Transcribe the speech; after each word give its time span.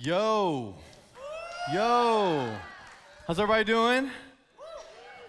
Yo. 0.00 0.76
Yo. 1.72 2.56
How's 3.26 3.40
everybody 3.40 3.64
doing? 3.64 4.08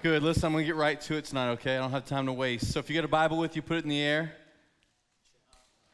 Good. 0.04 0.22
Listen, 0.22 0.46
I'm 0.46 0.52
going 0.52 0.64
to 0.64 0.68
get 0.68 0.76
right 0.76 1.02
to 1.02 1.16
it 1.16 1.26
tonight, 1.26 1.50
okay? 1.54 1.76
I 1.76 1.80
don't 1.80 1.90
have 1.90 2.06
time 2.06 2.28
to 2.28 2.34
waste. 2.34 2.72
So 2.72 2.80
if 2.80 2.88
you 2.88 2.94
got 2.94 3.04
a 3.04 3.08
Bible 3.08 3.40
with 3.40 3.56
you, 3.56 3.64
put 3.64 3.78
it 3.78 3.84
in 3.84 3.90
the 3.90 4.00
air. 4.00 4.32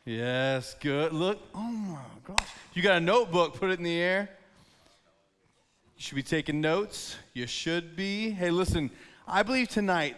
Yes, 0.03 0.75
good. 0.81 1.13
Look. 1.13 1.39
Oh 1.53 1.71
my 1.71 2.01
gosh. 2.25 2.49
You 2.73 2.81
got 2.81 2.97
a 2.97 2.99
notebook, 2.99 3.53
put 3.57 3.70
it 3.70 3.80
in 3.80 3.86
the 3.86 3.98
air. 3.98 4.30
You 5.96 6.02
should 6.02 6.16
be 6.16 6.23
taking 6.23 6.60
notes. 6.60 7.16
You 7.34 7.48
should 7.48 7.96
be. 7.96 8.32
Hey, 8.32 8.50
listen, 8.50 8.92
I 9.26 9.44
believe 9.44 9.70
tonight, 9.70 10.18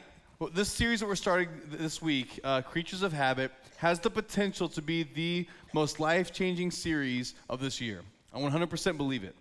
this 0.55 0.69
series 0.69 1.01
that 1.01 1.05
we're 1.05 1.13
starting 1.13 1.49
this 1.69 2.01
week, 2.01 2.39
uh, 2.43 2.63
Creatures 2.63 3.03
of 3.03 3.13
Habit, 3.13 3.51
has 3.75 3.99
the 3.99 4.09
potential 4.09 4.67
to 4.69 4.81
be 4.81 5.03
the 5.03 5.47
most 5.73 5.99
life 5.99 6.33
changing 6.33 6.71
series 6.71 7.35
of 7.51 7.59
this 7.59 7.79
year. 7.79 8.01
I 8.37 8.39
100% 8.39 8.97
believe 8.97 9.23
it. 9.23 9.35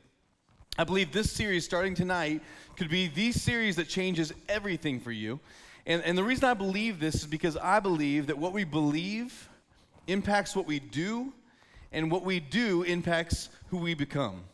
I 0.79 0.85
believe 0.85 1.13
this 1.13 1.31
series, 1.31 1.65
starting 1.67 1.95
tonight, 1.95 2.41
could 2.77 2.89
be 2.89 3.09
the 3.09 3.31
series 3.33 3.77
that 3.77 3.89
changes 3.89 4.33
everything 4.49 5.01
for 5.01 5.13
you. 5.13 5.39
And, 5.85 6.03
and 6.03 6.17
the 6.17 6.25
reason 6.25 6.45
I 6.47 6.55
believe 6.55 6.99
this 6.99 7.17
is 7.17 7.27
because 7.27 7.59
I 7.59 7.79
believe 7.81 8.29
that 8.29 8.39
what 8.39 8.53
we 8.53 8.65
believe 8.65 9.51
impacts 10.07 10.57
what 10.57 10.67
we 10.67 10.79
do, 10.79 11.33
and 11.93 12.11
what 12.11 12.25
we 12.25 12.41
do 12.41 12.83
impacts 12.85 13.51
who 13.69 13.79
we 13.79 13.95
become. 13.95 14.45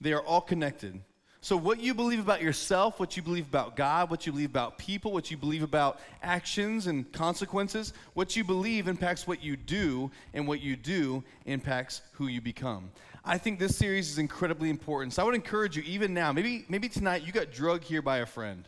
They 0.00 0.12
are 0.12 0.22
all 0.22 0.40
connected. 0.40 1.00
So, 1.40 1.56
what 1.56 1.80
you 1.80 1.94
believe 1.94 2.18
about 2.18 2.42
yourself, 2.42 2.98
what 2.98 3.16
you 3.16 3.22
believe 3.22 3.46
about 3.46 3.76
God, 3.76 4.10
what 4.10 4.26
you 4.26 4.32
believe 4.32 4.50
about 4.50 4.76
people, 4.76 5.12
what 5.12 5.30
you 5.30 5.36
believe 5.36 5.62
about 5.62 6.00
actions 6.22 6.88
and 6.88 7.10
consequences, 7.12 7.92
what 8.14 8.34
you 8.34 8.44
believe 8.44 8.88
impacts 8.88 9.26
what 9.26 9.42
you 9.42 9.56
do, 9.56 10.10
and 10.34 10.48
what 10.48 10.60
you 10.60 10.74
do 10.74 11.22
impacts 11.46 12.02
who 12.12 12.26
you 12.26 12.40
become. 12.40 12.90
I 13.30 13.36
think 13.36 13.58
this 13.58 13.76
series 13.76 14.10
is 14.10 14.16
incredibly 14.16 14.70
important. 14.70 15.12
So, 15.12 15.20
I 15.20 15.26
would 15.26 15.34
encourage 15.34 15.76
you, 15.76 15.82
even 15.84 16.14
now, 16.14 16.32
maybe, 16.32 16.64
maybe 16.70 16.88
tonight 16.88 17.26
you 17.26 17.30
got 17.30 17.52
drugged 17.52 17.84
here 17.84 18.00
by 18.00 18.18
a 18.18 18.26
friend, 18.26 18.66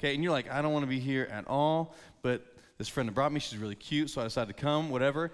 okay, 0.00 0.16
and 0.16 0.24
you're 0.24 0.32
like, 0.32 0.50
I 0.50 0.60
don't 0.60 0.72
want 0.72 0.82
to 0.82 0.88
be 0.88 0.98
here 0.98 1.28
at 1.30 1.46
all, 1.46 1.94
but 2.20 2.44
this 2.76 2.88
friend 2.88 3.08
that 3.08 3.12
brought 3.12 3.30
me, 3.30 3.38
she's 3.38 3.56
really 3.56 3.76
cute, 3.76 4.10
so 4.10 4.20
I 4.20 4.24
decided 4.24 4.56
to 4.56 4.60
come, 4.60 4.90
whatever. 4.90 5.30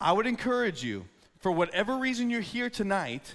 I 0.00 0.12
would 0.12 0.26
encourage 0.26 0.82
you, 0.82 1.04
for 1.40 1.52
whatever 1.52 1.98
reason 1.98 2.30
you're 2.30 2.40
here 2.40 2.70
tonight, 2.70 3.34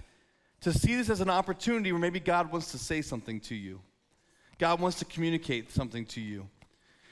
to 0.61 0.73
see 0.73 0.95
this 0.95 1.11
as 1.11 1.21
an 1.21 1.29
opportunity 1.29 1.91
where 1.91 2.01
maybe 2.01 2.19
God 2.19 2.51
wants 2.51 2.71
to 2.71 2.79
say 2.79 3.03
something 3.03 3.39
to 3.41 3.53
you. 3.53 3.79
God 4.57 4.79
wants 4.79 4.97
to 4.97 5.05
communicate 5.05 5.71
something 5.71 6.07
to 6.07 6.21
you. 6.21 6.47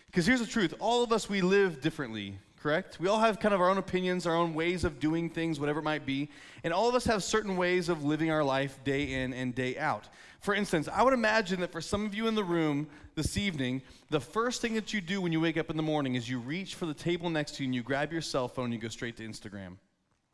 Because 0.08 0.26
here's 0.26 0.40
the 0.40 0.48
truth 0.48 0.74
all 0.80 1.04
of 1.04 1.12
us, 1.12 1.30
we 1.30 1.42
live 1.42 1.81
differently, 1.81 2.40
correct? 2.64 2.97
We 2.97 3.09
all 3.09 3.19
have 3.19 3.42
kind 3.42 3.53
of 3.53 3.59
our 3.59 3.69
own 3.69 3.78
opinions, 3.78 4.25
our 4.25 4.36
own 4.36 4.53
ways 4.53 4.86
of 4.86 4.97
doing 4.97 5.30
things, 5.30 5.59
whatever 5.59 5.80
it 5.80 5.83
might 5.83 6.06
be. 6.06 6.30
And 6.64 6.73
all 6.73 6.88
of 6.88 6.95
us 6.95 7.03
have 7.06 7.22
certain 7.22 7.58
ways 7.58 7.89
of 7.89 8.06
living 8.06 8.31
our 8.31 8.44
life 8.44 8.81
day 8.86 9.11
in 9.22 9.33
and 9.33 9.53
day 9.53 9.78
out. 9.78 10.08
For 10.39 10.56
instance, 10.56 10.88
I 10.91 11.03
would 11.03 11.14
imagine 11.14 11.59
that 11.59 11.73
for 11.73 11.81
some 11.81 12.06
of 12.06 12.16
you 12.16 12.28
in 12.28 12.36
the 12.36 12.44
room 12.44 12.88
this 13.16 13.36
evening, 13.36 13.81
the 14.09 14.22
first 14.22 14.61
thing 14.61 14.75
that 14.75 14.94
you 14.94 15.02
do 15.02 15.19
when 15.22 15.34
you 15.34 15.41
wake 15.41 15.58
up 15.58 15.69
in 15.69 15.75
the 15.75 15.84
morning 15.84 16.16
is 16.16 16.30
you 16.30 16.39
reach 16.39 16.75
for 16.75 16.86
the 16.86 16.94
table 16.94 17.30
next 17.30 17.56
to 17.56 17.64
you 17.64 17.67
and 17.67 17.75
you 17.75 17.84
grab 17.84 18.14
your 18.14 18.22
cell 18.22 18.47
phone 18.47 18.66
and 18.66 18.73
you 18.73 18.80
go 18.80 18.88
straight 18.88 19.17
to 19.17 19.28
Instagram. 19.28 19.75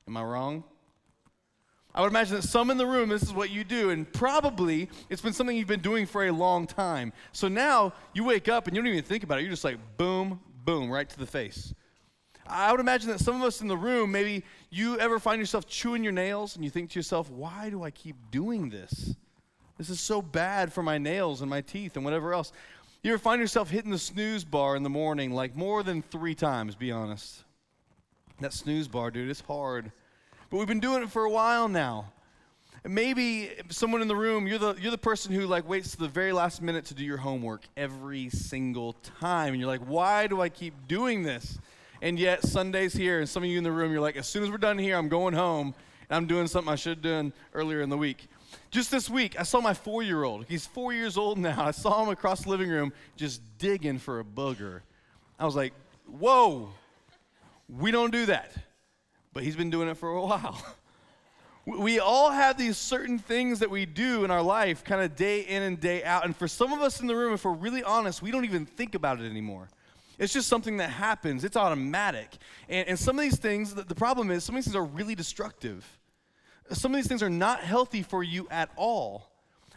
Am 0.08 0.16
I 0.16 0.22
wrong? 0.22 0.64
I 1.96 2.02
would 2.02 2.12
imagine 2.12 2.36
that 2.36 2.44
some 2.44 2.70
in 2.70 2.78
the 2.78 2.86
room, 2.86 3.10
this 3.10 3.24
is 3.24 3.34
what 3.34 3.50
you 3.50 3.64
do, 3.64 3.90
and 3.90 4.12
probably 4.14 4.88
it's 5.10 5.22
been 5.22 5.34
something 5.34 5.58
you've 5.58 5.68
been 5.68 5.82
doing 5.82 6.06
for 6.06 6.28
a 6.28 6.32
long 6.32 6.68
time. 6.68 7.12
So 7.32 7.48
now 7.48 7.94
you 8.14 8.24
wake 8.24 8.48
up 8.48 8.68
and 8.68 8.76
you 8.76 8.84
don't 8.84 8.92
even 8.92 9.04
think 9.04 9.24
about 9.24 9.40
it. 9.40 9.42
You're 9.42 9.52
just 9.52 9.64
like, 9.64 9.80
boom, 9.98 10.40
boom, 10.64 10.92
right 10.92 11.10
to 11.10 11.18
the 11.18 11.26
face. 11.26 11.74
I 12.50 12.72
would 12.72 12.80
imagine 12.80 13.10
that 13.10 13.20
some 13.20 13.36
of 13.36 13.44
us 13.44 13.62
in 13.62 13.68
the 13.68 13.78
room, 13.78 14.12
maybe 14.12 14.44
you 14.70 15.00
ever 15.00 15.20
find 15.20 15.40
yourself 15.40 15.68
chewing 15.68 16.04
your 16.04 16.14
nails 16.14 16.56
and 16.56 16.64
you 16.64 16.72
think 16.72 16.90
to 16.92 17.00
yourself, 17.00 17.30
why 17.30 17.70
do 17.70 17.84
I 17.84 17.92
keep 17.92 18.16
doing 18.32 18.70
this? 18.70 19.16
This 19.78 19.90
is 19.90 20.00
so 20.00 20.22
bad 20.22 20.74
for 20.74 20.84
my 20.84 20.98
nails 20.98 21.42
and 21.42 21.50
my 21.50 21.62
teeth 21.62 21.96
and 21.96 22.04
whatever 22.04 22.34
else. 22.34 22.52
You 23.02 23.14
ever 23.14 23.20
find 23.20 23.40
yourself 23.40 23.70
hitting 23.70 23.92
the 23.92 24.00
snooze 24.00 24.44
bar 24.44 24.76
in 24.76 24.84
the 24.84 24.90
morning 24.90 25.32
like 25.32 25.56
more 25.56 25.84
than 25.84 26.02
three 26.02 26.36
times, 26.36 26.76
be 26.76 26.92
honest? 26.92 27.46
That 28.42 28.54
snooze 28.54 28.88
bar, 28.88 29.12
dude, 29.12 29.30
it's 29.30 29.42
hard. 29.42 29.92
But 30.50 30.58
we've 30.58 30.68
been 30.68 30.80
doing 30.80 31.04
it 31.04 31.10
for 31.10 31.24
a 31.24 31.30
while 31.30 31.70
now. 31.70 32.12
Maybe 32.86 33.52
someone 33.70 34.02
in 34.02 34.08
the 34.08 34.16
room, 34.16 34.48
you're 34.48 34.58
the, 34.58 34.76
you're 34.76 34.92
the 34.92 34.98
person 34.98 35.34
who 35.34 35.46
like 35.46 35.68
waits 35.68 35.92
to 35.92 35.98
the 35.98 36.08
very 36.08 36.32
last 36.32 36.62
minute 36.62 36.86
to 36.86 36.94
do 36.94 37.04
your 37.04 37.18
homework 37.18 37.64
every 37.78 38.30
single 38.30 38.94
time. 39.20 39.54
And 39.54 39.62
you're 39.62 39.70
like, 39.70 39.82
why 39.82 40.28
do 40.28 40.42
I 40.42 40.50
keep 40.50 40.74
doing 40.88 41.24
this? 41.24 41.58
And 42.02 42.18
yet 42.18 42.44
Sunday's 42.44 42.94
here, 42.94 43.20
and 43.20 43.28
some 43.28 43.44
of 43.44 43.50
you 43.50 43.58
in 43.58 43.64
the 43.64 43.72
room, 43.72 43.92
you're 43.92 44.02
like, 44.02 44.16
as 44.16 44.28
soon 44.28 44.44
as 44.44 44.50
we're 44.50 44.58
done 44.58 44.78
here, 44.78 44.96
I'm 44.98 45.10
going 45.10 45.34
home, 45.34 45.74
and 46.10 46.16
I'm 46.16 46.28
doing 46.28 46.48
something 46.48 46.72
I 46.72 46.76
should 46.76 46.98
have 46.98 47.02
done 47.02 47.34
earlier 47.54 47.82
in 47.82 47.90
the 47.90 47.98
week. 47.98 48.28
Just 48.72 48.90
this 48.92 49.10
week, 49.10 49.40
I 49.40 49.44
saw 49.44 49.62
my 49.62 49.74
four 49.74 50.02
year 50.02 50.24
old. 50.24 50.46
He's 50.48 50.66
four 50.66 50.94
years 50.94 51.18
old 51.18 51.38
now. 51.38 51.66
I 51.66 51.72
saw 51.72 52.04
him 52.04 52.10
across 52.10 52.44
the 52.44 52.50
living 52.50 52.70
room 52.70 52.94
just 53.16 53.42
digging 53.58 53.98
for 53.98 54.20
a 54.20 54.24
booger. 54.24 54.82
I 55.38 55.46
was 55.46 55.56
like, 55.56 55.74
whoa, 56.08 56.70
we 57.68 57.92
don't 57.92 58.12
do 58.12 58.26
that 58.28 58.52
but 59.34 59.44
he's 59.44 59.56
been 59.56 59.70
doing 59.70 59.88
it 59.88 59.96
for 59.96 60.10
a 60.10 60.22
while. 60.22 60.62
we 61.66 62.00
all 62.00 62.32
have 62.32 62.58
these 62.58 62.78
certain 62.78 63.20
things 63.20 63.60
that 63.60 63.70
we 63.70 63.86
do 63.86 64.24
in 64.26 64.32
our 64.32 64.42
life, 64.42 64.84
kind 64.84 65.02
of 65.02 65.16
day 65.16 65.42
in 65.42 65.62
and 65.64 65.80
day 65.80 66.04
out. 66.04 66.26
And 66.26 66.36
for 66.36 66.48
some 66.48 66.74
of 66.74 66.82
us 66.82 67.00
in 67.00 67.08
the 67.08 67.16
room, 67.16 67.34
if 67.34 67.46
we're 67.46 67.54
really 67.54 67.84
honest, 67.84 68.22
we 68.22 68.32
don't 68.32 68.46
even 68.46 68.66
think 68.66 68.96
about 68.96 69.22
it 69.22 69.30
anymore. 69.30 69.70
It's 70.20 70.34
just 70.34 70.50
something 70.50 70.78
that 70.78 70.90
happens, 70.90 71.44
it's 71.44 71.56
automatic. 71.56 72.38
And, 72.68 72.90
and 72.90 73.00
some 73.00 73.18
of 73.18 73.24
these 73.24 73.40
things, 73.40 73.74
the, 73.74 73.84
the 73.84 73.96
problem 73.96 74.30
is, 74.30 74.44
some 74.44 74.54
of 74.54 74.58
these 74.58 74.66
things 74.66 74.76
are 74.76 74.84
really 74.84 75.16
destructive. 75.16 75.98
Some 76.72 76.92
of 76.92 76.98
these 76.98 77.08
things 77.08 77.24
are 77.24 77.30
not 77.30 77.62
healthy 77.62 78.04
for 78.04 78.22
you 78.22 78.48
at 78.52 78.70
all. 78.76 79.32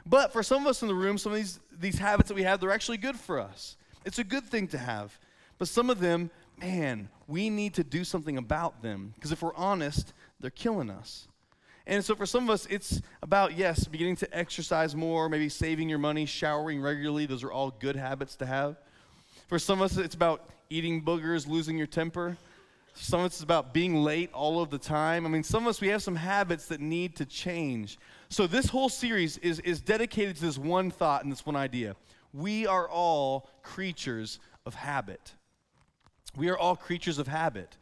But 0.04 0.32
for 0.32 0.42
some 0.42 0.62
of 0.62 0.66
us 0.66 0.82
in 0.82 0.88
the 0.88 0.94
room, 0.94 1.16
some 1.16 1.32
of 1.32 1.38
these, 1.38 1.60
these 1.78 1.98
habits 1.98 2.28
that 2.28 2.34
we 2.34 2.42
have, 2.42 2.60
they're 2.60 2.72
actually 2.72 2.98
good 2.98 3.16
for 3.16 3.41
us. 3.41 3.76
It's 4.04 4.19
a 4.19 4.25
good 4.25 4.44
thing 4.44 4.66
to 4.69 4.78
have. 4.78 5.16
But 5.58 5.69
some 5.69 5.91
of 5.91 6.00
them, 6.00 6.30
man, 6.60 7.09
we 7.28 7.48
need 7.48 7.74
to 7.74 7.84
do 7.84 8.03
something 8.03 8.36
about 8.36 8.82
them. 8.82 9.12
Because 9.14 9.30
if 9.30 9.42
we're 9.42 9.54
honest, 9.54 10.12
they're 10.41 10.50
killing 10.50 10.91
us. 10.91 11.28
And 11.86 12.04
so 12.04 12.14
for 12.14 12.26
some 12.26 12.44
of 12.44 12.50
us, 12.50 12.66
it's 12.66 13.00
about, 13.22 13.56
yes, 13.56 13.86
beginning 13.86 14.16
to 14.16 14.36
exercise 14.36 14.94
more, 14.94 15.28
maybe 15.28 15.48
saving 15.48 15.88
your 15.88 15.98
money, 15.98 16.26
showering 16.26 16.80
regularly. 16.80 17.26
Those 17.26 17.44
are 17.44 17.53
all 17.53 17.70
good 17.70 17.97
habits 17.97 18.36
to 18.36 18.47
have. 18.47 18.76
For 19.52 19.58
some 19.58 19.82
of 19.82 19.90
us, 19.90 19.98
it's 19.98 20.14
about 20.14 20.48
eating 20.70 21.04
boogers, 21.04 21.46
losing 21.46 21.76
your 21.76 21.86
temper. 21.86 22.38
Some 22.94 23.20
of 23.20 23.26
us, 23.26 23.32
it's 23.32 23.42
about 23.42 23.74
being 23.74 23.96
late 23.96 24.32
all 24.32 24.62
of 24.62 24.70
the 24.70 24.78
time. 24.78 25.26
I 25.26 25.28
mean, 25.28 25.42
some 25.42 25.64
of 25.64 25.68
us, 25.68 25.78
we 25.78 25.88
have 25.88 26.02
some 26.02 26.16
habits 26.16 26.68
that 26.68 26.80
need 26.80 27.16
to 27.16 27.26
change. 27.26 27.98
So 28.30 28.46
this 28.46 28.70
whole 28.70 28.88
series 28.88 29.36
is, 29.36 29.60
is 29.60 29.82
dedicated 29.82 30.36
to 30.36 30.41
this 30.46 30.56
one 30.56 30.91
thought 30.91 31.24
and 31.24 31.30
this 31.30 31.44
one 31.44 31.54
idea. 31.54 31.96
We 32.32 32.66
are 32.66 32.88
all 32.88 33.50
creatures 33.62 34.38
of 34.64 34.74
habit. 34.74 35.34
We 36.34 36.48
are 36.48 36.56
all 36.56 36.74
creatures 36.74 37.18
of 37.18 37.28
habit. 37.28 37.76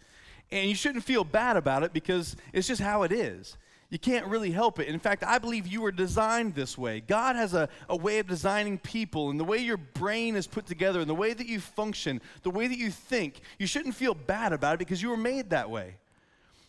And 0.51 0.69
you 0.69 0.75
shouldn't 0.75 1.05
feel 1.05 1.23
bad 1.23 1.57
about 1.57 1.85
it 1.85 1.93
because 1.93 2.35
it's 2.53 2.67
just 2.67 2.81
how 2.81 3.05
it 3.05 3.13
is. 3.13 3.57
You 3.91 3.99
can't 3.99 4.27
really 4.27 4.53
help 4.53 4.79
it. 4.79 4.87
In 4.87 5.01
fact, 5.01 5.25
I 5.25 5.39
believe 5.39 5.67
you 5.67 5.81
were 5.81 5.91
designed 5.91 6.55
this 6.55 6.79
way. 6.79 7.01
God 7.01 7.35
has 7.35 7.55
a, 7.55 7.69
a 7.89 7.97
way 7.97 8.21
of 8.21 8.29
designing 8.29 8.79
people, 8.79 9.31
and 9.31 9.39
the 9.39 9.45
way 9.45 9.59
your 9.59 9.77
brain 9.77 10.37
is 10.37 10.47
put 10.47 10.65
together, 10.65 11.01
and 11.01 11.11
the 11.11 11.15
way 11.15 11.33
that 11.33 11.49
you 11.49 11.59
function, 11.59 12.21
the 12.45 12.51
way 12.51 12.69
that 12.69 12.79
you 12.79 12.91
think, 12.91 13.41
you 13.59 13.67
shouldn't 13.67 13.97
feel 13.97 14.15
bad 14.15 14.53
about 14.53 14.75
it 14.75 14.79
because 14.79 15.03
you 15.03 15.11
were 15.11 15.17
made 15.17 15.51
that 15.51 15.69
way. 15.69 15.97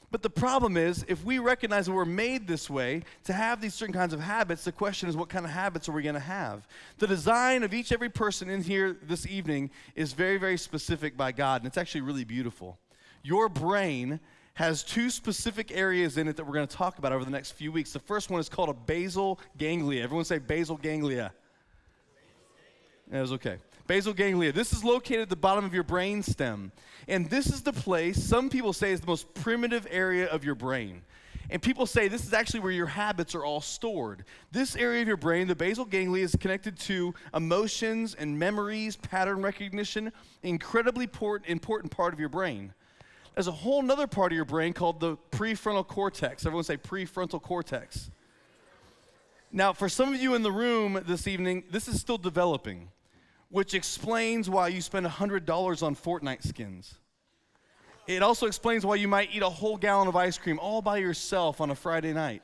But 0.09 0.23
the 0.23 0.29
problem 0.29 0.75
is, 0.75 1.05
if 1.07 1.23
we 1.23 1.39
recognize 1.39 1.85
that 1.85 1.93
we're 1.93 2.05
made 2.05 2.45
this 2.45 2.69
way 2.69 3.03
to 3.23 3.33
have 3.33 3.61
these 3.61 3.73
certain 3.73 3.93
kinds 3.93 4.13
of 4.13 4.19
habits, 4.19 4.65
the 4.65 4.71
question 4.71 5.07
is, 5.07 5.15
what 5.15 5.29
kind 5.29 5.45
of 5.45 5.51
habits 5.51 5.87
are 5.87 5.93
we 5.93 6.01
going 6.01 6.15
to 6.15 6.19
have? 6.19 6.67
The 6.97 7.07
design 7.07 7.63
of 7.63 7.73
each 7.73 7.93
every 7.93 8.09
person 8.09 8.49
in 8.49 8.61
here 8.61 8.97
this 9.03 9.25
evening 9.25 9.69
is 9.95 10.11
very, 10.11 10.37
very 10.37 10.57
specific 10.57 11.15
by 11.15 11.31
God, 11.31 11.61
and 11.61 11.67
it's 11.67 11.77
actually 11.77 12.01
really 12.01 12.25
beautiful. 12.25 12.77
Your 13.23 13.47
brain 13.47 14.19
has 14.53 14.83
two 14.83 15.09
specific 15.09 15.71
areas 15.71 16.17
in 16.17 16.27
it 16.27 16.35
that 16.35 16.45
we're 16.45 16.53
going 16.53 16.67
to 16.67 16.75
talk 16.75 16.97
about 16.97 17.11
over 17.11 17.23
the 17.23 17.31
next 17.31 17.51
few 17.51 17.71
weeks. 17.71 17.93
The 17.93 17.99
first 17.99 18.29
one 18.29 18.39
is 18.39 18.49
called 18.49 18.69
a 18.69 18.73
basal 18.73 19.39
ganglia. 19.57 20.03
Everyone 20.03 20.25
say 20.25 20.39
basal 20.39 20.77
ganglia. 20.77 21.31
That 23.09 23.21
was 23.21 23.33
okay. 23.33 23.57
Basal 23.87 24.13
ganglia. 24.13 24.51
This 24.51 24.73
is 24.73 24.83
located 24.83 25.21
at 25.21 25.29
the 25.29 25.35
bottom 25.35 25.65
of 25.65 25.73
your 25.73 25.83
brain 25.83 26.23
stem. 26.23 26.71
And 27.07 27.29
this 27.29 27.47
is 27.47 27.61
the 27.61 27.73
place, 27.73 28.21
some 28.21 28.49
people 28.49 28.73
say, 28.73 28.91
is 28.91 29.01
the 29.01 29.07
most 29.07 29.33
primitive 29.33 29.87
area 29.89 30.27
of 30.27 30.43
your 30.43 30.55
brain. 30.55 31.01
And 31.49 31.61
people 31.61 31.85
say 31.85 32.07
this 32.07 32.25
is 32.25 32.33
actually 32.33 32.61
where 32.61 32.71
your 32.71 32.85
habits 32.85 33.35
are 33.35 33.43
all 33.43 33.59
stored. 33.59 34.23
This 34.53 34.77
area 34.77 35.01
of 35.01 35.07
your 35.09 35.17
brain, 35.17 35.47
the 35.47 35.55
basal 35.55 35.83
ganglia, 35.83 36.23
is 36.23 36.35
connected 36.39 36.79
to 36.79 37.13
emotions 37.33 38.15
and 38.15 38.39
memories, 38.39 38.95
pattern 38.95 39.41
recognition, 39.41 40.13
incredibly 40.43 41.09
important 41.47 41.91
part 41.91 42.13
of 42.13 42.19
your 42.19 42.29
brain. 42.29 42.73
There's 43.35 43.47
a 43.47 43.51
whole 43.51 43.89
other 43.91 44.07
part 44.07 44.31
of 44.31 44.35
your 44.35 44.45
brain 44.45 44.73
called 44.73 44.99
the 44.99 45.17
prefrontal 45.31 45.87
cortex. 45.87 46.45
Everyone 46.45 46.63
say 46.63 46.77
prefrontal 46.77 47.41
cortex. 47.41 48.11
Now, 49.51 49.73
for 49.73 49.89
some 49.89 50.13
of 50.13 50.21
you 50.21 50.35
in 50.35 50.43
the 50.43 50.51
room 50.51 51.01
this 51.07 51.27
evening, 51.27 51.63
this 51.71 51.87
is 51.87 51.99
still 51.99 52.17
developing 52.17 52.89
which 53.51 53.73
explains 53.73 54.49
why 54.49 54.69
you 54.69 54.81
spend 54.81 55.05
$100 55.05 55.83
on 55.83 55.95
Fortnite 55.95 56.47
skins. 56.47 56.95
It 58.07 58.23
also 58.23 58.47
explains 58.47 58.85
why 58.85 58.95
you 58.95 59.07
might 59.07 59.29
eat 59.33 59.43
a 59.43 59.49
whole 59.49 59.77
gallon 59.77 60.07
of 60.07 60.15
ice 60.15 60.37
cream 60.37 60.57
all 60.57 60.81
by 60.81 60.97
yourself 60.97 61.61
on 61.61 61.69
a 61.69 61.75
Friday 61.75 62.13
night. 62.13 62.41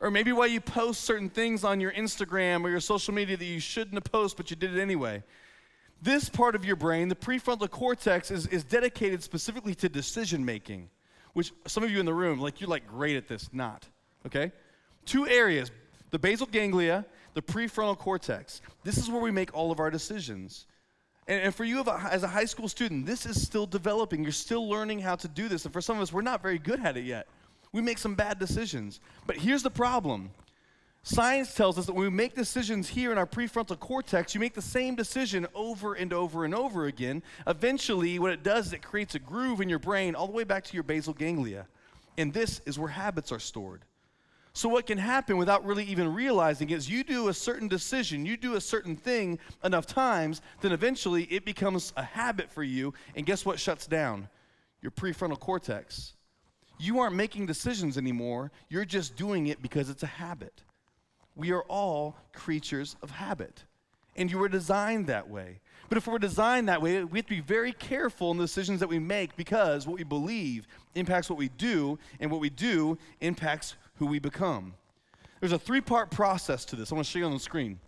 Or 0.00 0.10
maybe 0.10 0.32
why 0.32 0.46
you 0.46 0.60
post 0.60 1.02
certain 1.02 1.28
things 1.28 1.64
on 1.64 1.80
your 1.80 1.92
Instagram 1.92 2.64
or 2.64 2.70
your 2.70 2.80
social 2.80 3.12
media 3.12 3.36
that 3.36 3.44
you 3.44 3.60
shouldn't 3.60 3.94
have 3.94 4.10
posted, 4.10 4.36
but 4.36 4.50
you 4.50 4.56
did 4.56 4.76
it 4.76 4.80
anyway. 4.80 5.22
This 6.02 6.28
part 6.28 6.56
of 6.56 6.64
your 6.64 6.74
brain, 6.74 7.08
the 7.08 7.14
prefrontal 7.14 7.70
cortex, 7.70 8.32
is, 8.32 8.48
is 8.48 8.64
dedicated 8.64 9.22
specifically 9.22 9.74
to 9.76 9.88
decision 9.88 10.44
making, 10.44 10.90
which 11.32 11.52
some 11.68 11.84
of 11.84 11.92
you 11.92 12.00
in 12.00 12.06
the 12.06 12.12
room, 12.12 12.40
like 12.40 12.60
you're 12.60 12.68
like 12.68 12.88
great 12.88 13.16
at 13.16 13.28
this, 13.28 13.48
not. 13.52 13.86
Okay? 14.26 14.50
Two 15.06 15.26
areas 15.28 15.70
the 16.10 16.18
basal 16.18 16.46
ganglia, 16.46 17.06
the 17.34 17.40
prefrontal 17.40 17.96
cortex. 17.96 18.60
This 18.82 18.98
is 18.98 19.08
where 19.08 19.22
we 19.22 19.30
make 19.30 19.54
all 19.54 19.70
of 19.70 19.80
our 19.80 19.90
decisions. 19.90 20.66
And, 21.26 21.40
and 21.40 21.54
for 21.54 21.64
you 21.64 21.82
as 22.10 22.22
a 22.22 22.28
high 22.28 22.44
school 22.44 22.68
student, 22.68 23.06
this 23.06 23.24
is 23.24 23.40
still 23.40 23.64
developing. 23.64 24.22
You're 24.22 24.32
still 24.32 24.68
learning 24.68 24.98
how 24.98 25.14
to 25.16 25.28
do 25.28 25.48
this. 25.48 25.64
And 25.64 25.72
for 25.72 25.80
some 25.80 25.96
of 25.96 26.02
us, 26.02 26.12
we're 26.12 26.20
not 26.20 26.42
very 26.42 26.58
good 26.58 26.80
at 26.80 26.96
it 26.96 27.04
yet. 27.04 27.28
We 27.72 27.80
make 27.80 27.96
some 27.96 28.14
bad 28.14 28.38
decisions. 28.38 29.00
But 29.26 29.36
here's 29.36 29.62
the 29.62 29.70
problem 29.70 30.30
Science 31.04 31.52
tells 31.54 31.78
us 31.78 31.86
that 31.86 31.94
when 31.94 32.04
we 32.04 32.10
make 32.10 32.34
decisions 32.34 32.88
here 32.88 33.10
in 33.10 33.18
our 33.18 33.26
prefrontal 33.26 33.78
cortex, 33.78 34.34
you 34.34 34.40
make 34.40 34.54
the 34.54 34.62
same 34.62 34.94
decision 34.94 35.48
over 35.52 35.94
and 35.94 36.12
over 36.12 36.44
and 36.44 36.54
over 36.54 36.86
again. 36.86 37.24
Eventually, 37.44 38.20
what 38.20 38.30
it 38.30 38.44
does 38.44 38.68
is 38.68 38.72
it 38.72 38.82
creates 38.82 39.16
a 39.16 39.18
groove 39.18 39.60
in 39.60 39.68
your 39.68 39.80
brain 39.80 40.14
all 40.14 40.28
the 40.28 40.32
way 40.32 40.44
back 40.44 40.62
to 40.62 40.74
your 40.74 40.84
basal 40.84 41.12
ganglia. 41.12 41.66
And 42.16 42.32
this 42.32 42.60
is 42.66 42.78
where 42.78 42.88
habits 42.88 43.32
are 43.32 43.40
stored. 43.40 43.84
So, 44.52 44.68
what 44.68 44.86
can 44.86 44.98
happen 44.98 45.38
without 45.38 45.64
really 45.64 45.84
even 45.84 46.14
realizing 46.14 46.70
is 46.70 46.88
you 46.88 47.02
do 47.02 47.28
a 47.28 47.34
certain 47.34 47.66
decision, 47.66 48.24
you 48.24 48.36
do 48.36 48.54
a 48.54 48.60
certain 48.60 48.94
thing 48.94 49.40
enough 49.64 49.86
times, 49.86 50.40
then 50.60 50.70
eventually 50.70 51.24
it 51.24 51.44
becomes 51.44 51.92
a 51.96 52.02
habit 52.04 52.48
for 52.48 52.62
you. 52.62 52.94
And 53.16 53.26
guess 53.26 53.44
what 53.44 53.58
shuts 53.58 53.88
down? 53.88 54.28
Your 54.82 54.92
prefrontal 54.92 55.40
cortex. 55.40 56.12
You 56.78 57.00
aren't 57.00 57.16
making 57.16 57.46
decisions 57.46 57.98
anymore, 57.98 58.52
you're 58.68 58.84
just 58.84 59.16
doing 59.16 59.48
it 59.48 59.62
because 59.62 59.90
it's 59.90 60.04
a 60.04 60.06
habit. 60.06 60.62
We 61.36 61.52
are 61.52 61.62
all 61.64 62.16
creatures 62.32 62.96
of 63.02 63.10
habit. 63.10 63.64
And 64.16 64.30
you 64.30 64.38
were 64.38 64.48
designed 64.48 65.06
that 65.06 65.28
way. 65.28 65.60
But 65.88 65.98
if 65.98 66.06
we're 66.06 66.18
designed 66.18 66.68
that 66.68 66.80
way, 66.80 67.02
we 67.04 67.18
have 67.18 67.26
to 67.26 67.34
be 67.34 67.40
very 67.40 67.72
careful 67.72 68.30
in 68.30 68.38
the 68.38 68.44
decisions 68.44 68.80
that 68.80 68.88
we 68.88 68.98
make 68.98 69.36
because 69.36 69.86
what 69.86 69.98
we 69.98 70.04
believe 70.04 70.66
impacts 70.94 71.28
what 71.28 71.38
we 71.38 71.48
do, 71.48 71.98
and 72.20 72.30
what 72.30 72.40
we 72.40 72.50
do 72.50 72.98
impacts 73.20 73.76
who 73.96 74.06
we 74.06 74.18
become. 74.18 74.74
There's 75.40 75.52
a 75.52 75.58
three 75.58 75.80
part 75.80 76.10
process 76.10 76.64
to 76.66 76.76
this. 76.76 76.92
I 76.92 76.94
want 76.94 77.06
to 77.06 77.10
show 77.10 77.18
you 77.18 77.24
on 77.26 77.32
the 77.32 77.38
screen. 77.38 77.78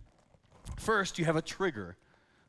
First, 0.77 1.17
you 1.19 1.25
have 1.25 1.35
a 1.35 1.41
trigger. 1.41 1.95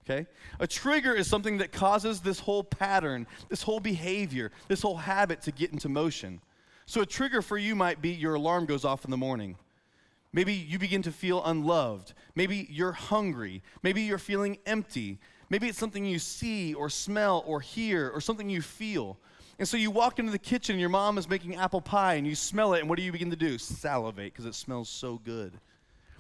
Okay? 0.04 0.26
A 0.60 0.66
trigger 0.66 1.14
is 1.14 1.26
something 1.26 1.58
that 1.58 1.72
causes 1.72 2.20
this 2.20 2.38
whole 2.38 2.62
pattern, 2.62 3.26
this 3.49 3.62
whole 3.62 3.81
behavior, 3.81 4.52
this 4.69 4.82
whole 4.82 4.96
habit 4.96 5.42
to 5.42 5.52
get 5.52 5.72
into 5.72 5.88
motion. 5.88 6.40
So, 6.87 7.00
a 7.00 7.06
trigger 7.06 7.42
for 7.42 7.58
you 7.58 7.75
might 7.75 8.00
be 8.00 8.10
your 8.10 8.34
alarm 8.34 8.66
goes 8.66 8.84
off 8.84 9.04
in 9.04 9.10
the 9.10 9.16
morning. 9.16 9.56
Maybe 10.37 10.53
you 10.53 10.79
begin 10.79 11.00
to 11.00 11.12
feel 11.12 11.43
unloved. 11.43 12.12
Maybe 12.35 12.69
you're 12.71 12.93
hungry. 12.93 13.62
Maybe 13.83 14.03
you're 14.03 14.19
feeling 14.19 14.59
empty. 14.67 15.19
Maybe 15.49 15.67
it's 15.67 15.79
something 15.79 16.05
you 16.05 16.19
see 16.19 16.75
or 16.75 16.91
smell 16.91 17.43
or 17.47 17.62
hear 17.62 18.11
or 18.11 18.21
something 18.21 18.50
you 18.50 18.61
feel. 18.61 19.17
And 19.59 19.67
so 19.67 19.79
you 19.79 19.91
walk 19.91 20.19
into 20.19 20.31
the 20.31 20.38
kitchen 20.38 20.75
and 20.75 20.81
your 20.81 20.91
mom 20.91 21.17
is 21.17 21.27
making 21.27 21.56
apple 21.56 21.81
pie 21.81 22.17
and 22.17 22.27
you 22.27 22.35
smell 22.35 22.75
it, 22.75 22.81
and 22.81 22.88
what 22.91 22.99
do 22.99 23.03
you 23.03 23.12
begin 23.12 23.31
to 23.31 23.37
do? 23.37 23.56
Salivate 23.56 24.31
because 24.31 24.44
it 24.44 24.55
smells 24.55 24.91
so 24.91 25.19
good. 25.25 25.55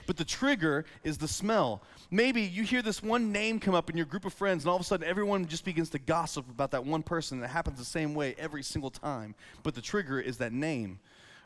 But 0.06 0.16
the 0.16 0.24
trigger 0.24 0.86
is 1.04 1.18
the 1.18 1.28
smell. 1.28 1.82
Maybe 2.10 2.40
you 2.40 2.62
hear 2.62 2.80
this 2.80 3.02
one 3.02 3.32
name 3.32 3.60
come 3.60 3.74
up 3.74 3.90
in 3.90 3.98
your 3.98 4.06
group 4.06 4.24
of 4.24 4.32
friends, 4.32 4.64
and 4.64 4.70
all 4.70 4.76
of 4.76 4.80
a 4.80 4.84
sudden 4.84 5.06
everyone 5.06 5.44
just 5.44 5.66
begins 5.66 5.90
to 5.90 5.98
gossip 5.98 6.48
about 6.48 6.70
that 6.70 6.86
one 6.86 7.02
person. 7.02 7.36
and 7.36 7.44
it 7.44 7.48
happens 7.50 7.78
the 7.78 7.84
same 7.84 8.14
way 8.14 8.34
every 8.38 8.62
single 8.62 8.90
time. 8.90 9.34
But 9.62 9.74
the 9.74 9.82
trigger 9.82 10.18
is 10.18 10.38
that 10.38 10.54
name. 10.54 11.00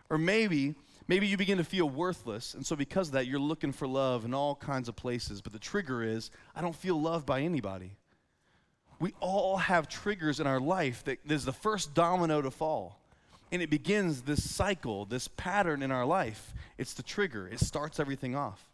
Or 0.09 0.19
maybe 0.19 0.77
Maybe 1.11 1.27
you 1.27 1.37
begin 1.37 1.59
to 1.59 1.65
feel 1.65 1.91
worthless, 1.91 2.55
and 2.55 2.65
so 2.65 2.77
because 2.77 3.09
of 3.09 3.15
that, 3.15 3.27
you're 3.27 3.41
looking 3.41 3.73
for 3.73 3.89
love 3.89 4.25
in 4.25 4.33
all 4.33 4.55
kinds 4.55 4.89
of 4.89 4.95
places. 4.95 5.41
But 5.41 5.53
the 5.53 5.59
trigger 5.59 6.05
is, 6.05 6.31
I 6.55 6.61
don't 6.61 6.77
feel 6.77 7.01
loved 7.01 7.27
by 7.27 7.41
anybody. 7.41 7.97
We 9.01 9.13
all 9.19 9.57
have 9.57 9.89
triggers 9.89 10.39
in 10.39 10.47
our 10.47 10.61
life 10.61 11.03
that 11.07 11.19
is 11.29 11.45
the 11.45 11.53
first 11.53 11.95
domino 11.95 12.41
to 12.41 12.51
fall. 12.53 13.01
And 13.51 13.61
it 13.61 13.71
begins 13.71 14.23
this 14.23 14.49
cycle, 14.49 15.05
this 15.05 15.27
pattern 15.27 15.83
in 15.83 15.91
our 15.91 16.07
life. 16.07 16.55
It's 16.79 16.95
the 16.95 17.03
trigger, 17.03 17.49
it 17.49 17.59
starts 17.59 17.99
everything 17.99 18.37
off. 18.37 18.65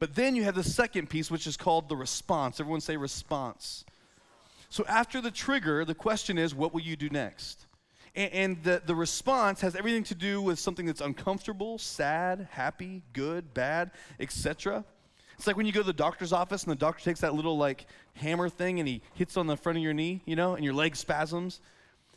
But 0.00 0.16
then 0.16 0.34
you 0.34 0.42
have 0.42 0.56
the 0.56 0.64
second 0.64 1.08
piece, 1.08 1.30
which 1.30 1.46
is 1.46 1.56
called 1.56 1.88
the 1.88 1.94
response. 1.94 2.58
Everyone 2.58 2.80
say 2.80 2.96
response. 2.96 3.84
So 4.70 4.84
after 4.88 5.20
the 5.20 5.30
trigger, 5.30 5.84
the 5.84 5.94
question 5.94 6.36
is, 6.36 6.52
what 6.52 6.74
will 6.74 6.80
you 6.80 6.96
do 6.96 7.10
next? 7.10 7.66
And, 8.14 8.32
and 8.32 8.62
the, 8.62 8.82
the 8.84 8.94
response 8.94 9.60
has 9.60 9.76
everything 9.76 10.04
to 10.04 10.14
do 10.14 10.42
with 10.42 10.58
something 10.58 10.86
that's 10.86 11.00
uncomfortable, 11.00 11.78
sad, 11.78 12.48
happy, 12.50 13.02
good, 13.12 13.54
bad, 13.54 13.90
etc. 14.18 14.84
It's 15.36 15.46
like 15.46 15.56
when 15.56 15.66
you 15.66 15.72
go 15.72 15.80
to 15.80 15.86
the 15.86 15.92
doctor's 15.92 16.32
office 16.32 16.64
and 16.64 16.70
the 16.70 16.76
doctor 16.76 17.02
takes 17.02 17.20
that 17.20 17.34
little 17.34 17.56
like 17.56 17.86
hammer 18.14 18.48
thing 18.48 18.78
and 18.78 18.86
he 18.86 19.00
hits 19.14 19.36
on 19.36 19.46
the 19.46 19.56
front 19.56 19.78
of 19.78 19.82
your 19.82 19.94
knee, 19.94 20.20
you 20.26 20.36
know, 20.36 20.54
and 20.54 20.64
your 20.64 20.74
leg 20.74 20.96
spasms. 20.96 21.60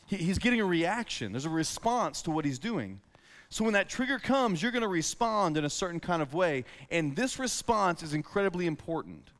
He, 0.06 0.16
he's 0.16 0.38
getting 0.38 0.60
a 0.60 0.64
reaction. 0.66 1.32
There's 1.32 1.46
a 1.46 1.50
response 1.50 2.22
to 2.22 2.30
what 2.30 2.44
he's 2.44 2.58
doing. 2.58 3.00
So 3.48 3.64
when 3.64 3.74
that 3.74 3.88
trigger 3.88 4.18
comes, 4.18 4.60
you're 4.60 4.72
going 4.72 4.82
to 4.82 4.88
respond 4.88 5.56
in 5.56 5.64
a 5.64 5.70
certain 5.70 6.00
kind 6.00 6.20
of 6.20 6.34
way. 6.34 6.64
And 6.90 7.14
this 7.14 7.38
response 7.38 8.02
is 8.02 8.12
incredibly 8.12 8.66
important 8.66 9.30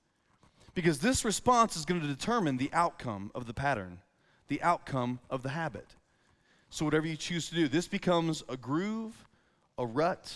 because 0.74 1.00
this 1.00 1.24
response 1.24 1.76
is 1.76 1.84
going 1.84 2.00
to 2.00 2.06
determine 2.06 2.56
the 2.56 2.70
outcome 2.72 3.30
of 3.34 3.46
the 3.46 3.54
pattern, 3.54 3.98
the 4.48 4.62
outcome 4.62 5.20
of 5.30 5.42
the 5.42 5.50
habit. 5.50 5.96
So, 6.74 6.84
whatever 6.84 7.06
you 7.06 7.16
choose 7.16 7.48
to 7.50 7.54
do, 7.54 7.68
this 7.68 7.86
becomes 7.86 8.42
a 8.48 8.56
groove, 8.56 9.14
a 9.78 9.86
rut, 9.86 10.34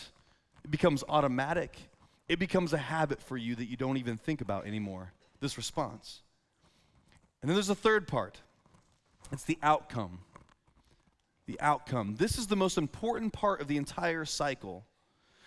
it 0.62 0.70
becomes 0.70 1.02
automatic, 1.08 1.76
it 2.28 2.38
becomes 2.38 2.72
a 2.72 2.78
habit 2.78 3.20
for 3.20 3.36
you 3.36 3.56
that 3.56 3.64
you 3.64 3.76
don't 3.76 3.96
even 3.96 4.16
think 4.16 4.40
about 4.40 4.64
anymore. 4.64 5.12
This 5.40 5.56
response. 5.56 6.20
And 7.42 7.48
then 7.48 7.56
there's 7.56 7.70
a 7.70 7.74
third 7.74 8.06
part 8.06 8.38
it's 9.32 9.42
the 9.42 9.58
outcome. 9.64 10.20
The 11.46 11.60
outcome. 11.60 12.14
This 12.14 12.38
is 12.38 12.46
the 12.46 12.54
most 12.54 12.78
important 12.78 13.32
part 13.32 13.60
of 13.60 13.66
the 13.66 13.76
entire 13.76 14.24
cycle 14.24 14.86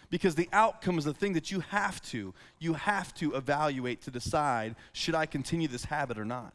because 0.10 0.36
the 0.36 0.50
outcome 0.52 0.98
is 0.98 1.06
the 1.06 1.14
thing 1.14 1.32
that 1.32 1.52
you 1.52 1.62
have 1.70 2.02
to 2.10 2.34
you 2.60 2.74
have 2.74 3.14
to 3.14 3.34
evaluate 3.36 4.02
to 4.02 4.12
decide 4.12 4.76
should 4.92 5.16
i 5.16 5.26
continue 5.26 5.70
this 5.70 5.86
habit 5.86 6.18
or 6.18 6.26
not 6.26 6.54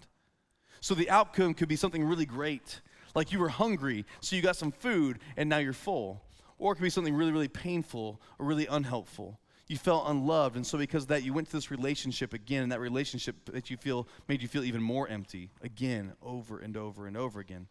so 0.82 0.94
the 0.94 1.08
outcome 1.08 1.54
could 1.54 1.68
be 1.68 1.76
something 1.76 2.04
really 2.04 2.26
great 2.26 2.82
like 3.16 3.32
you 3.32 3.40
were 3.40 3.48
hungry, 3.48 4.04
so 4.20 4.36
you 4.36 4.42
got 4.42 4.56
some 4.56 4.70
food, 4.70 5.18
and 5.36 5.48
now 5.48 5.56
you're 5.56 5.72
full. 5.72 6.22
Or 6.58 6.72
it 6.72 6.76
could 6.76 6.82
be 6.82 6.90
something 6.90 7.14
really, 7.14 7.32
really 7.32 7.48
painful 7.48 8.20
or 8.38 8.46
really 8.46 8.66
unhelpful. 8.66 9.40
You 9.68 9.78
felt 9.78 10.04
unloved, 10.06 10.54
and 10.54 10.64
so 10.64 10.78
because 10.78 11.04
of 11.04 11.08
that, 11.08 11.24
you 11.24 11.32
went 11.32 11.48
to 11.48 11.56
this 11.56 11.70
relationship 11.70 12.34
again, 12.34 12.62
and 12.62 12.70
that 12.70 12.78
relationship 12.78 13.36
that 13.46 13.70
you 13.70 13.78
feel 13.78 14.06
made 14.28 14.42
you 14.42 14.48
feel 14.48 14.62
even 14.62 14.82
more 14.82 15.08
empty 15.08 15.50
again, 15.62 16.12
over 16.22 16.60
and 16.60 16.76
over 16.76 17.06
and 17.06 17.16
over 17.16 17.40
again. 17.40 17.66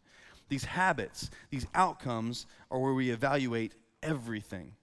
These 0.49 0.65
habits, 0.65 1.29
these 1.51 1.67
outcomes, 1.73 2.47
are 2.69 2.79
where 2.79 2.93
we 2.93 3.11
evaluate 3.11 3.73
everything. 4.03 4.73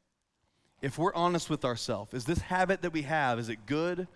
If 0.81 0.97
we're 0.97 1.14
honest 1.14 1.50
with 1.50 1.64
ourselves, 1.64 2.14
is 2.14 2.25
this 2.25 2.38
habit 2.38 2.83
that 2.83 2.92
we 2.92 3.02
have, 3.02 3.38
is 3.38 3.49
it 3.49 3.66
good 3.66 4.07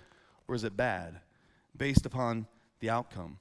or 0.49 0.55
is 0.55 0.65
it 0.65 0.77
bad? 0.77 1.21
Based 1.77 2.07
upon 2.07 2.47
the 2.81 2.91
outcome. 2.91 3.39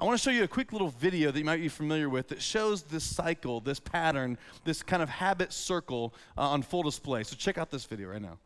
I 0.00 0.04
want 0.04 0.16
to 0.16 0.22
show 0.22 0.30
you 0.30 0.44
a 0.44 0.48
quick 0.48 0.72
little 0.72 0.90
video 0.90 1.32
that 1.32 1.38
you 1.38 1.44
might 1.44 1.60
be 1.60 1.68
familiar 1.68 2.08
with 2.08 2.28
that 2.28 2.40
shows 2.40 2.82
this 2.82 3.02
cycle, 3.02 3.58
this 3.58 3.80
pattern, 3.80 4.38
this 4.62 4.80
kind 4.80 5.02
of 5.02 5.08
habit 5.08 5.52
circle 5.52 6.14
uh, 6.36 6.42
on 6.42 6.62
full 6.62 6.84
display. 6.84 7.24
So 7.24 7.34
check 7.34 7.58
out 7.58 7.72
this 7.72 7.84
video 7.84 8.10
right 8.10 8.22
now. 8.22 8.38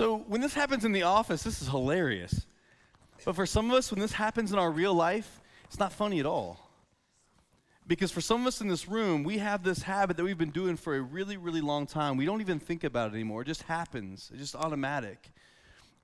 So 0.00 0.16
when 0.16 0.40
this 0.40 0.54
happens 0.54 0.86
in 0.86 0.92
the 0.92 1.02
office, 1.02 1.42
this 1.42 1.60
is 1.60 1.68
hilarious. 1.68 2.46
But 3.26 3.36
for 3.36 3.44
some 3.44 3.70
of 3.70 3.76
us, 3.76 3.90
when 3.90 4.00
this 4.00 4.12
happens 4.12 4.50
in 4.50 4.58
our 4.58 4.70
real 4.70 4.94
life, 4.94 5.42
it's 5.64 5.78
not 5.78 5.92
funny 5.92 6.20
at 6.20 6.24
all. 6.24 6.58
Because 7.86 8.10
for 8.10 8.22
some 8.22 8.40
of 8.40 8.46
us 8.46 8.62
in 8.62 8.68
this 8.68 8.88
room, 8.88 9.24
we 9.24 9.36
have 9.36 9.62
this 9.62 9.82
habit 9.82 10.16
that 10.16 10.24
we've 10.24 10.38
been 10.38 10.52
doing 10.52 10.78
for 10.78 10.96
a 10.96 11.02
really, 11.02 11.36
really 11.36 11.60
long 11.60 11.86
time. 11.86 12.16
We 12.16 12.24
don't 12.24 12.40
even 12.40 12.58
think 12.58 12.82
about 12.82 13.10
it 13.10 13.14
anymore. 13.14 13.42
It 13.42 13.48
just 13.48 13.64
happens, 13.64 14.30
it's 14.32 14.40
just 14.40 14.56
automatic. 14.56 15.32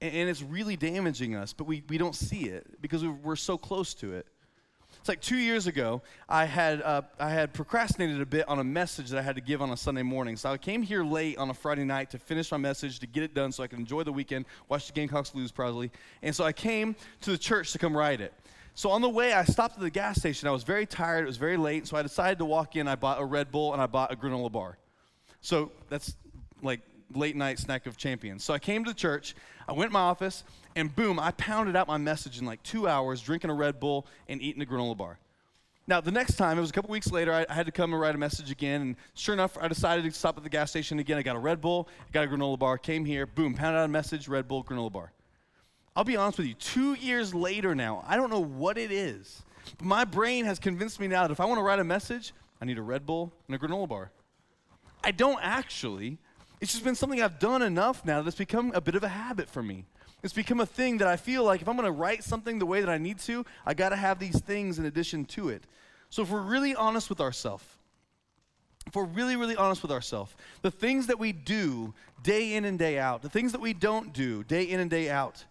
And, 0.03 0.29
it's 0.29 0.43
really 0.43 0.77
damaging 0.77 1.35
us, 1.35 1.55
but 1.55 1.67
we, 1.67 1.83
we 1.89 1.97
don't 1.97 2.15
see 2.15 2.51
it 2.51 2.83
because 2.83 3.03
we're 3.03 3.35
so 3.35 3.57
close 3.57 3.95
to 3.95 4.13
it. 4.13 4.27
It's 5.07 5.09
like 5.09 5.21
two 5.21 5.37
years 5.37 5.69
ago, 5.69 6.03
I 6.29 6.47
had, 6.47 6.83
uh, 6.83 7.03
I 7.21 7.31
had 7.31 7.53
procrastinated 7.53 8.21
a 8.21 8.27
bit 8.27 8.49
on 8.49 8.59
a 8.59 8.65
message 8.65 9.11
that 9.11 9.21
I 9.21 9.23
had 9.23 9.37
to 9.37 9.41
give 9.41 9.63
on 9.63 9.71
a 9.71 9.77
Sunday 9.77 10.03
morning. 10.03 10.35
So 10.35 10.51
I 10.51 10.59
came 10.59 10.83
here 10.83 11.05
late 11.05 11.39
on 11.39 11.49
a 11.49 11.55
Friday 11.55 11.85
night 11.85 12.11
to 12.11 12.19
finish 12.19 12.51
my 12.51 12.57
message, 12.57 12.99
to 12.99 13.07
get 13.07 13.23
it 13.23 13.33
done 13.33 13.53
so 13.53 13.63
I 13.63 13.69
could 13.69 13.79
enjoy 13.79 14.03
the 14.03 14.11
weekend, 14.11 14.47
watch 14.69 14.89
the 14.89 14.93
Gamecocks 14.93 15.33
lose 15.33 15.53
probably. 15.53 15.93
And 16.23 16.35
so 16.35 16.43
I 16.43 16.51
came 16.51 16.97
to 17.21 17.31
the 17.31 17.39
church 17.39 17.71
to 17.71 17.79
come 17.79 17.97
write 17.97 18.21
it. 18.21 18.35
So 18.75 18.91
on 18.91 19.01
the 19.01 19.09
way, 19.09 19.33
I 19.33 19.45
stopped 19.45 19.77
at 19.77 19.81
the 19.81 19.91
gas 19.91 20.19
station. 20.19 20.49
I 20.49 20.51
was 20.51 20.65
very 20.65 20.87
tired. 20.87 21.23
It 21.23 21.29
was 21.29 21.37
very 21.37 21.57
late. 21.57 21.87
So 21.87 21.97
I 21.97 22.03
decided 22.03 22.39
to 22.39 22.45
walk 22.45 22.75
in. 22.75 22.89
I 22.89 22.97
bought 22.97 23.21
a 23.21 23.25
Red 23.25 23.53
Bull 23.53 23.75
and 23.75 23.81
I 23.81 23.87
bought 23.87 24.13
a 24.13 24.17
granola 24.17 24.51
bar. 24.51 24.77
So 25.41 25.71
that's 25.89 26.17
like 26.63 26.81
late 27.15 27.37
night 27.37 27.61
snack 27.61 27.87
of 27.87 27.97
champions. 27.97 28.43
So 28.43 28.53
I 28.53 28.59
came 28.59 28.83
to 28.83 28.91
the 28.91 28.99
church. 28.99 29.37
I 29.69 29.73
went 29.73 29.91
in 29.91 29.93
my 29.93 30.01
office 30.01 30.43
and 30.77 30.95
boom, 30.95 31.19
I 31.19 31.33
pounded 31.33 31.75
out 31.75 31.89
my 31.89 31.97
message 31.97 32.39
in 32.39 32.45
like 32.45 32.63
two 32.63 32.87
hours, 32.87 33.21
drinking 33.23 33.51
a 33.51 33.55
Red 33.55 33.81
Bull 33.81 34.07
and 34.29 34.41
eating 34.41 34.63
a 34.63 34.67
granola 34.67 34.97
bar. 34.97 35.19
Now, 35.89 36.01
the 36.01 36.11
next 36.11 36.37
time, 36.37 36.59
it 36.59 36.61
was 36.61 36.71
a 36.71 36.73
couple 36.73 36.91
weeks 36.91 37.11
later, 37.11 37.33
I, 37.33 37.47
I, 37.49 37.55
had 37.55 37.67
to 37.67 37.73
come 37.73 37.93
and 37.93 38.01
write 38.01 38.15
a 38.15 38.19
message 38.19 38.51
again. 38.51 38.83
And 38.83 38.97
sure 39.15 39.33
enough, 39.33 39.57
I 39.61 39.69
decided 39.69 40.05
to 40.05 40.11
stop 40.11 40.37
at 40.37 40.43
the 40.43 40.51
gas 40.51 40.71
station 40.71 40.99
again. 40.99 41.17
I 41.17 41.23
got 41.23 41.37
a 41.37 41.39
Red 41.39 41.61
Bull, 41.61 41.89
I 42.01 42.13
got 42.13 42.25
a 42.25 42.27
granola 42.29 42.59
bar, 42.59 42.77
came 42.77 43.05
here, 43.05 43.25
boom, 43.25 43.55
pounded 43.55 43.81
out 43.81 43.85
a 43.85 43.89
message, 43.89 44.29
Red 44.29 44.47
Bull, 44.47 44.63
granola 44.63 44.93
bar. 44.93 45.13
I'll 45.95 46.05
be 46.05 46.17
honest 46.17 46.39
with 46.39 46.49
you, 46.49 46.55
two 46.55 46.95
years 46.95 47.35
later 47.35 47.75
now, 47.75 48.05
I 48.07 48.17
don't 48.17 48.31
know 48.31 48.43
what 48.43 48.77
it 48.77 48.93
is, 48.93 49.43
but 49.79 49.87
my 49.87 50.05
brain 50.05 50.45
has 50.45 50.59
convinced 50.59 51.01
me 51.01 51.07
now 51.07 51.23
that 51.23 51.31
if 51.31 51.41
I 51.41 51.47
want 51.47 51.59
to 51.59 51.63
write 51.63 51.79
a 51.79 51.85
message, 51.85 52.35
I 52.61 52.67
need 52.67 52.77
a 52.77 52.83
Red 52.83 53.07
Bull 53.07 53.33
and 53.47 53.55
a 53.57 53.59
granola 53.59 53.89
bar. 53.89 54.11
I 55.03 55.13
don't 55.13 55.39
actually. 55.41 56.19
It's 56.61 56.73
just 56.73 56.85
been 56.85 56.97
something 56.97 57.23
I've 57.23 57.39
done 57.39 57.63
enough 57.63 58.05
now 58.05 58.21
that 58.21 58.29
it's 58.29 58.37
become 58.37 58.73
a 58.75 58.81
bit 58.81 58.95
of 58.95 59.05
a 59.05 59.09
habit 59.09 59.49
for 59.49 59.63
me. 59.63 59.85
It's 60.27 60.35
become 60.35 60.59
a 60.59 60.67
thing 60.67 60.99
that 60.99 61.07
I 61.07 61.15
feel 61.15 61.45
like 61.45 61.63
if 61.63 61.69
I'm 61.69 61.77
going 61.77 61.87
to 61.87 61.93
write 61.93 62.25
something 62.25 62.59
the 62.59 62.67
way 62.67 62.81
that 62.81 62.91
I 62.91 62.99
need 62.99 63.21
to, 63.21 63.47
I 63.65 63.75
got 63.75 63.91
to 63.91 63.97
have 63.97 64.19
these 64.19 64.41
things 64.41 64.77
in 64.81 64.85
addition 64.85 65.25
to 65.27 65.51
it. 65.51 65.63
So 66.11 66.23
if 66.23 66.31
we're 66.31 66.41
really 66.41 66.75
honest 66.75 67.09
with 67.09 67.21
ourselves, 67.21 67.63
if 68.89 68.97
we're 68.97 69.05
really, 69.05 69.37
really 69.37 69.55
honest 69.55 69.83
with 69.83 69.93
ourselves, 69.93 70.35
the 70.63 70.71
things 70.73 71.07
that 71.07 71.21
we 71.21 71.31
do 71.31 71.95
day 72.25 72.55
in 72.55 72.65
and 72.65 72.77
day 72.77 72.99
out, 72.99 73.23
the 73.23 73.29
things 73.29 73.53
that 73.53 73.61
we 73.61 73.73
don't 73.73 74.13
do 74.13 74.43
day 74.43 74.65
in 74.65 74.81
and 74.81 74.91
day 74.91 75.09
out, 75.09 75.45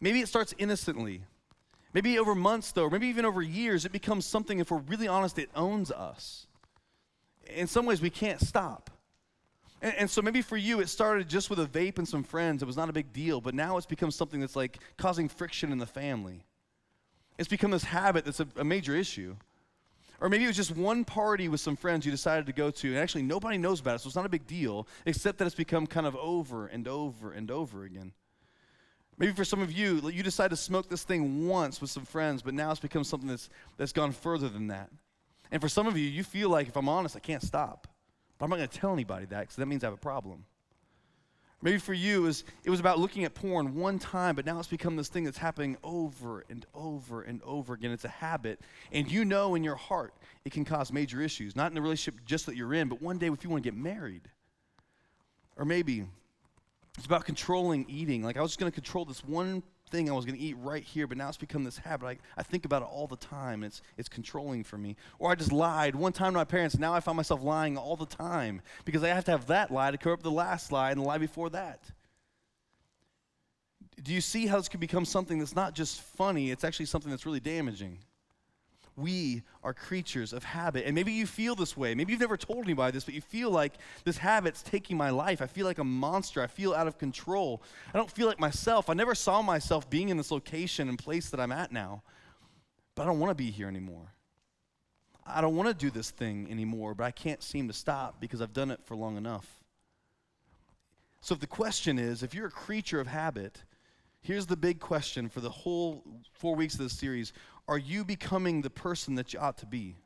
maybe 0.00 0.20
it 0.20 0.28
starts 0.28 0.52
innocently. 0.58 1.22
Maybe 1.94 2.18
over 2.18 2.34
months, 2.34 2.72
though, 2.72 2.82
or 2.82 2.90
maybe 2.90 3.06
even 3.06 3.24
over 3.24 3.40
years, 3.40 3.86
it 3.86 3.92
becomes 3.92 4.26
something, 4.26 4.58
if 4.58 4.70
we're 4.70 4.80
really 4.80 5.08
honest, 5.08 5.38
it 5.38 5.48
owns 5.56 5.90
us. 5.90 6.46
In 7.48 7.66
some 7.66 7.86
ways, 7.86 8.02
we 8.02 8.10
can't 8.10 8.42
stop. 8.42 8.90
And, 9.84 9.94
and, 9.98 10.10
so 10.10 10.22
maybe 10.22 10.40
for 10.40 10.56
you, 10.56 10.80
it 10.80 10.88
started 10.88 11.28
just 11.28 11.50
with 11.50 11.60
a 11.60 11.66
vape 11.66 11.98
and 11.98 12.08
some 12.08 12.24
friends. 12.24 12.62
It 12.62 12.66
was 12.66 12.76
not 12.76 12.88
a 12.88 12.92
big 12.92 13.12
deal, 13.12 13.42
but 13.42 13.54
now 13.54 13.76
it's 13.76 13.84
become 13.84 14.10
something 14.10 14.40
that's 14.40 14.56
like 14.56 14.78
causing 14.96 15.28
friction 15.28 15.72
in 15.72 15.76
the 15.76 15.86
family. 15.86 16.42
It's 17.36 17.48
become 17.48 17.70
this 17.70 17.84
habit 17.84 18.24
that's 18.24 18.40
a, 18.40 18.46
a 18.56 18.64
major 18.64 18.96
issue. 18.96 19.36
Or 20.22 20.30
maybe 20.30 20.44
it 20.44 20.46
was 20.46 20.56
just 20.56 20.74
one 20.74 21.04
party 21.04 21.48
with 21.48 21.60
some 21.60 21.76
friends 21.76 22.06
you 22.06 22.12
decided 22.12 22.46
to 22.46 22.54
go 22.54 22.70
to, 22.70 22.88
and 22.88 22.96
actually 22.96 23.24
nobody 23.24 23.58
knows 23.58 23.80
about 23.80 23.96
it, 23.96 23.98
so 23.98 24.06
it's 24.06 24.16
not 24.16 24.24
a 24.24 24.30
big 24.30 24.46
deal, 24.46 24.88
except 25.04 25.36
that 25.36 25.44
it's 25.44 25.54
become 25.54 25.86
kind 25.86 26.06
of 26.06 26.16
over 26.16 26.66
and 26.66 26.88
over 26.88 27.32
and 27.32 27.50
over 27.50 27.84
again. 27.84 28.12
Maybe 29.18 29.32
for 29.32 29.44
some 29.44 29.60
of 29.60 29.70
you, 29.70 30.00
you 30.08 30.22
decided 30.22 30.48
to 30.50 30.56
smoke 30.56 30.88
this 30.88 31.02
thing 31.02 31.46
once 31.46 31.82
with 31.82 31.90
some 31.90 32.06
friends, 32.06 32.40
but 32.40 32.54
now 32.54 32.70
it's 32.70 32.80
become 32.80 33.04
something 33.04 33.28
that's, 33.28 33.50
that's 33.76 33.92
gone 33.92 34.12
further 34.12 34.48
than 34.48 34.68
that. 34.68 34.88
And 35.50 35.60
for 35.60 35.68
some 35.68 35.86
of 35.86 35.98
you, 35.98 36.08
you 36.08 36.24
feel 36.24 36.48
like, 36.48 36.68
if 36.68 36.76
I'm 36.76 36.88
honest, 36.88 37.16
I 37.16 37.20
can't 37.20 37.42
stop. 37.42 37.86
I'm 38.44 38.50
not 38.50 38.56
going 38.56 38.68
to 38.68 38.78
tell 38.78 38.92
anybody 38.92 39.24
that 39.26 39.40
because 39.40 39.56
that 39.56 39.64
means 39.64 39.82
I 39.82 39.86
have 39.86 39.94
a 39.94 39.96
problem. 39.96 40.44
Maybe 41.62 41.78
for 41.78 41.94
you, 41.94 42.18
it 42.18 42.26
was, 42.26 42.44
it 42.62 42.68
was 42.68 42.78
about 42.78 42.98
looking 42.98 43.24
at 43.24 43.32
porn 43.32 43.74
one 43.74 43.98
time, 43.98 44.36
but 44.36 44.44
now 44.44 44.58
it's 44.58 44.68
become 44.68 44.96
this 44.96 45.08
thing 45.08 45.24
that's 45.24 45.38
happening 45.38 45.78
over 45.82 46.44
and 46.50 46.66
over 46.74 47.22
and 47.22 47.40
over 47.42 47.72
again. 47.72 47.90
It's 47.90 48.04
a 48.04 48.08
habit. 48.08 48.60
And 48.92 49.10
you 49.10 49.24
know 49.24 49.54
in 49.54 49.64
your 49.64 49.76
heart 49.76 50.12
it 50.44 50.52
can 50.52 50.66
cause 50.66 50.92
major 50.92 51.22
issues, 51.22 51.56
not 51.56 51.70
in 51.70 51.74
the 51.74 51.80
relationship 51.80 52.22
just 52.26 52.44
that 52.44 52.54
you're 52.54 52.74
in, 52.74 52.90
but 52.90 53.00
one 53.00 53.16
day 53.16 53.28
if 53.28 53.42
you 53.42 53.48
want 53.48 53.64
to 53.64 53.70
get 53.70 53.78
married. 53.78 54.28
Or 55.56 55.64
maybe 55.64 56.04
it's 56.98 57.06
about 57.06 57.24
controlling 57.24 57.86
eating. 57.88 58.22
Like 58.22 58.36
I 58.36 58.42
was 58.42 58.50
just 58.50 58.60
going 58.60 58.70
to 58.70 58.74
control 58.74 59.06
this 59.06 59.24
one 59.24 59.62
thing 59.94 60.10
I 60.10 60.12
was 60.12 60.24
going 60.24 60.36
to 60.36 60.44
eat 60.44 60.56
right 60.58 60.82
here, 60.82 61.06
but 61.06 61.16
now 61.16 61.28
it's 61.28 61.36
become 61.36 61.62
this 61.62 61.78
habit. 61.78 62.06
I, 62.06 62.18
I 62.36 62.42
think 62.42 62.64
about 62.64 62.82
it 62.82 62.88
all 62.90 63.06
the 63.06 63.16
time. 63.16 63.62
It's, 63.62 63.80
it's 63.96 64.08
controlling 64.08 64.64
for 64.64 64.76
me. 64.76 64.96
Or 65.20 65.30
I 65.30 65.36
just 65.36 65.52
lied 65.52 65.94
one 65.94 66.12
time 66.12 66.32
to 66.32 66.38
my 66.38 66.44
parents, 66.44 66.74
and 66.74 66.80
now 66.80 66.92
I 66.92 66.98
find 66.98 67.16
myself 67.16 67.42
lying 67.42 67.78
all 67.78 67.94
the 67.94 68.06
time 68.06 68.60
because 68.84 69.04
I 69.04 69.08
have 69.08 69.24
to 69.26 69.30
have 69.30 69.46
that 69.46 69.70
lie 69.70 69.92
to 69.92 69.96
cover 69.96 70.14
up 70.14 70.22
the 70.22 70.32
last 70.32 70.72
lie 70.72 70.90
and 70.90 71.00
the 71.00 71.04
lie 71.04 71.18
before 71.18 71.48
that. 71.50 71.80
Do 74.02 74.12
you 74.12 74.20
see 74.20 74.48
how 74.48 74.56
this 74.56 74.68
can 74.68 74.80
become 74.80 75.04
something 75.04 75.38
that's 75.38 75.54
not 75.54 75.74
just 75.74 76.00
funny, 76.00 76.50
it's 76.50 76.64
actually 76.64 76.86
something 76.86 77.10
that's 77.10 77.24
really 77.24 77.40
damaging? 77.40 77.98
We 78.96 79.42
are 79.62 79.74
creatures 79.74 80.32
of 80.32 80.44
habit. 80.44 80.84
And 80.86 80.94
maybe 80.94 81.12
you 81.12 81.26
feel 81.26 81.54
this 81.54 81.76
way. 81.76 81.94
Maybe 81.94 82.12
you've 82.12 82.20
never 82.20 82.36
told 82.36 82.64
anybody 82.64 82.92
this, 82.92 83.04
but 83.04 83.14
you 83.14 83.20
feel 83.20 83.50
like 83.50 83.74
this 84.04 84.18
habit's 84.18 84.62
taking 84.62 84.96
my 84.96 85.10
life. 85.10 85.42
I 85.42 85.46
feel 85.46 85.66
like 85.66 85.78
a 85.78 85.84
monster. 85.84 86.42
I 86.42 86.46
feel 86.46 86.74
out 86.74 86.86
of 86.86 86.98
control. 86.98 87.62
I 87.92 87.98
don't 87.98 88.10
feel 88.10 88.26
like 88.26 88.38
myself. 88.38 88.88
I 88.88 88.94
never 88.94 89.14
saw 89.14 89.42
myself 89.42 89.90
being 89.90 90.10
in 90.10 90.16
this 90.16 90.30
location 90.30 90.88
and 90.88 90.98
place 90.98 91.30
that 91.30 91.40
I'm 91.40 91.52
at 91.52 91.72
now. 91.72 92.02
But 92.94 93.02
I 93.02 93.06
don't 93.06 93.18
want 93.18 93.30
to 93.30 93.34
be 93.34 93.50
here 93.50 93.68
anymore. 93.68 94.12
I 95.26 95.40
don't 95.40 95.56
want 95.56 95.68
to 95.68 95.74
do 95.74 95.90
this 95.90 96.10
thing 96.10 96.46
anymore, 96.50 96.94
but 96.94 97.04
I 97.04 97.10
can't 97.10 97.42
seem 97.42 97.66
to 97.68 97.74
stop 97.74 98.20
because 98.20 98.40
I've 98.40 98.52
done 98.52 98.70
it 98.70 98.80
for 98.84 98.94
long 98.94 99.16
enough. 99.16 99.64
So 101.20 101.34
if 101.34 101.40
the 101.40 101.46
question 101.46 101.98
is 101.98 102.22
if 102.22 102.34
you're 102.34 102.46
a 102.46 102.50
creature 102.50 103.00
of 103.00 103.06
habit, 103.06 103.62
here's 104.20 104.46
the 104.46 104.56
big 104.56 104.80
question 104.80 105.28
for 105.28 105.40
the 105.40 105.48
whole 105.48 106.04
four 106.32 106.54
weeks 106.54 106.74
of 106.74 106.80
this 106.80 106.92
series 106.92 107.32
are 107.68 107.78
you 107.78 108.04
becoming 108.04 108.62
the 108.62 108.70
person 108.70 109.14
that 109.16 109.32
you 109.32 109.38
ought 109.38 109.58
to 109.58 109.66
be? 109.66 109.96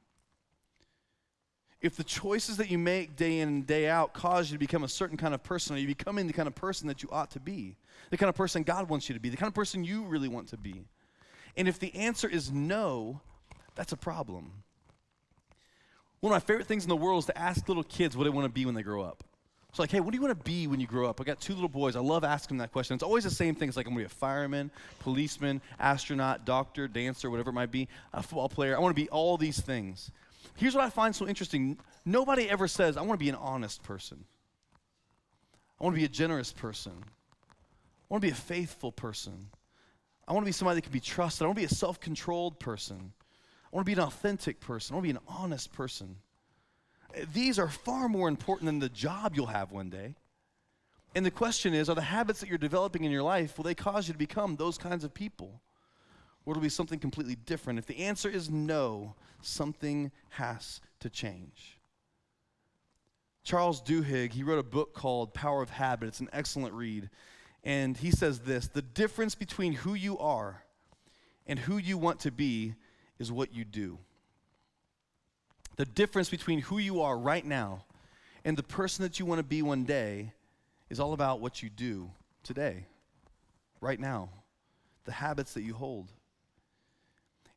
If 1.80 1.96
the 1.96 2.04
choices 2.04 2.56
that 2.56 2.70
you 2.70 2.78
make 2.78 3.14
day 3.14 3.38
in 3.38 3.48
and 3.48 3.66
day 3.66 3.88
out 3.88 4.12
cause 4.12 4.50
you 4.50 4.56
to 4.56 4.58
become 4.58 4.82
a 4.82 4.88
certain 4.88 5.16
kind 5.16 5.32
of 5.32 5.42
person, 5.44 5.76
are 5.76 5.78
you 5.78 5.86
becoming 5.86 6.26
the 6.26 6.32
kind 6.32 6.48
of 6.48 6.54
person 6.54 6.88
that 6.88 7.02
you 7.02 7.08
ought 7.12 7.30
to 7.32 7.40
be? 7.40 7.76
The 8.10 8.16
kind 8.16 8.28
of 8.28 8.34
person 8.34 8.64
God 8.64 8.88
wants 8.88 9.08
you 9.08 9.14
to 9.14 9.20
be, 9.20 9.28
the 9.28 9.36
kind 9.36 9.48
of 9.48 9.54
person 9.54 9.84
you 9.84 10.04
really 10.04 10.28
want 10.28 10.48
to 10.48 10.56
be? 10.56 10.84
And 11.56 11.68
if 11.68 11.78
the 11.78 11.94
answer 11.94 12.28
is 12.28 12.50
no, 12.52 13.20
that's 13.76 13.92
a 13.92 13.96
problem. 13.96 14.52
One 16.20 16.32
of 16.32 16.34
my 16.34 16.44
favorite 16.44 16.66
things 16.66 16.82
in 16.82 16.88
the 16.88 16.96
world 16.96 17.20
is 17.20 17.26
to 17.26 17.38
ask 17.38 17.68
little 17.68 17.84
kids 17.84 18.16
what 18.16 18.24
they 18.24 18.30
want 18.30 18.44
to 18.44 18.52
be 18.52 18.66
when 18.66 18.74
they 18.74 18.82
grow 18.82 19.02
up. 19.02 19.22
It's 19.78 19.80
like, 19.80 19.92
hey, 19.92 20.00
what 20.00 20.10
do 20.10 20.16
you 20.16 20.22
want 20.22 20.36
to 20.36 20.44
be 20.44 20.66
when 20.66 20.80
you 20.80 20.88
grow 20.88 21.08
up? 21.08 21.20
I 21.20 21.24
got 21.24 21.40
two 21.40 21.54
little 21.54 21.68
boys. 21.68 21.94
I 21.94 22.00
love 22.00 22.24
asking 22.24 22.56
them 22.56 22.64
that 22.64 22.72
question. 22.72 22.94
It's 22.94 23.04
always 23.04 23.22
the 23.22 23.30
same 23.30 23.54
thing. 23.54 23.68
It's 23.68 23.76
like, 23.76 23.86
I'm 23.86 23.94
going 23.94 24.04
to 24.04 24.08
be 24.08 24.12
a 24.12 24.18
fireman, 24.18 24.72
policeman, 24.98 25.60
astronaut, 25.78 26.44
doctor, 26.44 26.88
dancer, 26.88 27.30
whatever 27.30 27.50
it 27.50 27.52
might 27.52 27.70
be, 27.70 27.86
a 28.12 28.20
football 28.20 28.48
player. 28.48 28.74
I 28.74 28.80
want 28.80 28.96
to 28.96 29.00
be 29.00 29.08
all 29.10 29.36
these 29.36 29.60
things. 29.60 30.10
Here's 30.56 30.74
what 30.74 30.82
I 30.82 30.90
find 30.90 31.14
so 31.14 31.28
interesting 31.28 31.78
nobody 32.04 32.50
ever 32.50 32.66
says, 32.66 32.96
I 32.96 33.02
want 33.02 33.20
to 33.20 33.24
be 33.24 33.28
an 33.28 33.36
honest 33.36 33.84
person. 33.84 34.24
I 35.80 35.84
want 35.84 35.94
to 35.94 36.00
be 36.00 36.06
a 36.06 36.08
generous 36.08 36.50
person. 36.50 36.94
I 37.00 37.54
want 38.08 38.20
to 38.20 38.26
be 38.26 38.32
a 38.32 38.34
faithful 38.34 38.90
person. 38.90 39.46
I 40.26 40.32
want 40.32 40.44
to 40.44 40.48
be 40.48 40.52
somebody 40.52 40.78
that 40.78 40.82
can 40.82 40.92
be 40.92 40.98
trusted. 40.98 41.44
I 41.44 41.46
want 41.46 41.56
to 41.56 41.60
be 41.60 41.66
a 41.66 41.68
self 41.68 42.00
controlled 42.00 42.58
person. 42.58 43.12
I 43.72 43.76
want 43.76 43.86
to 43.86 43.94
be 43.94 44.00
an 44.00 44.04
authentic 44.04 44.58
person. 44.58 44.94
I 44.94 44.96
want 44.96 45.06
to 45.06 45.12
be 45.12 45.16
an 45.16 45.24
honest 45.28 45.72
person. 45.72 46.16
These 47.32 47.58
are 47.58 47.68
far 47.68 48.08
more 48.08 48.28
important 48.28 48.66
than 48.66 48.78
the 48.78 48.88
job 48.88 49.34
you'll 49.34 49.46
have 49.46 49.72
one 49.72 49.90
day. 49.90 50.14
And 51.14 51.24
the 51.24 51.30
question 51.30 51.74
is 51.74 51.88
are 51.88 51.94
the 51.94 52.02
habits 52.02 52.40
that 52.40 52.48
you're 52.48 52.58
developing 52.58 53.04
in 53.04 53.10
your 53.10 53.22
life, 53.22 53.56
will 53.56 53.64
they 53.64 53.74
cause 53.74 54.08
you 54.08 54.12
to 54.12 54.18
become 54.18 54.56
those 54.56 54.78
kinds 54.78 55.04
of 55.04 55.14
people? 55.14 55.60
Or 56.44 56.52
will 56.52 56.60
it 56.60 56.62
be 56.62 56.68
something 56.68 56.98
completely 56.98 57.34
different? 57.34 57.78
If 57.78 57.86
the 57.86 57.98
answer 57.98 58.28
is 58.28 58.50
no, 58.50 59.14
something 59.42 60.10
has 60.30 60.80
to 61.00 61.10
change. 61.10 61.78
Charles 63.42 63.82
Duhigg, 63.82 64.32
he 64.32 64.42
wrote 64.42 64.58
a 64.58 64.62
book 64.62 64.94
called 64.94 65.32
Power 65.32 65.62
of 65.62 65.70
Habit. 65.70 66.08
It's 66.08 66.20
an 66.20 66.28
excellent 66.32 66.74
read. 66.74 67.08
And 67.64 67.96
he 67.96 68.10
says 68.10 68.40
this 68.40 68.68
the 68.68 68.82
difference 68.82 69.34
between 69.34 69.72
who 69.72 69.94
you 69.94 70.18
are 70.18 70.62
and 71.46 71.58
who 71.58 71.78
you 71.78 71.98
want 71.98 72.20
to 72.20 72.30
be 72.30 72.74
is 73.18 73.32
what 73.32 73.54
you 73.54 73.64
do. 73.64 73.98
The 75.78 75.86
difference 75.86 76.28
between 76.28 76.60
who 76.62 76.78
you 76.78 77.02
are 77.02 77.16
right 77.16 77.46
now 77.46 77.84
and 78.44 78.56
the 78.56 78.64
person 78.64 79.04
that 79.04 79.20
you 79.20 79.24
want 79.24 79.38
to 79.38 79.44
be 79.44 79.62
one 79.62 79.84
day 79.84 80.32
is 80.90 80.98
all 80.98 81.12
about 81.12 81.40
what 81.40 81.62
you 81.62 81.70
do 81.70 82.10
today, 82.42 82.86
right 83.80 84.00
now, 84.00 84.28
the 85.04 85.12
habits 85.12 85.54
that 85.54 85.62
you 85.62 85.74
hold. 85.74 86.10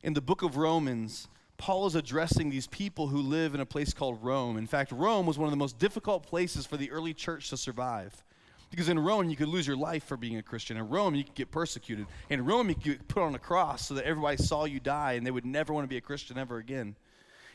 In 0.04 0.14
the 0.14 0.20
book 0.20 0.42
of 0.42 0.56
Romans, 0.56 1.26
Paul 1.56 1.86
is 1.86 1.96
addressing 1.96 2.48
these 2.48 2.68
people 2.68 3.08
who 3.08 3.22
live 3.22 3.56
in 3.56 3.60
a 3.60 3.66
place 3.66 3.92
called 3.92 4.22
Rome. 4.22 4.56
In 4.56 4.68
fact, 4.68 4.92
Rome 4.92 5.26
was 5.26 5.36
one 5.36 5.48
of 5.48 5.52
the 5.52 5.56
most 5.56 5.80
difficult 5.80 6.24
places 6.24 6.64
for 6.64 6.76
the 6.76 6.92
early 6.92 7.14
church 7.14 7.50
to 7.50 7.56
survive 7.56 8.22
Because 8.70 8.88
in 8.88 9.00
Rome, 9.00 9.28
you 9.28 9.36
could 9.36 9.48
lose 9.48 9.66
your 9.66 9.76
life 9.76 10.04
for 10.04 10.16
being 10.16 10.38
a 10.38 10.42
Christian. 10.42 10.76
In 10.76 10.88
Rome, 10.88 11.16
you 11.16 11.24
could 11.24 11.34
get 11.34 11.50
persecuted. 11.50 12.06
In 12.30 12.44
Rome, 12.44 12.68
you 12.68 12.74
could 12.76 12.84
get 12.84 13.08
put 13.08 13.22
on 13.24 13.34
a 13.34 13.38
cross 13.38 13.86
so 13.86 13.94
that 13.94 14.04
everybody 14.04 14.36
saw 14.36 14.64
you 14.64 14.80
die 14.80 15.14
and 15.14 15.26
they 15.26 15.30
would 15.30 15.44
never 15.44 15.74
want 15.74 15.84
to 15.84 15.88
be 15.88 15.98
a 15.98 16.00
Christian 16.00 16.38
ever 16.38 16.58
again. 16.58 16.96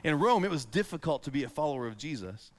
In 0.07 0.17
Rome, 0.19 0.45
it 0.45 0.49
was 0.49 0.63
difficult 0.63 1.23
to 1.23 1.31
be 1.31 1.43
a 1.43 1.49
follower 1.49 1.85
of 1.85 1.97
Jesus. 1.97 2.53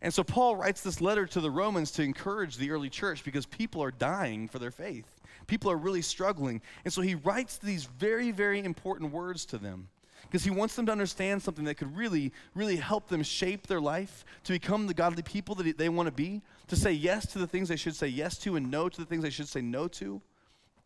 And 0.00 0.14
so 0.14 0.24
Paul 0.24 0.56
writes 0.56 0.80
this 0.80 1.02
letter 1.02 1.26
to 1.26 1.40
the 1.42 1.50
Romans 1.50 1.90
to 1.92 2.02
encourage 2.02 2.56
the 2.56 2.70
early 2.70 2.88
church 2.88 3.24
because 3.24 3.44
people 3.44 3.82
are 3.82 3.90
dying 3.90 4.48
for 4.48 4.58
their 4.58 4.70
faith. 4.70 5.20
People 5.46 5.70
are 5.70 5.76
really 5.76 6.00
struggling. 6.00 6.62
And 6.86 6.92
so 6.94 7.02
he 7.02 7.14
writes 7.14 7.58
these 7.58 7.84
very, 7.84 8.30
very 8.30 8.64
important 8.64 9.12
words 9.12 9.44
to 9.46 9.58
them 9.58 9.88
because 10.22 10.44
he 10.44 10.50
wants 10.50 10.76
them 10.76 10.86
to 10.86 10.92
understand 10.92 11.42
something 11.42 11.66
that 11.66 11.74
could 11.74 11.94
really, 11.94 12.32
really 12.54 12.76
help 12.76 13.08
them 13.08 13.22
shape 13.22 13.66
their 13.66 13.82
life 13.82 14.24
to 14.44 14.54
become 14.54 14.86
the 14.86 14.94
godly 14.94 15.22
people 15.22 15.54
that 15.56 15.76
they 15.76 15.90
want 15.90 16.06
to 16.06 16.12
be, 16.12 16.40
to 16.68 16.76
say 16.76 16.92
yes 16.92 17.26
to 17.26 17.38
the 17.38 17.46
things 17.46 17.68
they 17.68 17.76
should 17.76 17.96
say 17.96 18.08
yes 18.08 18.38
to 18.38 18.56
and 18.56 18.70
no 18.70 18.88
to 18.88 18.98
the 18.98 19.06
things 19.06 19.22
they 19.22 19.28
should 19.28 19.48
say 19.48 19.60
no 19.60 19.88
to, 19.88 20.22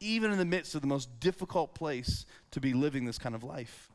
even 0.01 0.33
in 0.33 0.39
the 0.39 0.45
midst 0.45 0.75
of 0.75 0.81
the 0.81 0.89
most 0.89 1.21
difficult 1.21 1.77
place 1.77 2.27
to 2.51 2.61
be 2.61 2.73
living 2.73 3.05
this 3.05 3.19
kind 3.19 3.37
of 3.37 3.45
life. 3.45 3.92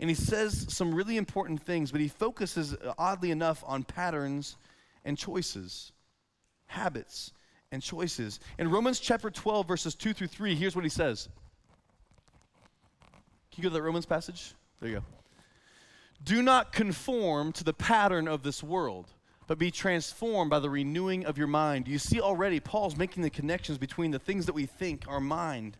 And 0.00 0.08
he 0.08 0.14
says 0.14 0.66
some 0.68 0.94
really 0.94 1.16
important 1.16 1.62
things, 1.62 1.90
but 1.90 2.00
he 2.00 2.08
focuses, 2.08 2.74
uh, 2.74 2.94
oddly 2.98 3.30
enough, 3.30 3.64
on 3.66 3.82
patterns 3.82 4.56
and 5.04 5.18
choices, 5.18 5.92
habits 6.66 7.32
and 7.72 7.82
choices. 7.82 8.38
In 8.58 8.70
Romans 8.70 9.00
chapter 9.00 9.30
12, 9.30 9.66
verses 9.66 9.94
2 9.94 10.12
through 10.12 10.28
3, 10.28 10.54
here's 10.54 10.76
what 10.76 10.84
he 10.84 10.90
says. 10.90 11.28
Can 13.50 13.62
you 13.62 13.62
go 13.64 13.68
to 13.70 13.74
that 13.74 13.82
Romans 13.82 14.06
passage? 14.06 14.54
There 14.80 14.88
you 14.88 14.96
go. 14.96 15.04
Do 16.22 16.42
not 16.42 16.72
conform 16.72 17.52
to 17.52 17.64
the 17.64 17.72
pattern 17.72 18.28
of 18.28 18.42
this 18.42 18.62
world, 18.62 19.06
but 19.46 19.58
be 19.58 19.70
transformed 19.70 20.50
by 20.50 20.58
the 20.60 20.70
renewing 20.70 21.26
of 21.26 21.38
your 21.38 21.46
mind. 21.46 21.88
You 21.88 21.98
see 21.98 22.20
already, 22.20 22.60
Paul's 22.60 22.96
making 22.96 23.22
the 23.22 23.30
connections 23.30 23.78
between 23.78 24.10
the 24.10 24.18
things 24.18 24.46
that 24.46 24.54
we 24.54 24.66
think, 24.66 25.04
our 25.08 25.20
mind, 25.20 25.76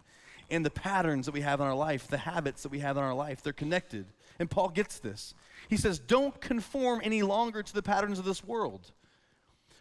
and 0.51 0.65
the 0.65 0.71
patterns 0.71 1.27
that 1.27 1.33
we 1.33 1.43
have 1.43 1.61
in 1.61 1.67
our 1.67 1.75
life, 1.75 2.09
the 2.09 2.19
habits 2.19 2.63
that 2.63 2.73
we 2.73 2.81
have 2.81 2.97
in 2.97 3.03
our 3.03 3.15
life. 3.15 3.43
They're 3.43 3.53
connected. 3.53 4.07
And 4.39 4.51
Paul 4.51 4.69
gets 4.69 4.99
this. 4.99 5.35
He 5.69 5.77
says, 5.77 5.99
Don't 5.99 6.41
conform 6.41 7.01
any 7.03 7.23
longer 7.23 7.63
to 7.63 7.75
the 7.75 7.83
patterns 7.83 8.19
of 8.19 8.25
this 8.25 8.45
world. 8.45 8.93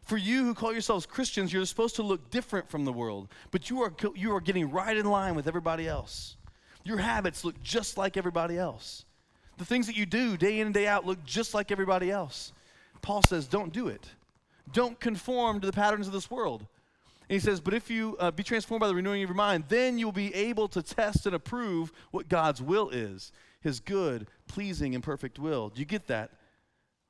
For 0.04 0.18
you 0.18 0.46
who 0.46 0.54
call 0.54 0.72
yourselves 0.72 1.06
Christians, 1.06 1.52
you're 1.52 1.66
supposed 1.66 1.98
to 1.98 2.04
look 2.04 2.30
different 2.30 2.70
from 2.70 2.86
the 2.86 2.94
world, 2.94 3.28
but 3.52 3.70
you 3.70 3.82
are, 3.82 3.94
you 4.16 4.34
are 4.34 4.40
getting 4.40 4.72
right 4.72 4.96
in 4.96 5.06
line 5.06 5.36
with 5.36 5.48
everybody 5.48 5.88
else. 5.88 6.38
Your 6.86 6.98
habits 6.98 7.44
look 7.44 7.62
just 7.62 7.98
like 7.98 8.16
everybody 8.16 8.58
else. 8.58 9.04
The 9.58 9.66
things 9.66 9.88
that 9.88 9.98
you 9.98 10.06
do 10.06 10.38
day 10.38 10.60
in 10.60 10.68
and 10.68 10.74
day 10.74 10.88
out 10.88 11.06
look 11.06 11.24
just 11.26 11.54
like 11.54 11.72
everybody 11.72 12.10
else. 12.10 12.54
Paul 13.02 13.22
says, 13.22 13.48
Don't 13.48 13.74
do 13.74 13.88
it. 13.88 14.08
Don't 14.72 15.00
conform 15.00 15.60
to 15.60 15.68
the 15.68 15.74
patterns 15.74 16.08
of 16.08 16.14
this 16.14 16.32
world. 16.32 16.66
And 17.30 17.36
he 17.36 17.40
says, 17.40 17.60
But 17.60 17.74
if 17.74 17.90
you 17.90 18.16
uh, 18.20 18.32
be 18.32 18.44
transformed 18.44 18.82
by 18.82 18.88
the 18.88 18.96
renewing 18.96 19.24
of 19.24 19.30
your 19.30 19.36
mind, 19.36 19.66
then 19.68 19.98
you'll 19.98 20.12
be 20.12 20.34
able 20.34 20.68
to 20.70 20.82
test 20.82 21.26
and 21.26 21.36
approve 21.36 21.92
what 22.12 22.30
God's 22.30 22.62
will 22.62 22.90
is 22.90 23.32
his 23.62 23.80
good, 23.80 24.28
pleasing, 24.48 24.96
and 24.96 25.04
perfect 25.04 25.40
will. 25.40 25.70
Do 25.70 25.80
you 25.80 25.86
get 25.86 26.08
that? 26.08 26.32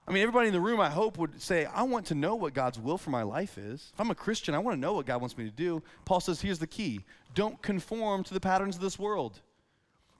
I 0.07 0.11
mean, 0.11 0.23
everybody 0.23 0.47
in 0.47 0.53
the 0.53 0.61
room, 0.61 0.79
I 0.79 0.89
hope, 0.89 1.17
would 1.17 1.41
say, 1.41 1.65
I 1.65 1.83
want 1.83 2.05
to 2.07 2.15
know 2.15 2.35
what 2.35 2.53
God's 2.53 2.79
will 2.79 2.97
for 2.97 3.09
my 3.09 3.23
life 3.23 3.57
is. 3.57 3.91
If 3.93 3.99
I'm 3.99 4.09
a 4.09 4.15
Christian, 4.15 4.55
I 4.55 4.59
want 4.59 4.75
to 4.75 4.79
know 4.79 4.93
what 4.93 5.05
God 5.05 5.19
wants 5.19 5.37
me 5.37 5.43
to 5.43 5.51
do. 5.51 5.83
Paul 6.05 6.21
says, 6.21 6.39
here's 6.39 6.59
the 6.59 6.67
key 6.67 7.01
don't 7.35 7.61
conform 7.61 8.23
to 8.23 8.33
the 8.33 8.39
patterns 8.39 8.75
of 8.75 8.81
this 8.81 8.97
world 8.97 9.41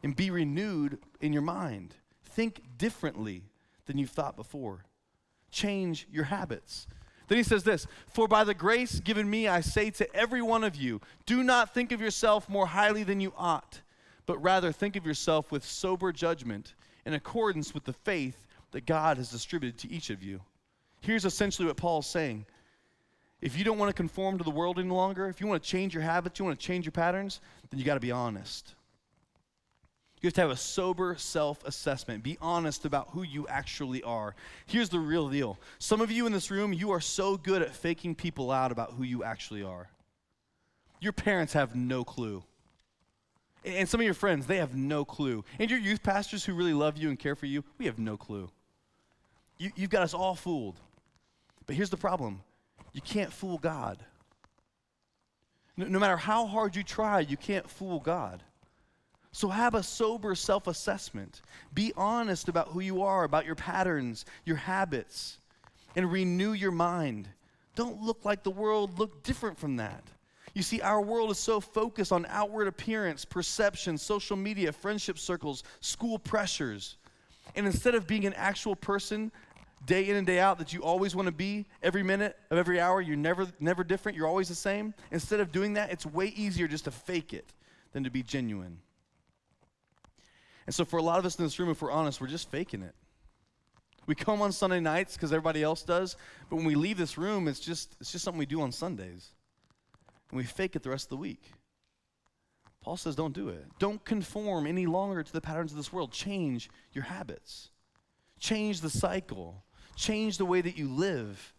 and 0.04 0.16
be 0.16 0.30
renewed 0.30 1.00
in 1.22 1.32
your 1.32 1.42
mind. 1.42 1.96
Think 2.26 2.62
differently 2.78 3.44
than 3.86 3.98
you've 3.98 4.10
thought 4.10 4.36
before. 4.36 4.84
Change 5.50 6.08
your 6.12 6.26
habits. 6.26 6.86
Then 7.28 7.38
he 7.38 7.44
says 7.44 7.64
this 7.64 7.88
For 8.08 8.28
by 8.28 8.44
the 8.44 8.54
grace 8.54 9.00
given 9.00 9.30
me, 9.30 9.48
I 9.48 9.62
say 9.62 9.90
to 9.92 10.16
every 10.16 10.42
one 10.42 10.64
of 10.64 10.76
you, 10.76 11.02
do 11.26 11.44
not 11.44 11.74
think 11.74 11.92
of 11.92 12.02
yourself 12.02 12.50
more 12.50 12.68
highly 12.68 13.04
than 13.04 13.20
you 13.20 13.34
ought, 13.38 13.82
but 14.26 14.42
rather 14.42 14.72
think 14.72 14.96
of 14.96 15.06
yourself 15.06 15.52
with 15.52 15.66
sober 15.66 16.12
judgment 16.12 16.74
in 17.06 17.14
accordance 17.14 17.74
with 17.74 17.86
the 17.86 17.94
faith 17.94 18.48
that 18.72 18.86
God 18.86 19.18
has 19.18 19.32
distributed 19.32 19.80
to 19.80 19.92
each 19.92 20.10
of 20.10 20.24
you. 20.24 20.42
Here's 21.02 21.26
essentially 21.26 21.68
what 21.68 21.78
Paul's 21.78 22.08
saying. 22.08 22.46
If 23.40 23.58
you 23.58 23.64
don't 23.64 23.78
want 23.78 23.90
to 23.90 23.94
conform 23.94 24.38
to 24.40 24.44
the 24.44 24.50
world 24.50 24.80
any 24.80 24.90
longer, 24.90 25.28
if 25.28 25.40
you 25.40 25.48
want 25.48 25.62
to 25.62 25.70
change 25.70 25.94
your 25.94 26.04
habits, 26.04 26.40
you 26.40 26.46
want 26.46 26.60
to 26.60 26.66
change 26.66 26.86
your 26.86 26.92
patterns, 26.92 27.40
then 27.70 27.80
you 27.80 27.86
got 27.86 27.94
to 27.94 28.00
be 28.00 28.12
honest. 28.12 28.74
You 30.22 30.28
have 30.28 30.34
to 30.34 30.42
have 30.42 30.50
a 30.50 30.58
sober 30.58 31.16
self 31.18 31.64
assessment. 31.64 32.24
Be 32.24 32.38
honest 32.42 32.86
about 32.86 33.10
who 33.12 33.22
you 33.22 33.48
actually 33.48 34.02
are. 34.02 34.36
Here's 34.66 34.90
the 34.90 35.00
real 35.00 35.30
deal 35.30 35.60
some 35.80 36.02
of 36.02 36.12
you 36.12 36.26
in 36.26 36.34
this 36.34 36.50
room, 36.50 36.74
you 36.74 36.92
are 36.92 37.02
so 37.02 37.38
good 37.38 37.62
at 37.62 37.76
faking 37.76 38.16
people 38.16 38.52
out 38.52 38.72
about 38.72 38.94
who 38.94 39.04
you 39.04 39.24
actually 39.24 39.64
are. 39.64 39.90
Your 41.00 41.14
parents 41.14 41.54
have 41.54 41.76
no 41.76 42.04
clue. 42.04 42.44
And 43.64 43.88
some 43.88 44.00
of 44.00 44.06
your 44.06 44.14
friends, 44.14 44.48
they 44.48 44.58
have 44.58 44.76
no 44.76 45.04
clue. 45.04 45.44
And 45.60 45.70
your 45.70 45.80
youth 45.80 46.02
pastors 46.02 46.46
who 46.46 46.54
really 46.54 46.74
love 46.74 46.98
you 46.98 47.10
and 47.10 47.20
care 47.20 47.36
for 47.36 47.48
you, 47.48 47.64
we 47.78 47.86
have 47.86 48.00
no 48.00 48.16
clue. 48.18 48.50
You, 49.58 49.72
you've 49.76 49.90
got 49.90 50.04
us 50.04 50.14
all 50.14 50.36
fooled. 50.36 50.80
But 51.66 51.76
here's 51.76 51.90
the 51.90 51.98
problem 51.98 52.42
you 52.94 53.02
can't 53.02 53.32
fool 53.32 53.58
God. 53.58 54.00
No, 55.76 55.86
no 55.86 56.00
matter 56.00 56.18
how 56.18 56.48
hard 56.48 56.76
you 56.76 56.82
try, 56.82 57.20
you 57.20 57.38
can't 57.38 57.70
fool 57.70 58.00
God. 58.00 58.42
So 59.32 59.50
have 59.50 59.76
a 59.76 59.84
sober 59.84 60.36
self 60.36 60.68
assessment. 60.68 61.42
Be 61.74 61.94
honest 61.96 62.50
about 62.50 62.70
who 62.70 62.80
you 62.80 63.04
are, 63.04 63.24
about 63.24 63.46
your 63.46 63.56
patterns, 63.56 64.26
your 64.46 64.56
habits, 64.56 65.40
and 65.96 66.12
renew 66.12 66.54
your 66.54 66.72
mind. 66.72 67.28
Don't 67.76 68.02
look 68.02 68.26
like 68.26 68.44
the 68.44 68.52
world, 68.52 68.98
look 68.98 69.24
different 69.24 69.58
from 69.58 69.76
that. 69.78 70.04
You 70.54 70.64
see, 70.64 70.82
our 70.82 71.02
world 71.02 71.30
is 71.30 71.38
so 71.38 71.60
focused 71.60 72.12
on 72.12 72.26
outward 72.30 72.68
appearance, 72.68 73.26
perception, 73.26 73.96
social 73.98 74.36
media, 74.36 74.72
friendship 74.72 75.20
circles, 75.20 75.64
school 75.82 76.18
pressures. 76.18 76.98
And 77.56 77.68
instead 77.68 77.94
of 77.94 78.08
being 78.08 78.26
an 78.26 78.34
actual 78.34 78.76
person 78.76 79.32
day 79.86 80.10
in 80.10 80.16
and 80.16 80.26
day 80.26 80.40
out 80.40 80.58
that 80.58 80.74
you 80.74 80.82
always 80.82 81.16
want 81.16 81.28
to 81.28 81.32
be 81.32 81.68
every 81.84 82.02
minute 82.02 82.36
of 82.50 82.58
every 82.58 82.80
hour, 82.80 83.02
you're 83.02 83.16
never, 83.16 83.46
never 83.60 83.84
different, 83.84 84.18
you're 84.18 84.28
always 84.28 84.50
the 84.50 84.56
same, 84.56 84.96
instead 85.12 85.40
of 85.40 85.52
doing 85.52 85.74
that, 85.74 85.92
it's 85.92 86.06
way 86.06 86.34
easier 86.36 86.68
just 86.68 86.86
to 86.86 86.92
fake 86.92 87.34
it 87.34 87.54
than 87.94 88.04
to 88.04 88.10
be 88.10 88.24
genuine. 88.24 88.80
And 90.68 90.76
so, 90.76 90.86
for 90.86 90.98
a 90.98 91.02
lot 91.02 91.18
of 91.18 91.26
us 91.26 91.40
in 91.40 91.46
this 91.46 91.58
room, 91.58 91.70
if 91.70 91.82
we're 91.82 91.92
honest, 91.92 92.22
we're 92.22 92.28
just 92.28 92.52
faking 92.52 92.84
it. 92.84 92.94
We 94.06 94.16
come 94.16 94.42
on 94.42 94.52
Sunday 94.52 94.80
nights 94.80 95.16
because 95.16 95.32
everybody 95.32 95.64
else 95.64 95.82
does, 95.82 96.16
but 96.50 96.58
when 96.58 96.66
we 96.66 96.76
leave 96.76 96.98
this 96.98 97.18
room, 97.18 97.48
it's 97.48 97.60
just, 97.60 97.96
it's 98.00 98.12
just 98.12 98.24
something 98.24 98.40
we 98.40 98.46
do 98.46 98.62
on 98.62 98.72
Sundays. 98.72 99.32
And 100.30 100.38
we 100.38 100.44
fake 100.44 100.76
it 100.76 100.84
the 100.84 100.90
rest 100.90 101.06
of 101.06 101.10
the 101.10 101.18
week. 101.18 101.52
Paul 102.82 102.96
says, 102.96 103.16
don't 103.16 103.34
do 103.34 103.50
it. 103.50 103.66
Don't 103.80 104.04
conform 104.06 104.66
any 104.66 104.86
longer 104.86 105.24
to 105.24 105.34
the 105.34 105.42
patterns 105.42 105.72
of 105.72 105.78
this 105.78 105.92
world. 105.92 106.12
Change 106.12 106.70
your 106.94 107.04
habits, 107.04 107.70
change 108.40 108.80
the 108.82 108.90
cycle, 108.90 109.64
change 109.96 110.38
the 110.38 110.46
way 110.46 110.62
that 110.62 110.78
you 110.78 110.90
live. 110.90 111.54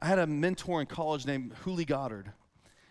I 0.00 0.06
had 0.06 0.18
a 0.18 0.26
mentor 0.26 0.80
in 0.80 0.86
college 0.86 1.26
named 1.26 1.54
Huli 1.64 1.86
Goddard. 1.86 2.32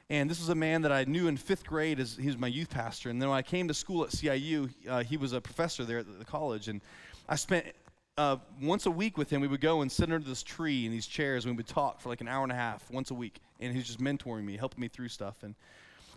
And 0.09 0.29
this 0.29 0.39
was 0.39 0.49
a 0.49 0.55
man 0.55 0.81
that 0.81 0.91
I 0.91 1.05
knew 1.05 1.27
in 1.27 1.37
fifth 1.37 1.65
grade 1.65 1.99
as 1.99 2.15
he 2.15 2.27
was 2.27 2.37
my 2.37 2.47
youth 2.47 2.69
pastor. 2.69 3.09
And 3.09 3.21
then 3.21 3.29
when 3.29 3.37
I 3.37 3.41
came 3.41 3.67
to 3.67 3.73
school 3.73 4.03
at 4.03 4.09
CIU, 4.09 4.69
uh, 4.87 5.03
he 5.03 5.17
was 5.17 5.33
a 5.33 5.41
professor 5.41 5.85
there 5.85 5.99
at 5.99 6.19
the 6.19 6.25
college. 6.25 6.67
And 6.67 6.81
I 7.27 7.35
spent 7.35 7.65
uh, 8.17 8.37
once 8.61 8.85
a 8.85 8.91
week 8.91 9.17
with 9.17 9.29
him. 9.29 9.41
We 9.41 9.47
would 9.47 9.61
go 9.61 9.81
and 9.81 9.91
sit 9.91 10.11
under 10.11 10.19
this 10.19 10.43
tree 10.43 10.85
in 10.85 10.91
these 10.91 11.07
chairs, 11.07 11.45
and 11.45 11.53
we 11.53 11.57
would 11.57 11.67
talk 11.67 12.01
for 12.01 12.09
like 12.09 12.21
an 12.21 12.27
hour 12.27 12.43
and 12.43 12.51
a 12.51 12.55
half 12.55 12.89
once 12.91 13.11
a 13.11 13.13
week. 13.13 13.39
And 13.59 13.71
he 13.71 13.77
was 13.77 13.87
just 13.87 13.99
mentoring 13.99 14.43
me, 14.43 14.57
helping 14.57 14.81
me 14.81 14.87
through 14.87 15.07
stuff. 15.07 15.43
And 15.43 15.55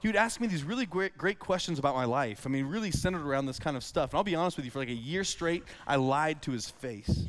he 0.03 0.09
would 0.09 0.17
ask 0.17 0.41
me 0.41 0.47
these 0.47 0.65
really 0.65 0.87
great, 0.87 1.17
great 1.17 1.39
questions 1.39 1.79
about 1.79 1.95
my 1.95 2.05
life. 2.05 2.43
I 2.45 2.51
mean, 2.51 2.67
really 2.67 2.91
centered 2.91 3.23
around 3.23 3.47
this 3.47 3.59
kind 3.59 3.77
of 3.77 3.85
stuff. 3.85 4.11
And 4.11 4.19
I'll 4.19 4.25
be 4.25 4.35
honest 4.35 4.57
with 4.57 4.65
you, 4.65 4.71
for 4.71 4.81
like 4.81 4.89
a 4.89 4.95
year 4.95 5.25
straight, 5.25 5.65
I 5.87 5.97
lied 5.97 6.43
to 6.43 6.51
his 6.51 6.69
face. 6.69 7.27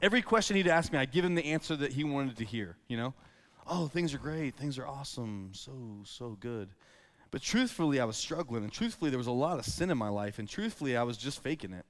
Every 0.00 0.22
question 0.22 0.56
he'd 0.56 0.68
ask 0.68 0.92
me, 0.92 0.98
I'd 0.98 1.12
give 1.12 1.24
him 1.24 1.34
the 1.34 1.44
answer 1.44 1.76
that 1.76 1.92
he 1.92 2.04
wanted 2.04 2.36
to 2.38 2.44
hear, 2.44 2.76
you 2.88 2.96
know? 2.96 3.14
Oh, 3.68 3.86
things 3.86 4.14
are 4.14 4.18
great, 4.18 4.56
things 4.56 4.78
are 4.78 4.86
awesome, 4.86 5.50
so, 5.52 5.72
so 6.04 6.36
good. 6.40 6.70
But 7.30 7.42
truthfully, 7.42 8.00
I 8.00 8.04
was 8.04 8.16
struggling, 8.16 8.62
and 8.62 8.72
truthfully, 8.72 9.10
there 9.10 9.18
was 9.18 9.26
a 9.26 9.32
lot 9.32 9.58
of 9.58 9.66
sin 9.66 9.90
in 9.90 9.98
my 9.98 10.08
life, 10.08 10.38
and 10.38 10.48
truthfully, 10.48 10.96
I 10.96 11.02
was 11.02 11.18
just 11.18 11.42
faking 11.42 11.72
it. 11.72 11.84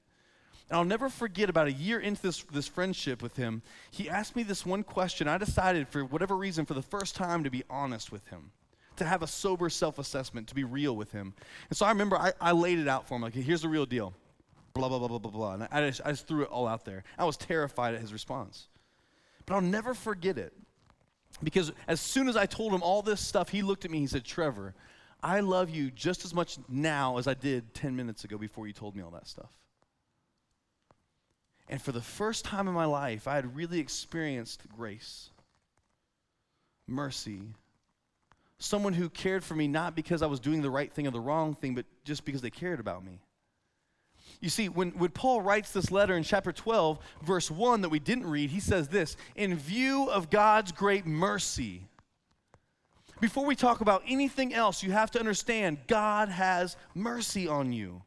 And 0.69 0.77
I'll 0.77 0.85
never 0.85 1.09
forget 1.09 1.49
about 1.49 1.67
a 1.67 1.71
year 1.71 1.99
into 1.99 2.21
this, 2.21 2.43
this 2.51 2.67
friendship 2.67 3.23
with 3.23 3.37
him, 3.37 3.61
he 3.89 4.09
asked 4.09 4.35
me 4.35 4.43
this 4.43 4.65
one 4.65 4.83
question. 4.83 5.27
I 5.27 5.37
decided, 5.37 5.87
for 5.87 6.03
whatever 6.03 6.35
reason, 6.35 6.65
for 6.65 6.73
the 6.73 6.81
first 6.81 7.15
time, 7.15 7.43
to 7.43 7.49
be 7.49 7.63
honest 7.69 8.11
with 8.11 8.27
him, 8.27 8.51
to 8.97 9.05
have 9.05 9.23
a 9.23 9.27
sober 9.27 9.69
self 9.69 9.97
assessment, 9.97 10.47
to 10.49 10.55
be 10.55 10.65
real 10.65 10.95
with 10.95 11.11
him. 11.11 11.33
And 11.69 11.77
so 11.77 11.85
I 11.85 11.89
remember 11.89 12.17
I, 12.17 12.33
I 12.39 12.51
laid 12.51 12.79
it 12.79 12.87
out 12.87 13.07
for 13.07 13.15
him 13.15 13.21
like, 13.21 13.33
here's 13.33 13.61
the 13.61 13.69
real 13.69 13.85
deal. 13.85 14.13
Blah, 14.73 14.89
blah, 14.89 14.99
blah, 14.99 15.07
blah, 15.07 15.17
blah, 15.17 15.31
blah. 15.31 15.53
And 15.53 15.67
I 15.71 15.87
just, 15.87 16.01
I 16.05 16.11
just 16.11 16.27
threw 16.27 16.43
it 16.43 16.49
all 16.49 16.67
out 16.67 16.85
there. 16.85 17.03
I 17.17 17.25
was 17.25 17.37
terrified 17.37 17.95
at 17.95 18.01
his 18.01 18.13
response. 18.13 18.67
But 19.45 19.55
I'll 19.55 19.61
never 19.61 19.93
forget 19.93 20.37
it 20.37 20.53
because 21.43 21.71
as 21.87 22.01
soon 22.01 22.27
as 22.27 22.35
I 22.35 22.45
told 22.45 22.73
him 22.73 22.83
all 22.83 23.01
this 23.01 23.21
stuff, 23.21 23.49
he 23.49 23.61
looked 23.61 23.85
at 23.85 23.91
me, 23.91 23.99
he 23.99 24.07
said, 24.07 24.25
Trevor, 24.25 24.73
I 25.21 25.41
love 25.41 25.69
you 25.69 25.91
just 25.91 26.25
as 26.25 26.33
much 26.33 26.57
now 26.67 27.17
as 27.17 27.27
I 27.27 27.33
did 27.33 27.73
10 27.73 27.95
minutes 27.95 28.23
ago 28.23 28.37
before 28.37 28.67
you 28.67 28.73
told 28.73 28.95
me 28.95 29.01
all 29.01 29.11
that 29.11 29.27
stuff. 29.27 29.49
And 31.67 31.81
for 31.81 31.91
the 31.91 32.01
first 32.01 32.45
time 32.45 32.67
in 32.67 32.73
my 32.73 32.85
life, 32.85 33.27
I 33.27 33.35
had 33.35 33.55
really 33.55 33.79
experienced 33.79 34.63
grace. 34.75 35.29
mercy. 36.87 37.41
Someone 38.57 38.93
who 38.93 39.09
cared 39.09 39.43
for 39.43 39.55
me 39.55 39.67
not 39.67 39.95
because 39.95 40.21
I 40.21 40.25
was 40.25 40.39
doing 40.39 40.61
the 40.61 40.69
right 40.69 40.91
thing 40.91 41.07
or 41.07 41.11
the 41.11 41.19
wrong 41.19 41.53
thing, 41.53 41.75
but 41.75 41.85
just 42.03 42.25
because 42.25 42.41
they 42.41 42.49
cared 42.49 42.79
about 42.79 43.05
me. 43.05 43.19
You 44.41 44.49
see, 44.49 44.69
when, 44.69 44.91
when 44.91 45.09
Paul 45.11 45.41
writes 45.41 45.71
this 45.71 45.91
letter 45.91 46.15
in 46.15 46.23
chapter 46.23 46.51
12, 46.53 46.99
verse 47.23 47.51
1 47.51 47.81
that 47.81 47.89
we 47.89 47.99
didn't 47.99 48.29
read, 48.29 48.49
he 48.49 48.61
says 48.61 48.87
this 48.87 49.17
In 49.35 49.55
view 49.55 50.09
of 50.09 50.29
God's 50.29 50.71
great 50.71 51.05
mercy. 51.05 51.83
Before 53.19 53.45
we 53.45 53.55
talk 53.55 53.81
about 53.81 54.01
anything 54.07 54.53
else, 54.53 54.81
you 54.81 54.91
have 54.91 55.11
to 55.11 55.19
understand 55.19 55.79
God 55.87 56.29
has 56.29 56.77
mercy 56.95 57.49
on 57.49 57.73
you. 57.73 58.01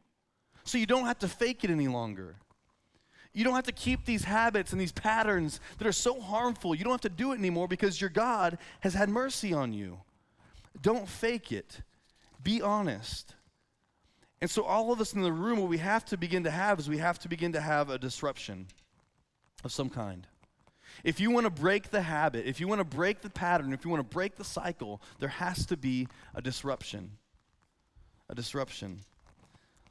So 0.63 0.79
you 0.79 0.87
don't 0.87 1.05
have 1.05 1.19
to 1.19 1.27
fake 1.27 1.63
it 1.63 1.69
any 1.69 1.87
longer. 1.87 2.35
You 3.31 3.43
don't 3.43 3.55
have 3.55 3.65
to 3.65 3.71
keep 3.71 4.05
these 4.05 4.23
habits 4.23 4.71
and 4.71 4.81
these 4.81 4.91
patterns 4.91 5.59
that 5.77 5.87
are 5.87 5.91
so 5.91 6.19
harmful. 6.19 6.73
You 6.73 6.83
don't 6.83 6.93
have 6.93 7.01
to 7.01 7.09
do 7.09 7.31
it 7.31 7.39
anymore 7.39 7.67
because 7.67 7.99
your 8.01 8.09
God 8.09 8.57
has 8.79 8.93
had 8.95 9.09
mercy 9.09 9.53
on 9.53 9.73
you. 9.73 9.99
Don't 10.81 11.07
fake 11.07 11.51
it. 11.51 11.81
Be 12.43 12.61
honest. 12.61 13.35
And 14.43 14.51
so, 14.51 14.65
all 14.65 14.91
of 14.91 14.99
us 14.99 15.13
in 15.13 15.21
the 15.21 15.31
room, 15.31 15.61
what 15.61 15.69
we 15.69 15.77
have 15.77 16.03
to 16.07 16.17
begin 16.17 16.43
to 16.43 16.51
have 16.51 16.77
is 16.77 16.89
we 16.89 16.97
have 16.97 17.17
to 17.19 17.29
begin 17.29 17.53
to 17.53 17.61
have 17.61 17.89
a 17.89 17.97
disruption 17.97 18.67
of 19.63 19.71
some 19.71 19.89
kind. 19.89 20.27
If 21.05 21.21
you 21.21 21.31
want 21.31 21.45
to 21.45 21.49
break 21.49 21.91
the 21.91 22.01
habit, 22.01 22.45
if 22.45 22.59
you 22.59 22.67
want 22.67 22.79
to 22.79 22.83
break 22.83 23.21
the 23.21 23.29
pattern, 23.29 23.71
if 23.71 23.85
you 23.85 23.89
want 23.89 24.01
to 24.01 24.13
break 24.13 24.35
the 24.35 24.43
cycle, 24.43 25.01
there 25.19 25.29
has 25.29 25.65
to 25.67 25.77
be 25.77 26.09
a 26.35 26.41
disruption. 26.41 27.11
A 28.27 28.35
disruption. 28.35 28.99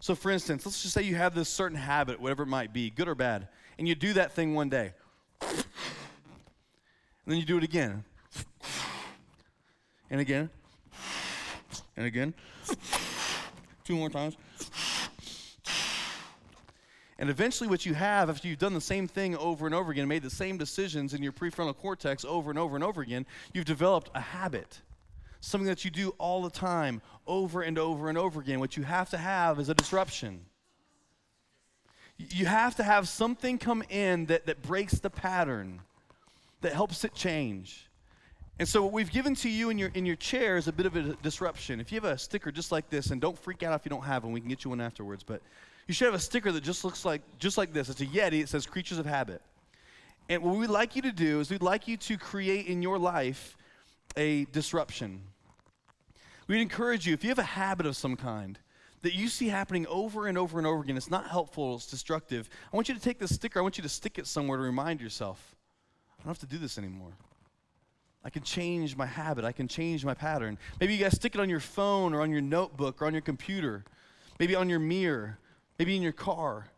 So, 0.00 0.14
for 0.14 0.30
instance, 0.30 0.66
let's 0.66 0.82
just 0.82 0.92
say 0.92 1.00
you 1.00 1.16
have 1.16 1.34
this 1.34 1.48
certain 1.48 1.78
habit, 1.78 2.20
whatever 2.20 2.42
it 2.42 2.48
might 2.48 2.74
be, 2.74 2.90
good 2.90 3.08
or 3.08 3.14
bad, 3.14 3.48
and 3.78 3.88
you 3.88 3.94
do 3.94 4.12
that 4.12 4.32
thing 4.32 4.54
one 4.54 4.68
day. 4.68 4.92
And 5.40 5.64
then 7.24 7.38
you 7.38 7.46
do 7.46 7.56
it 7.56 7.64
again. 7.64 8.04
And 10.10 10.20
again. 10.20 10.50
And 11.96 12.04
again. 12.04 12.34
More 13.96 14.11
times. 14.11 14.37
And 17.18 17.31
eventually, 17.31 17.68
what 17.68 17.87
you 17.87 17.94
have, 17.94 18.31
after 18.31 18.48
you've 18.48 18.59
done 18.59 18.74
the 18.74 18.81
same 18.81 19.07
thing 19.07 19.37
over 19.37 19.64
and 19.66 19.74
over 19.74 19.92
again, 19.92 20.09
made 20.09 20.22
the 20.22 20.31
same 20.31 20.59
decisions 20.59 21.14
in 21.14 21.22
your 21.22 21.31
prefrontal 21.31 21.76
cortex 21.76 22.24
over 22.24 22.50
and 22.50 22.59
over 22.59 22.74
and 22.74 22.83
over 22.83 23.00
again, 23.00 23.26
you've 23.52 23.64
developed 23.64 24.11
a 24.14 24.20
habit. 24.20 24.81
Something 25.40 25.68
that 25.68 25.85
you 25.85 25.90
do 25.92 26.11
all 26.18 26.42
the 26.42 26.50
time, 26.50 27.00
over 27.26 27.62
and 27.62 27.78
over 27.78 28.09
and 28.09 28.18
over 28.18 28.40
again. 28.40 28.59
What 28.59 28.76
you 28.76 28.83
have 28.83 29.11
to 29.11 29.18
have 29.18 29.61
is 29.61 29.68
a 29.68 29.74
disruption. 29.74 30.46
You 32.16 32.46
have 32.46 32.74
to 32.76 32.83
have 32.83 33.09
something 33.09 33.59
come 33.59 33.85
in 33.88 34.26
that, 34.26 34.46
that 34.46 34.62
breaks 34.62 34.98
the 34.98 35.11
pattern, 35.11 35.81
that 36.61 36.72
helps 36.72 37.05
it 37.05 37.14
change. 37.14 37.88
And 38.62 38.68
so 38.68 38.81
what 38.81 38.92
we've 38.92 39.11
given 39.11 39.35
to 39.35 39.48
you 39.48 39.70
in 39.70 39.79
your 39.79 39.90
in 39.92 40.07
your 40.07 40.14
chair 40.14 40.57
is 40.57 40.68
a 40.68 40.72
bit 40.72 40.87
of 40.87 40.94
a 40.94 41.14
disruption. 41.14 41.81
If 41.81 41.90
you 41.90 42.01
have 42.01 42.09
a 42.09 42.16
sticker 42.16 42.53
just 42.53 42.70
like 42.70 42.88
this, 42.90 43.11
and 43.11 43.20
don't 43.20 43.37
freak 43.37 43.64
out 43.64 43.75
if 43.75 43.85
you 43.85 43.88
don't 43.88 44.05
have 44.05 44.22
one, 44.22 44.33
we 44.33 44.38
can 44.38 44.48
get 44.48 44.62
you 44.62 44.70
one 44.70 44.81
afterwards. 44.81 45.25
But 45.25 45.42
you 45.88 45.94
should 45.94 46.05
have 46.05 46.14
a 46.14 46.20
sticker 46.20 46.53
that 46.53 46.62
just 46.62 46.85
looks 46.85 47.05
like 47.05 47.22
just 47.40 47.59
like 47.59 47.72
this. 47.72 47.88
It's 47.88 48.01
a 48.01 48.07
Yeti. 48.07 48.40
It 48.40 48.48
says 48.48 48.64
"Creatures 48.64 48.98
of 48.98 49.07
Habit." 49.07 49.42
And 50.29 50.44
what 50.44 50.55
we'd 50.55 50.70
like 50.70 50.94
you 50.94 51.03
to 51.03 51.11
do 51.11 51.40
is 51.40 51.51
we'd 51.51 51.61
like 51.61 51.88
you 51.88 51.96
to 51.96 52.16
create 52.16 52.68
in 52.68 52.83
your 52.83 53.01
life 53.01 53.57
a 54.16 54.44
disruption. 54.53 55.22
We'd 56.46 56.62
encourage 56.62 57.05
you 57.05 57.14
if 57.14 57.25
you 57.25 57.31
have 57.31 57.40
a 57.40 57.42
habit 57.42 57.87
of 57.87 57.96
some 57.96 58.14
kind 58.14 58.61
that 59.01 59.12
you 59.12 59.27
see 59.27 59.48
happening 59.48 59.88
over 59.88 60.29
and 60.29 60.38
over 60.38 60.59
and 60.59 60.68
over 60.68 60.85
again, 60.85 60.96
it's 60.96 61.11
not 61.11 61.27
helpful, 61.27 61.75
it's 61.75 61.88
destructive. 61.88 62.48
I 62.72 62.77
want 62.77 62.88
you 62.88 62.94
to 62.94 63.01
take 63.01 63.18
this 63.18 63.35
sticker. 63.35 63.59
I 63.59 63.62
want 63.62 63.77
you 63.77 63.83
to 63.83 63.88
stick 63.88 64.20
it 64.20 64.29
somewhere 64.29 64.57
to 64.57 64.62
remind 64.62 65.01
yourself. 65.01 65.57
I 66.16 66.22
don't 66.22 66.29
have 66.29 66.38
to 66.38 66.46
do 66.46 66.59
this 66.59 66.79
anymore. 66.79 67.11
I 68.24 68.30
can 68.30 68.42
change 68.42 68.96
my 68.96 69.06
habit. 69.06 69.44
I 69.44 69.52
can 69.52 69.68
change 69.68 70.04
my 70.04 70.14
pattern. 70.14 70.58
Maybe 70.80 70.94
you 70.94 71.02
guys 71.02 71.16
stick 71.16 71.35
it 71.35 71.40
on 71.40 71.48
your 71.48 71.61
phone 71.61 72.14
or 72.14 72.20
on 72.20 72.30
your 72.30 72.40
notebook 72.40 73.02
or 73.02 73.06
on 73.06 73.12
your 73.12 73.22
computer. 73.22 73.85
Maybe 74.38 74.54
on 74.54 74.68
your 74.68 74.78
mirror. 74.78 75.38
Maybe 75.78 75.96
in 75.96 76.02
your 76.02 76.12
car. 76.12 76.68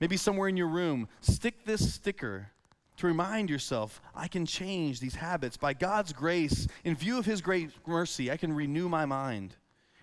Maybe 0.00 0.16
somewhere 0.16 0.48
in 0.48 0.56
your 0.56 0.68
room. 0.68 1.08
Stick 1.20 1.64
this 1.64 1.94
sticker 1.94 2.50
to 2.96 3.06
remind 3.06 3.50
yourself 3.50 4.00
I 4.14 4.28
can 4.28 4.46
change 4.46 5.00
these 5.00 5.14
habits. 5.14 5.56
By 5.56 5.74
God's 5.74 6.12
grace, 6.12 6.66
in 6.84 6.96
view 6.96 7.18
of 7.18 7.26
His 7.26 7.40
great 7.40 7.70
mercy, 7.86 8.30
I 8.30 8.36
can 8.36 8.52
renew 8.52 8.88
my 8.88 9.04
mind 9.04 9.54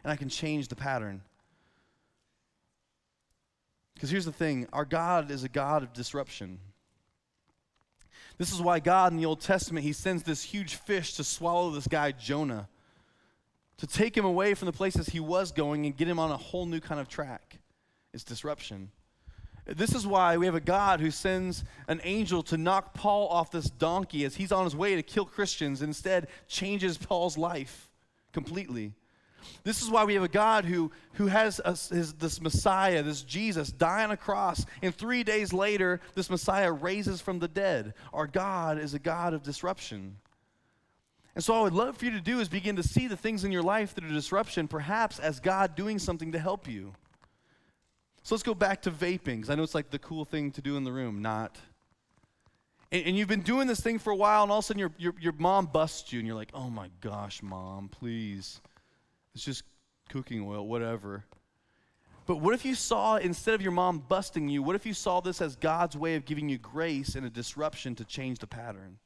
and 0.03 0.11
I 0.11 0.15
can 0.15 0.29
change 0.29 0.67
the 0.67 0.75
pattern. 0.75 1.21
Because 3.93 4.09
here's 4.09 4.25
the 4.25 4.31
thing 4.31 4.67
our 4.73 4.85
God 4.85 5.31
is 5.31 5.43
a 5.43 5.49
God 5.49 5.83
of 5.83 5.93
disruption. 5.93 6.59
This 8.43 8.51
is 8.51 8.61
why 8.61 8.81
God 8.81 9.13
in 9.13 9.17
the 9.17 9.25
Old 9.25 9.39
Testament, 9.39 9.85
he 9.85 9.93
sends 9.93 10.23
this 10.23 10.43
huge 10.43 10.75
fish 10.75 11.13
to 11.13 11.23
swallow 11.23 11.71
this 11.71 11.87
guy, 11.87 12.11
Jonah, 12.11 12.67
to 13.77 13.87
take 13.87 14.17
him 14.17 14.25
away 14.25 14.53
from 14.53 14.65
the 14.65 14.73
places 14.73 15.07
he 15.07 15.21
was 15.21 15.53
going 15.53 15.85
and 15.85 15.95
get 15.95 16.09
him 16.09 16.19
on 16.19 16.29
a 16.29 16.35
whole 16.35 16.65
new 16.65 16.81
kind 16.81 16.99
of 16.99 17.07
track. 17.07 17.59
It's 18.13 18.25
disruption. 18.25 18.91
This 19.65 19.95
is 19.95 20.05
why 20.05 20.35
we 20.35 20.45
have 20.45 20.55
a 20.55 20.59
God 20.59 20.99
who 20.99 21.09
sends 21.09 21.63
an 21.87 22.01
angel 22.03 22.43
to 22.43 22.57
knock 22.57 22.93
Paul 22.93 23.29
off 23.29 23.49
this 23.49 23.69
donkey 23.69 24.25
as 24.25 24.35
he's 24.35 24.51
on 24.51 24.65
his 24.65 24.75
way 24.75 24.97
to 24.97 25.03
kill 25.03 25.23
Christians, 25.23 25.81
instead 25.81 26.27
changes 26.49 26.97
Paul's 26.97 27.37
life 27.37 27.89
completely. 28.33 28.91
This 29.63 29.81
is 29.81 29.89
why 29.89 30.03
we 30.03 30.13
have 30.15 30.23
a 30.23 30.27
God 30.27 30.65
who, 30.65 30.91
who 31.13 31.27
has 31.27 31.61
a, 31.63 31.71
his, 31.71 32.13
this 32.13 32.41
Messiah, 32.41 33.03
this 33.03 33.21
Jesus, 33.21 33.71
die 33.71 34.03
on 34.03 34.11
a 34.11 34.17
cross, 34.17 34.65
and 34.81 34.93
three 34.93 35.23
days 35.23 35.53
later, 35.53 36.01
this 36.15 36.29
Messiah 36.29 36.71
raises 36.71 37.21
from 37.21 37.39
the 37.39 37.47
dead. 37.47 37.93
Our 38.13 38.27
God 38.27 38.79
is 38.79 38.93
a 38.93 38.99
God 38.99 39.33
of 39.33 39.43
disruption. 39.43 40.17
And 41.35 41.43
so, 41.43 41.53
what 41.53 41.59
I 41.59 41.63
would 41.63 41.73
love 41.73 41.97
for 41.97 42.05
you 42.05 42.11
to 42.11 42.21
do 42.21 42.39
is 42.39 42.47
begin 42.47 42.75
to 42.75 42.83
see 42.83 43.07
the 43.07 43.17
things 43.17 43.43
in 43.43 43.51
your 43.51 43.63
life 43.63 43.95
that 43.95 44.03
are 44.03 44.09
disruption, 44.09 44.67
perhaps 44.67 45.19
as 45.19 45.39
God 45.39 45.75
doing 45.75 45.97
something 45.97 46.31
to 46.33 46.39
help 46.39 46.67
you. 46.67 46.93
So, 48.21 48.35
let's 48.35 48.43
go 48.43 48.53
back 48.53 48.83
to 48.83 48.91
vaping, 48.91 49.37
because 49.37 49.49
I 49.49 49.55
know 49.55 49.63
it's 49.63 49.73
like 49.73 49.89
the 49.89 49.99
cool 49.99 50.25
thing 50.25 50.51
to 50.51 50.61
do 50.61 50.77
in 50.77 50.83
the 50.83 50.91
room, 50.91 51.21
not. 51.21 51.57
And, 52.91 53.07
and 53.07 53.17
you've 53.17 53.27
been 53.27 53.41
doing 53.41 53.67
this 53.67 53.79
thing 53.79 53.97
for 53.97 54.11
a 54.11 54.15
while, 54.15 54.43
and 54.43 54.51
all 54.51 54.59
of 54.59 54.65
a 54.65 54.67
sudden 54.67 54.79
your, 54.79 54.91
your, 54.97 55.15
your 55.19 55.33
mom 55.33 55.65
busts 55.65 56.13
you, 56.13 56.19
and 56.19 56.27
you're 56.27 56.37
like, 56.37 56.51
oh 56.53 56.69
my 56.69 56.89
gosh, 57.01 57.41
mom, 57.41 57.89
please. 57.89 58.61
It's 59.35 59.43
just 59.43 59.63
cooking 60.09 60.45
oil, 60.45 60.67
whatever. 60.67 61.25
But 62.25 62.37
what 62.37 62.53
if 62.53 62.63
you 62.63 62.75
saw, 62.75 63.17
instead 63.17 63.53
of 63.53 63.61
your 63.61 63.71
mom 63.71 63.99
busting 63.99 64.47
you, 64.47 64.63
what 64.63 64.75
if 64.75 64.85
you 64.85 64.93
saw 64.93 65.19
this 65.19 65.41
as 65.41 65.55
God's 65.55 65.97
way 65.97 66.15
of 66.15 66.25
giving 66.25 66.47
you 66.47 66.57
grace 66.57 67.15
and 67.15 67.25
a 67.25 67.29
disruption 67.29 67.95
to 67.95 68.05
change 68.05 68.39
the 68.39 68.47
pattern? 68.47 68.97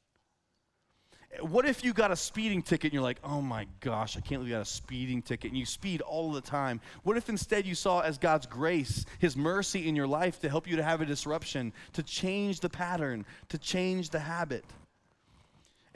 What 1.40 1.66
if 1.66 1.84
you 1.84 1.92
got 1.92 2.10
a 2.10 2.16
speeding 2.16 2.62
ticket 2.62 2.84
and 2.84 2.94
you're 2.94 3.02
like, 3.02 3.20
oh 3.22 3.42
my 3.42 3.66
gosh, 3.80 4.16
I 4.16 4.20
can't 4.20 4.40
believe 4.40 4.48
you 4.48 4.54
got 4.54 4.62
a 4.62 4.64
speeding 4.64 5.20
ticket, 5.20 5.50
and 5.50 5.58
you 5.58 5.66
speed 5.66 6.00
all 6.00 6.32
the 6.32 6.40
time? 6.40 6.80
What 7.02 7.16
if 7.16 7.28
instead 7.28 7.66
you 7.66 7.74
saw 7.74 8.00
as 8.00 8.18
God's 8.18 8.46
grace, 8.46 9.04
His 9.18 9.36
mercy 9.36 9.88
in 9.88 9.94
your 9.94 10.06
life 10.06 10.40
to 10.40 10.48
help 10.48 10.66
you 10.66 10.76
to 10.76 10.82
have 10.82 11.00
a 11.00 11.06
disruption, 11.06 11.72
to 11.92 12.02
change 12.02 12.60
the 12.60 12.70
pattern, 12.70 13.26
to 13.50 13.58
change 13.58 14.10
the 14.10 14.20
habit? 14.20 14.64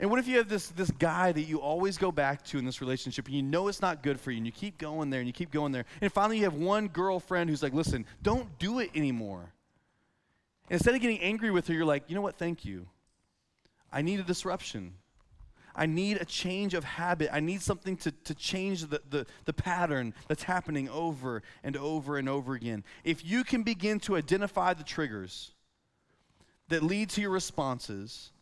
And 0.03 0.11
what 0.11 0.19
if 0.19 0.27
you 0.27 0.35
have 0.35 0.49
this, 0.49 0.67
this 0.67 0.91
guy 0.91 1.31
that 1.31 1.43
you 1.43 1.61
always 1.61 1.97
go 1.97 2.11
back 2.11 2.43
to 2.47 2.57
in 2.57 2.65
this 2.65 2.81
relationship 2.81 3.27
and 3.27 3.35
you 3.35 3.41
know 3.41 3.69
it's 3.69 3.81
not 3.81 4.03
good 4.03 4.19
for 4.19 4.31
you 4.31 4.37
and 4.37 4.45
you 4.45 4.51
keep 4.51 4.77
going 4.77 5.09
there 5.09 5.21
and 5.21 5.27
you 5.27 5.31
keep 5.31 5.49
going 5.49 5.71
there. 5.71 5.85
And 6.01 6.11
finally 6.11 6.39
you 6.39 6.43
have 6.43 6.55
one 6.55 6.89
girlfriend 6.89 7.49
who's 7.49 7.63
like, 7.63 7.73
listen, 7.73 8.05
don't 8.21 8.59
do 8.59 8.79
it 8.79 8.91
anymore. 8.95 9.53
And 10.69 10.73
instead 10.73 10.93
of 10.93 10.99
getting 10.99 11.21
angry 11.21 11.51
with 11.51 11.67
her, 11.67 11.73
you're 11.73 11.85
like, 11.85 12.03
you 12.09 12.15
know 12.15 12.21
what, 12.21 12.35
thank 12.35 12.65
you. 12.65 12.85
I 13.93 14.01
need 14.01 14.19
a 14.19 14.23
disruption. 14.23 14.95
I 15.73 15.85
need 15.85 16.17
a 16.17 16.25
change 16.25 16.73
of 16.73 16.83
habit. 16.83 17.29
I 17.31 17.39
need 17.39 17.61
something 17.61 17.95
to, 17.95 18.11
to 18.11 18.35
change 18.35 18.87
the, 18.87 19.01
the, 19.09 19.25
the 19.45 19.53
pattern 19.53 20.13
that's 20.27 20.43
happening 20.43 20.89
over 20.89 21.43
and 21.63 21.77
over 21.77 22.17
and 22.17 22.27
over 22.27 22.55
again. 22.55 22.83
If 23.05 23.23
you 23.23 23.45
can 23.45 23.63
begin 23.63 24.01
to 24.01 24.17
identify 24.17 24.73
the 24.73 24.83
triggers 24.83 25.51
that 26.67 26.83
lead 26.83 27.09
to 27.11 27.21
your 27.21 27.31
responses, 27.31 28.32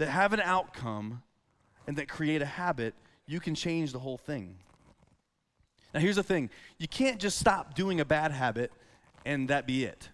that 0.00 0.08
have 0.08 0.32
an 0.32 0.40
outcome 0.40 1.22
and 1.86 1.98
that 1.98 2.08
create 2.08 2.40
a 2.40 2.46
habit, 2.46 2.94
you 3.26 3.38
can 3.38 3.54
change 3.54 3.92
the 3.92 3.98
whole 3.98 4.16
thing. 4.16 4.56
Now, 5.92 6.00
here's 6.00 6.16
the 6.16 6.22
thing 6.22 6.48
you 6.78 6.88
can't 6.88 7.20
just 7.20 7.38
stop 7.38 7.74
doing 7.74 8.00
a 8.00 8.04
bad 8.06 8.32
habit 8.32 8.72
and 9.26 9.48
that 9.48 9.66
be 9.66 9.84
it. 9.84 10.08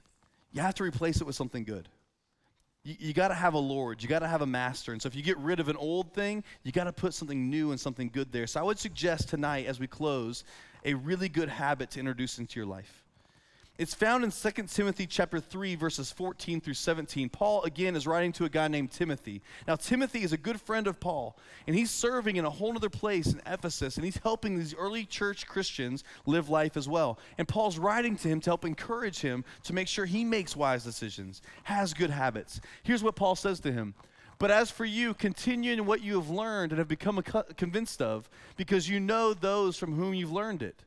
You 0.52 0.60
have 0.60 0.74
to 0.74 0.82
replace 0.82 1.20
it 1.20 1.24
with 1.24 1.36
something 1.36 1.62
good. 1.62 1.88
You, 2.82 2.96
you 2.98 3.12
got 3.12 3.28
to 3.28 3.34
have 3.34 3.54
a 3.54 3.60
Lord, 3.60 4.02
you 4.02 4.08
got 4.08 4.20
to 4.20 4.28
have 4.28 4.42
a 4.42 4.46
master. 4.46 4.90
And 4.90 5.00
so, 5.00 5.06
if 5.06 5.14
you 5.14 5.22
get 5.22 5.38
rid 5.38 5.60
of 5.60 5.68
an 5.68 5.76
old 5.76 6.12
thing, 6.12 6.42
you 6.64 6.72
got 6.72 6.84
to 6.84 6.92
put 6.92 7.14
something 7.14 7.48
new 7.48 7.70
and 7.70 7.78
something 7.78 8.10
good 8.12 8.32
there. 8.32 8.48
So, 8.48 8.58
I 8.58 8.64
would 8.64 8.80
suggest 8.80 9.28
tonight, 9.28 9.66
as 9.66 9.78
we 9.78 9.86
close, 9.86 10.42
a 10.84 10.94
really 10.94 11.28
good 11.28 11.48
habit 11.48 11.92
to 11.92 12.00
introduce 12.00 12.40
into 12.40 12.58
your 12.58 12.66
life. 12.66 13.05
It's 13.78 13.92
found 13.92 14.24
in 14.24 14.30
2 14.30 14.50
Timothy 14.68 15.06
chapter 15.06 15.38
3 15.38 15.74
verses 15.74 16.10
14 16.10 16.62
through 16.62 16.74
17. 16.74 17.28
Paul 17.28 17.62
again 17.64 17.94
is 17.94 18.06
writing 18.06 18.32
to 18.32 18.46
a 18.46 18.48
guy 18.48 18.68
named 18.68 18.90
Timothy. 18.90 19.42
Now 19.68 19.76
Timothy 19.76 20.22
is 20.22 20.32
a 20.32 20.38
good 20.38 20.58
friend 20.58 20.86
of 20.86 20.98
Paul, 20.98 21.36
and 21.66 21.76
he's 21.76 21.90
serving 21.90 22.36
in 22.36 22.46
a 22.46 22.50
whole 22.50 22.74
other 22.74 22.88
place 22.88 23.26
in 23.26 23.42
Ephesus, 23.44 23.96
and 23.96 24.04
he's 24.06 24.16
helping 24.16 24.56
these 24.56 24.74
early 24.74 25.04
church 25.04 25.46
Christians 25.46 26.04
live 26.24 26.48
life 26.48 26.74
as 26.74 26.88
well. 26.88 27.18
And 27.36 27.46
Paul's 27.46 27.78
writing 27.78 28.16
to 28.16 28.28
him 28.28 28.40
to 28.40 28.50
help 28.50 28.64
encourage 28.64 29.20
him 29.20 29.44
to 29.64 29.74
make 29.74 29.88
sure 29.88 30.06
he 30.06 30.24
makes 30.24 30.56
wise 30.56 30.82
decisions, 30.82 31.42
has 31.64 31.92
good 31.92 32.10
habits. 32.10 32.62
Here's 32.82 33.02
what 33.02 33.14
Paul 33.14 33.36
says 33.36 33.60
to 33.60 33.72
him. 33.72 33.94
But 34.38 34.50
as 34.50 34.70
for 34.70 34.86
you, 34.86 35.12
continue 35.12 35.74
in 35.74 35.84
what 35.84 36.02
you 36.02 36.14
have 36.14 36.30
learned 36.30 36.72
and 36.72 36.78
have 36.78 36.88
become 36.88 37.22
convinced 37.58 38.00
of, 38.00 38.30
because 38.56 38.88
you 38.88 39.00
know 39.00 39.34
those 39.34 39.76
from 39.76 39.94
whom 39.94 40.14
you've 40.14 40.32
learned 40.32 40.62
it. 40.62 40.85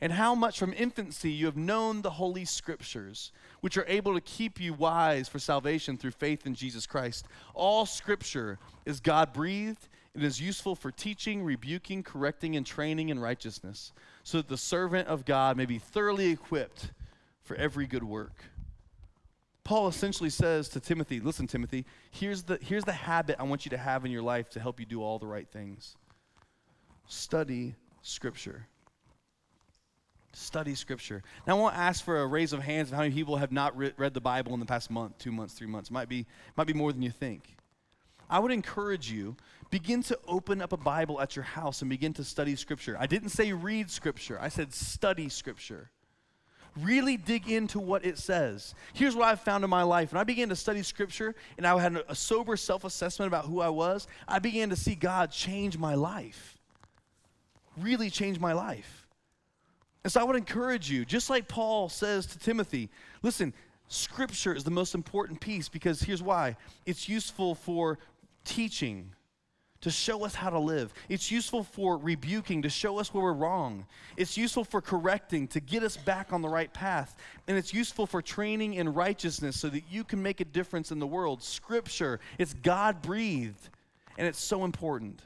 And 0.00 0.12
how 0.12 0.34
much 0.34 0.58
from 0.58 0.72
infancy 0.72 1.30
you 1.30 1.46
have 1.46 1.56
known 1.56 2.00
the 2.00 2.10
Holy 2.10 2.46
Scriptures, 2.46 3.32
which 3.60 3.76
are 3.76 3.84
able 3.86 4.14
to 4.14 4.20
keep 4.20 4.58
you 4.58 4.72
wise 4.72 5.28
for 5.28 5.38
salvation 5.38 5.98
through 5.98 6.12
faith 6.12 6.46
in 6.46 6.54
Jesus 6.54 6.86
Christ. 6.86 7.26
All 7.54 7.84
Scripture 7.84 8.58
is 8.86 9.00
God 9.00 9.32
breathed 9.32 9.88
and 10.14 10.24
is 10.24 10.40
useful 10.40 10.74
for 10.74 10.90
teaching, 10.90 11.42
rebuking, 11.42 12.02
correcting, 12.02 12.56
and 12.56 12.66
training 12.66 13.10
in 13.10 13.18
righteousness, 13.18 13.92
so 14.24 14.38
that 14.38 14.48
the 14.48 14.56
servant 14.56 15.06
of 15.06 15.24
God 15.24 15.56
may 15.56 15.66
be 15.66 15.78
thoroughly 15.78 16.30
equipped 16.30 16.90
for 17.42 17.56
every 17.56 17.86
good 17.86 18.02
work. 18.02 18.44
Paul 19.62 19.86
essentially 19.86 20.30
says 20.30 20.68
to 20.70 20.80
Timothy, 20.80 21.20
listen, 21.20 21.46
Timothy, 21.46 21.84
here's 22.10 22.42
the, 22.42 22.58
here's 22.60 22.84
the 22.84 22.92
habit 22.92 23.36
I 23.38 23.44
want 23.44 23.66
you 23.66 23.70
to 23.70 23.76
have 23.76 24.04
in 24.04 24.10
your 24.10 24.22
life 24.22 24.48
to 24.50 24.60
help 24.60 24.80
you 24.80 24.86
do 24.86 25.02
all 25.02 25.18
the 25.18 25.26
right 25.26 25.48
things. 25.48 25.96
Study 27.06 27.76
Scripture. 28.02 28.66
Study 30.32 30.74
Scripture. 30.74 31.22
Now, 31.46 31.56
I 31.56 31.60
won't 31.60 31.76
ask 31.76 32.04
for 32.04 32.20
a 32.20 32.26
raise 32.26 32.52
of 32.52 32.62
hands 32.62 32.90
of 32.90 32.96
how 32.96 33.02
many 33.02 33.14
people 33.14 33.36
have 33.36 33.52
not 33.52 33.76
re- 33.76 33.92
read 33.96 34.14
the 34.14 34.20
Bible 34.20 34.54
in 34.54 34.60
the 34.60 34.66
past 34.66 34.90
month, 34.90 35.18
two 35.18 35.32
months, 35.32 35.54
three 35.54 35.66
months. 35.66 35.90
Might 35.90 36.08
be, 36.08 36.26
might 36.56 36.66
be 36.66 36.72
more 36.72 36.92
than 36.92 37.02
you 37.02 37.10
think. 37.10 37.56
I 38.28 38.38
would 38.38 38.52
encourage 38.52 39.10
you, 39.10 39.36
begin 39.70 40.02
to 40.04 40.18
open 40.28 40.62
up 40.62 40.72
a 40.72 40.76
Bible 40.76 41.20
at 41.20 41.34
your 41.34 41.44
house 41.44 41.82
and 41.82 41.90
begin 41.90 42.12
to 42.14 42.24
study 42.24 42.54
Scripture. 42.54 42.96
I 42.98 43.06
didn't 43.06 43.30
say 43.30 43.52
read 43.52 43.90
Scripture, 43.90 44.38
I 44.40 44.48
said 44.48 44.72
study 44.72 45.28
Scripture 45.28 45.90
really 46.76 47.16
dig 47.16 47.48
into 47.48 47.78
what 47.78 48.04
it 48.04 48.18
says. 48.18 48.74
Here's 48.92 49.16
what 49.16 49.26
I've 49.26 49.40
found 49.40 49.64
in 49.64 49.70
my 49.70 49.82
life. 49.82 50.12
When 50.12 50.20
I 50.20 50.24
began 50.24 50.48
to 50.50 50.56
study 50.56 50.82
scripture 50.82 51.34
and 51.56 51.66
I 51.66 51.78
had 51.78 52.02
a 52.08 52.14
sober 52.14 52.56
self 52.56 52.84
assessment 52.84 53.28
about 53.28 53.46
who 53.46 53.60
I 53.60 53.68
was, 53.68 54.06
I 54.26 54.38
began 54.38 54.70
to 54.70 54.76
see 54.76 54.94
God 54.94 55.30
change 55.30 55.78
my 55.78 55.94
life. 55.94 56.58
Really 57.76 58.10
change 58.10 58.38
my 58.38 58.52
life. 58.52 59.08
And 60.04 60.12
so 60.12 60.20
I 60.20 60.24
would 60.24 60.36
encourage 60.36 60.90
you, 60.90 61.04
just 61.04 61.28
like 61.28 61.48
Paul 61.48 61.88
says 61.88 62.26
to 62.26 62.38
Timothy, 62.38 62.88
listen, 63.22 63.52
scripture 63.88 64.54
is 64.54 64.64
the 64.64 64.70
most 64.70 64.94
important 64.94 65.40
piece 65.40 65.68
because 65.68 66.00
here's 66.00 66.22
why 66.22 66.56
it's 66.86 67.08
useful 67.08 67.54
for 67.54 67.98
teaching 68.44 69.12
to 69.82 69.90
show 69.90 70.24
us 70.24 70.34
how 70.34 70.50
to 70.50 70.58
live. 70.58 70.92
It's 71.08 71.30
useful 71.30 71.62
for 71.62 71.96
rebuking, 71.96 72.62
to 72.62 72.68
show 72.68 72.98
us 72.98 73.14
where 73.14 73.24
we're 73.24 73.32
wrong. 73.32 73.86
It's 74.16 74.36
useful 74.36 74.64
for 74.64 74.80
correcting, 74.80 75.48
to 75.48 75.60
get 75.60 75.82
us 75.82 75.96
back 75.96 76.32
on 76.32 76.42
the 76.42 76.48
right 76.48 76.72
path. 76.72 77.16
And 77.48 77.56
it's 77.56 77.72
useful 77.72 78.06
for 78.06 78.20
training 78.20 78.74
in 78.74 78.92
righteousness 78.92 79.58
so 79.58 79.68
that 79.70 79.84
you 79.90 80.04
can 80.04 80.22
make 80.22 80.40
a 80.40 80.44
difference 80.44 80.92
in 80.92 80.98
the 80.98 81.06
world. 81.06 81.42
Scripture, 81.42 82.20
it's 82.38 82.52
God 82.52 83.00
breathed, 83.00 83.70
and 84.18 84.26
it's 84.26 84.40
so 84.40 84.64
important. 84.64 85.22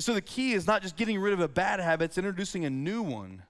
And 0.00 0.04
so 0.06 0.14
the 0.14 0.22
key 0.22 0.54
is 0.54 0.66
not 0.66 0.80
just 0.80 0.96
getting 0.96 1.20
rid 1.20 1.34
of 1.34 1.40
a 1.40 1.46
bad 1.46 1.78
habit, 1.78 2.04
it's 2.06 2.16
introducing 2.16 2.64
a 2.64 2.70
new 2.70 3.02
one. 3.02 3.42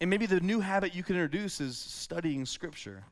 And 0.00 0.08
maybe 0.08 0.24
the 0.24 0.38
new 0.38 0.60
habit 0.60 0.94
you 0.94 1.02
can 1.02 1.16
introduce 1.16 1.60
is 1.60 1.76
studying 1.76 2.46
Scripture 2.46 3.02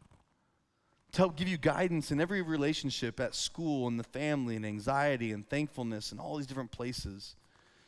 to 1.10 1.18
help 1.18 1.34
give 1.34 1.48
you 1.48 1.58
guidance 1.58 2.12
in 2.12 2.20
every 2.20 2.40
relationship 2.40 3.18
at 3.18 3.34
school 3.34 3.88
and 3.88 3.98
the 3.98 4.04
family 4.04 4.54
and 4.54 4.64
anxiety 4.64 5.32
and 5.32 5.48
thankfulness 5.48 6.12
and 6.12 6.20
all 6.20 6.36
these 6.36 6.46
different 6.46 6.70
places. 6.70 7.34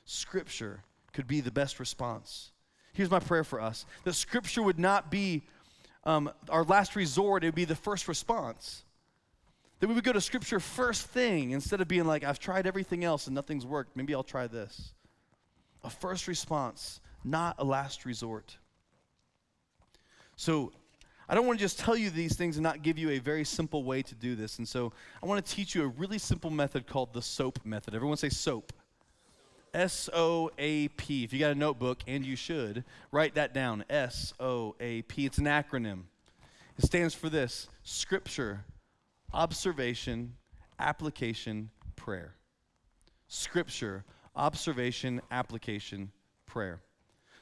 Scripture 0.07 0.81
could 1.13 1.29
be 1.29 1.41
the 1.41 1.53
best 1.53 1.79
response. 1.79 2.51
Here's 2.93 3.13
my 3.13 3.21
prayer 3.21 3.45
for 3.45 3.61
us 3.61 3.87
that 4.03 4.15
Scripture 4.15 4.65
would 4.65 4.81
not 4.81 5.09
be 5.09 5.45
um, 6.03 6.33
our 6.49 6.65
last 6.65 6.97
resort, 6.97 7.45
it 7.45 7.47
would 7.47 7.55
be 7.55 7.65
the 7.65 7.77
first 7.77 8.09
response. 8.09 8.83
That 9.81 9.89
we 9.89 9.95
would 9.95 10.05
go 10.05 10.13
to 10.13 10.21
Scripture 10.21 10.61
first 10.61 11.07
thing 11.07 11.53
instead 11.53 11.81
of 11.81 11.89
being 11.89 12.05
like, 12.05 12.23
I've 12.23 12.39
tried 12.39 12.67
everything 12.67 13.03
else 13.03 13.27
and 13.27 13.35
nothing's 13.35 13.67
worked. 13.67 13.97
Maybe 13.97 14.15
I'll 14.15 14.23
try 14.23 14.47
this. 14.47 14.93
A 15.83 15.91
first 15.91 16.29
response, 16.29 17.01
not 17.25 17.57
a 17.59 17.65
last 17.65 18.05
resort. 18.05 18.59
So 20.37 20.73
I 21.29 21.35
don't 21.35 21.47
want 21.47 21.59
to 21.59 21.65
just 21.65 21.79
tell 21.79 21.97
you 21.97 22.11
these 22.11 22.37
things 22.37 22.57
and 22.57 22.63
not 22.63 22.83
give 22.83 22.99
you 22.99 23.11
a 23.11 23.19
very 23.19 23.45
simple 23.45 23.83
way 23.83 24.03
to 24.03 24.15
do 24.15 24.35
this. 24.35 24.59
And 24.59 24.69
so 24.69 24.93
I 25.23 25.27
want 25.27 25.45
to 25.45 25.55
teach 25.55 25.75
you 25.75 25.85
a 25.85 25.89
really 25.89 26.19
simple 26.19 26.51
method 26.51 26.87
called 26.87 27.15
the 27.15 27.23
SOAP 27.23 27.65
method. 27.65 27.95
Everyone 27.95 28.19
say 28.19 28.29
SOAP. 28.29 28.73
S 29.73 30.11
O 30.13 30.51
A 30.59 30.89
P. 30.89 31.23
If 31.23 31.33
you 31.33 31.39
got 31.39 31.53
a 31.53 31.55
notebook, 31.55 32.01
and 32.09 32.27
you 32.27 32.35
should, 32.35 32.85
write 33.13 33.37
that 33.37 33.55
down. 33.55 33.85
S 33.89 34.35
O 34.41 34.75
A 34.81 35.03
P. 35.03 35.25
It's 35.25 35.39
an 35.39 35.45
acronym. 35.45 36.03
It 36.77 36.85
stands 36.85 37.15
for 37.15 37.29
this 37.29 37.69
Scripture, 37.85 38.65
Observation, 39.33 40.35
Application, 40.79 41.71
Prayer. 41.97 42.35
Scripture, 43.29 44.05
Observation, 44.35 45.21
Application, 45.31 46.11
Prayer. 46.47 46.81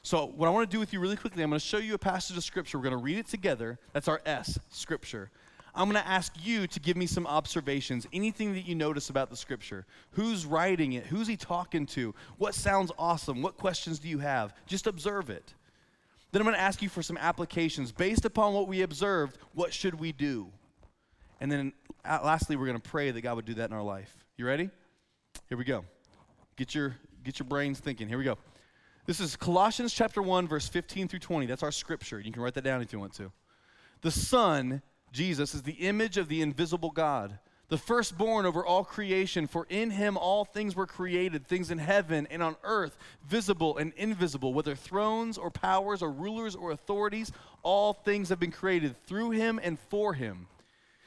So, 0.01 0.25
what 0.27 0.47
I 0.47 0.49
want 0.51 0.69
to 0.69 0.73
do 0.73 0.79
with 0.79 0.93
you 0.93 0.99
really 0.99 1.17
quickly, 1.17 1.43
I'm 1.43 1.49
going 1.49 1.59
to 1.59 1.65
show 1.65 1.77
you 1.77 1.93
a 1.93 1.99
passage 1.99 2.37
of 2.37 2.43
Scripture. 2.43 2.77
We're 2.77 2.85
going 2.85 2.97
to 2.97 3.03
read 3.03 3.17
it 3.17 3.27
together. 3.27 3.79
That's 3.91 4.07
our 4.07 4.21
S, 4.25 4.57
Scripture. 4.69 5.29
I'm 5.75 5.89
going 5.89 6.01
to 6.01 6.09
ask 6.09 6.33
you 6.41 6.67
to 6.67 6.79
give 6.79 6.97
me 6.97 7.05
some 7.05 7.27
observations, 7.27 8.07
anything 8.13 8.53
that 8.53 8.67
you 8.67 8.75
notice 8.75 9.09
about 9.09 9.29
the 9.29 9.35
Scripture. 9.35 9.85
Who's 10.11 10.45
writing 10.45 10.93
it? 10.93 11.05
Who's 11.05 11.27
he 11.27 11.37
talking 11.37 11.85
to? 11.87 12.13
What 12.37 12.55
sounds 12.55 12.91
awesome? 12.97 13.41
What 13.41 13.57
questions 13.57 13.99
do 13.99 14.07
you 14.07 14.19
have? 14.19 14.53
Just 14.65 14.87
observe 14.87 15.29
it. 15.29 15.53
Then 16.31 16.41
I'm 16.41 16.45
going 16.45 16.55
to 16.55 16.61
ask 16.61 16.81
you 16.81 16.89
for 16.89 17.01
some 17.01 17.17
applications. 17.17 17.91
Based 17.91 18.25
upon 18.25 18.53
what 18.53 18.67
we 18.67 18.83
observed, 18.83 19.37
what 19.53 19.73
should 19.73 19.99
we 19.99 20.11
do? 20.11 20.51
And 21.39 21.51
then 21.51 21.73
lastly, 22.05 22.55
we're 22.55 22.65
going 22.65 22.79
to 22.79 22.89
pray 22.89 23.11
that 23.11 23.21
God 23.21 23.35
would 23.35 23.45
do 23.45 23.55
that 23.55 23.69
in 23.69 23.75
our 23.75 23.83
life. 23.83 24.13
You 24.37 24.45
ready? 24.45 24.69
Here 25.47 25.57
we 25.57 25.63
go. 25.63 25.85
Get 26.55 26.75
your, 26.75 26.95
get 27.23 27.39
your 27.39 27.47
brains 27.47 27.79
thinking. 27.79 28.07
Here 28.07 28.17
we 28.17 28.23
go. 28.23 28.37
This 29.05 29.19
is 29.19 29.35
Colossians 29.35 29.93
chapter 29.93 30.21
1, 30.21 30.47
verse 30.47 30.67
15 30.67 31.07
through 31.07 31.19
20. 31.19 31.45
That's 31.45 31.63
our 31.63 31.71
scripture. 31.71 32.19
You 32.19 32.31
can 32.31 32.41
write 32.41 32.53
that 32.55 32.63
down 32.63 32.81
if 32.81 32.93
you 32.93 32.99
want 32.99 33.13
to. 33.13 33.31
The 34.01 34.11
Son, 34.11 34.81
Jesus, 35.11 35.55
is 35.55 35.63
the 35.63 35.73
image 35.73 36.17
of 36.17 36.27
the 36.27 36.41
invisible 36.41 36.91
God, 36.91 37.39
the 37.69 37.77
firstborn 37.77 38.45
over 38.45 38.65
all 38.65 38.83
creation, 38.83 39.47
for 39.47 39.65
in 39.69 39.91
him 39.91 40.17
all 40.17 40.45
things 40.45 40.75
were 40.75 40.85
created, 40.85 41.47
things 41.47 41.71
in 41.71 41.77
heaven 41.77 42.27
and 42.29 42.43
on 42.43 42.55
earth, 42.63 42.97
visible 43.27 43.77
and 43.77 43.93
invisible, 43.95 44.53
whether 44.53 44.75
thrones 44.75 45.37
or 45.37 45.49
powers 45.49 46.01
or 46.01 46.11
rulers 46.11 46.55
or 46.55 46.71
authorities, 46.71 47.31
all 47.63 47.93
things 47.93 48.29
have 48.29 48.39
been 48.39 48.51
created 48.51 48.95
through 49.05 49.31
him 49.31 49.59
and 49.63 49.79
for 49.89 50.13
him. 50.13 50.47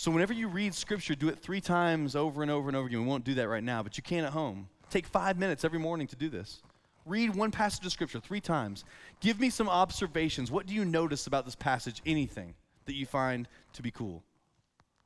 So, 0.00 0.10
whenever 0.10 0.32
you 0.32 0.48
read 0.48 0.74
scripture, 0.74 1.14
do 1.14 1.28
it 1.28 1.38
three 1.40 1.60
times 1.60 2.16
over 2.16 2.40
and 2.40 2.50
over 2.50 2.70
and 2.70 2.76
over 2.76 2.86
again. 2.86 3.02
We 3.02 3.06
won't 3.06 3.22
do 3.22 3.34
that 3.34 3.50
right 3.50 3.62
now, 3.62 3.82
but 3.82 3.98
you 3.98 4.02
can 4.02 4.24
at 4.24 4.32
home. 4.32 4.70
Take 4.88 5.06
five 5.06 5.38
minutes 5.38 5.62
every 5.62 5.78
morning 5.78 6.06
to 6.06 6.16
do 6.16 6.30
this. 6.30 6.62
Read 7.04 7.36
one 7.36 7.50
passage 7.50 7.84
of 7.84 7.92
Scripture 7.92 8.18
three 8.18 8.40
times. 8.40 8.86
Give 9.20 9.38
me 9.38 9.50
some 9.50 9.68
observations. 9.68 10.50
What 10.50 10.64
do 10.64 10.72
you 10.72 10.86
notice 10.86 11.26
about 11.26 11.44
this 11.44 11.54
passage? 11.54 12.00
Anything 12.06 12.54
that 12.86 12.94
you 12.94 13.04
find 13.04 13.46
to 13.74 13.82
be 13.82 13.90
cool? 13.90 14.22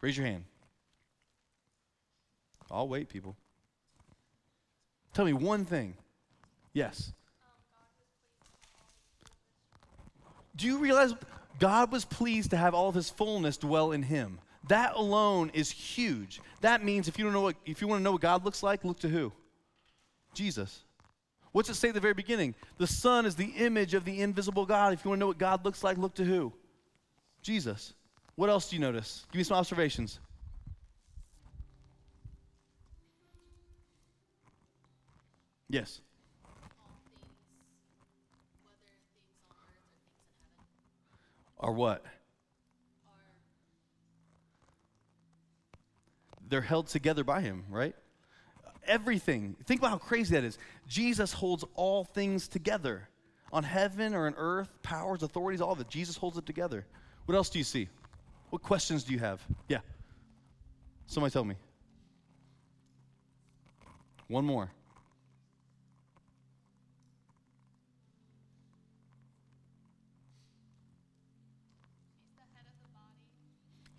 Raise 0.00 0.16
your 0.16 0.26
hand. 0.26 0.44
I'll 2.70 2.86
wait, 2.86 3.08
people. 3.08 3.34
Tell 5.12 5.24
me 5.24 5.32
one 5.32 5.64
thing. 5.64 5.96
Yes. 6.72 7.12
Do 10.54 10.68
you 10.68 10.78
realize 10.78 11.14
God 11.58 11.90
was 11.90 12.04
pleased 12.04 12.50
to 12.50 12.56
have 12.56 12.74
all 12.74 12.90
of 12.90 12.94
his 12.94 13.10
fullness 13.10 13.56
dwell 13.56 13.90
in 13.90 14.04
him? 14.04 14.38
That 14.68 14.94
alone 14.94 15.50
is 15.52 15.70
huge. 15.70 16.40
That 16.60 16.82
means 16.82 17.08
if 17.08 17.18
you 17.18 17.24
don't 17.24 17.34
know 17.34 17.42
what 17.42 17.56
if 17.66 17.80
you 17.80 17.88
want 17.88 18.00
to 18.00 18.02
know 18.02 18.12
what 18.12 18.22
God 18.22 18.44
looks 18.44 18.62
like, 18.62 18.84
look 18.84 18.98
to 19.00 19.08
who? 19.08 19.32
Jesus. 20.32 20.84
What's 21.52 21.68
it 21.68 21.74
say 21.74 21.88
at 21.88 21.94
the 21.94 22.00
very 22.00 22.14
beginning? 22.14 22.54
The 22.78 22.86
Son 22.86 23.26
is 23.26 23.36
the 23.36 23.44
image 23.44 23.94
of 23.94 24.04
the 24.04 24.22
invisible 24.22 24.66
God. 24.66 24.92
If 24.92 25.04
you 25.04 25.10
want 25.10 25.18
to 25.18 25.20
know 25.20 25.26
what 25.28 25.38
God 25.38 25.64
looks 25.64 25.84
like, 25.84 25.98
look 25.98 26.14
to 26.14 26.24
who? 26.24 26.52
Jesus. 27.42 27.94
What 28.34 28.50
else 28.50 28.68
do 28.68 28.76
you 28.76 28.80
notice? 28.80 29.24
Give 29.30 29.38
me 29.38 29.44
some 29.44 29.58
observations. 29.58 30.18
Yes. 35.68 36.00
Are 41.60 41.72
what? 41.72 42.04
They're 46.54 46.60
held 46.60 46.86
together 46.86 47.24
by 47.24 47.40
him, 47.40 47.64
right? 47.68 47.96
everything. 48.86 49.56
Think 49.64 49.80
about 49.80 49.90
how 49.90 49.98
crazy 49.98 50.36
that 50.36 50.44
is. 50.44 50.56
Jesus 50.86 51.32
holds 51.32 51.64
all 51.74 52.04
things 52.04 52.46
together 52.46 53.08
on 53.52 53.64
heaven 53.64 54.14
or 54.14 54.28
on 54.28 54.34
earth, 54.36 54.68
powers, 54.84 55.24
authorities, 55.24 55.60
all 55.60 55.72
of 55.72 55.80
it. 55.80 55.88
Jesus 55.88 56.16
holds 56.16 56.38
it 56.38 56.46
together. 56.46 56.86
What 57.24 57.34
else 57.34 57.48
do 57.48 57.58
you 57.58 57.64
see? 57.64 57.88
What 58.50 58.62
questions 58.62 59.02
do 59.02 59.12
you 59.12 59.18
have? 59.18 59.42
Yeah. 59.66 59.80
Somebody 61.08 61.32
tell 61.32 61.44
me. 61.44 61.56
One 64.28 64.44
more. 64.44 64.70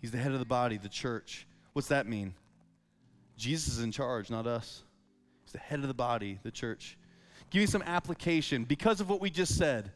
He's 0.00 0.10
the 0.10 0.16
head 0.16 0.32
of 0.32 0.38
the 0.38 0.46
body, 0.46 0.78
the 0.78 0.88
church. 0.88 1.46
What's 1.74 1.88
that 1.88 2.06
mean? 2.06 2.32
Jesus 3.36 3.74
is 3.74 3.80
in 3.82 3.92
charge, 3.92 4.30
not 4.30 4.46
us. 4.46 4.82
He's 5.44 5.52
the 5.52 5.58
head 5.58 5.80
of 5.80 5.88
the 5.88 5.94
body, 5.94 6.38
the 6.42 6.50
church. 6.50 6.96
Give 7.50 7.60
me 7.60 7.66
some 7.66 7.82
application. 7.82 8.64
Because 8.64 9.00
of 9.00 9.08
what 9.08 9.20
we 9.20 9.30
just 9.30 9.56
said, 9.56 9.92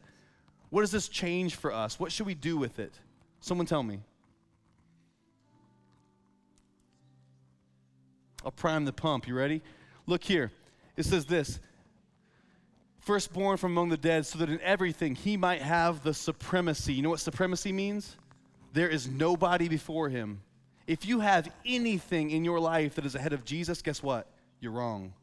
what 0.69 0.81
does 0.81 0.91
this 0.91 1.09
change 1.09 1.55
for 1.55 1.73
us? 1.73 1.99
What 1.99 2.11
should 2.11 2.25
we 2.25 2.35
do 2.35 2.57
with 2.57 2.79
it? 2.79 2.93
Someone 3.41 3.65
tell 3.65 3.83
me. 3.83 3.99
I'll 8.45 8.51
prime 8.51 8.85
the 8.85 8.93
pump. 8.93 9.27
You 9.27 9.35
ready? 9.35 9.61
Look 10.07 10.23
here. 10.23 10.51
It 10.95 11.05
says 11.05 11.25
this 11.25 11.59
Firstborn 12.99 13.57
from 13.57 13.71
among 13.71 13.89
the 13.89 13.97
dead, 13.97 14.25
so 14.25 14.39
that 14.39 14.49
in 14.49 14.61
everything 14.61 15.15
he 15.15 15.35
might 15.35 15.61
have 15.61 16.03
the 16.03 16.13
supremacy. 16.13 16.93
You 16.93 17.01
know 17.01 17.09
what 17.09 17.19
supremacy 17.19 17.71
means? 17.71 18.15
There 18.73 18.87
is 18.89 19.07
nobody 19.07 19.67
before 19.67 20.09
him. 20.09 20.41
If 20.91 21.05
you 21.05 21.21
have 21.21 21.49
anything 21.65 22.31
in 22.31 22.43
your 22.43 22.59
life 22.59 22.95
that 22.95 23.05
is 23.05 23.15
ahead 23.15 23.31
of 23.31 23.45
Jesus, 23.45 23.81
guess 23.81 24.03
what? 24.03 24.27
You're 24.59 24.73
wrong. 24.73 25.13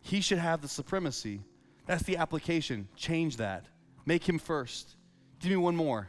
He 0.00 0.22
should 0.22 0.38
have 0.38 0.62
the 0.62 0.68
supremacy. 0.68 1.42
That's 1.84 2.02
the 2.04 2.16
application. 2.16 2.88
Change 2.96 3.36
that. 3.36 3.66
Make 4.06 4.26
him 4.26 4.38
first. 4.38 4.96
Give 5.38 5.50
me 5.50 5.58
one 5.58 5.76
more. 5.76 6.08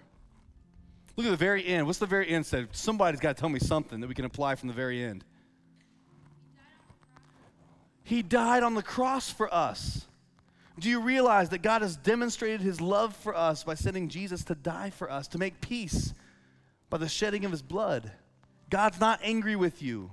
Look 1.18 1.28
at 1.28 1.32
the 1.32 1.36
very 1.36 1.66
end. 1.66 1.86
What's 1.86 2.00
the 2.00 2.06
very 2.06 2.30
end 2.30 2.46
said? 2.46 2.70
Somebody's 2.72 3.20
got 3.20 3.36
to 3.36 3.42
tell 3.42 3.50
me 3.50 3.60
something 3.60 4.00
that 4.00 4.08
we 4.08 4.16
can 4.16 4.24
apply 4.24 4.56
from 4.56 4.70
the 4.70 4.74
very 4.74 5.04
end. 5.04 5.26
He 8.04 8.22
died 8.22 8.64
on 8.64 8.74
the 8.74 8.82
cross 8.82 9.30
for 9.30 9.54
us. 9.54 10.06
Do 10.80 10.90
you 10.90 11.02
realize 11.02 11.50
that 11.50 11.62
God 11.62 11.82
has 11.82 11.98
demonstrated 11.98 12.62
his 12.62 12.80
love 12.80 13.14
for 13.18 13.36
us 13.36 13.66
by 13.66 13.74
sending 13.74 14.08
Jesus 14.08 14.46
to 14.46 14.56
die 14.56 14.92
for 14.92 15.12
us, 15.12 15.28
to 15.28 15.38
make 15.38 15.60
peace 15.60 16.14
by 16.90 17.00
the 17.00 17.10
shedding 17.10 17.44
of 17.44 17.52
his 17.52 17.62
blood? 17.62 18.14
God's 18.70 19.00
not 19.00 19.20
angry 19.24 19.56
with 19.56 19.82
you, 19.82 20.12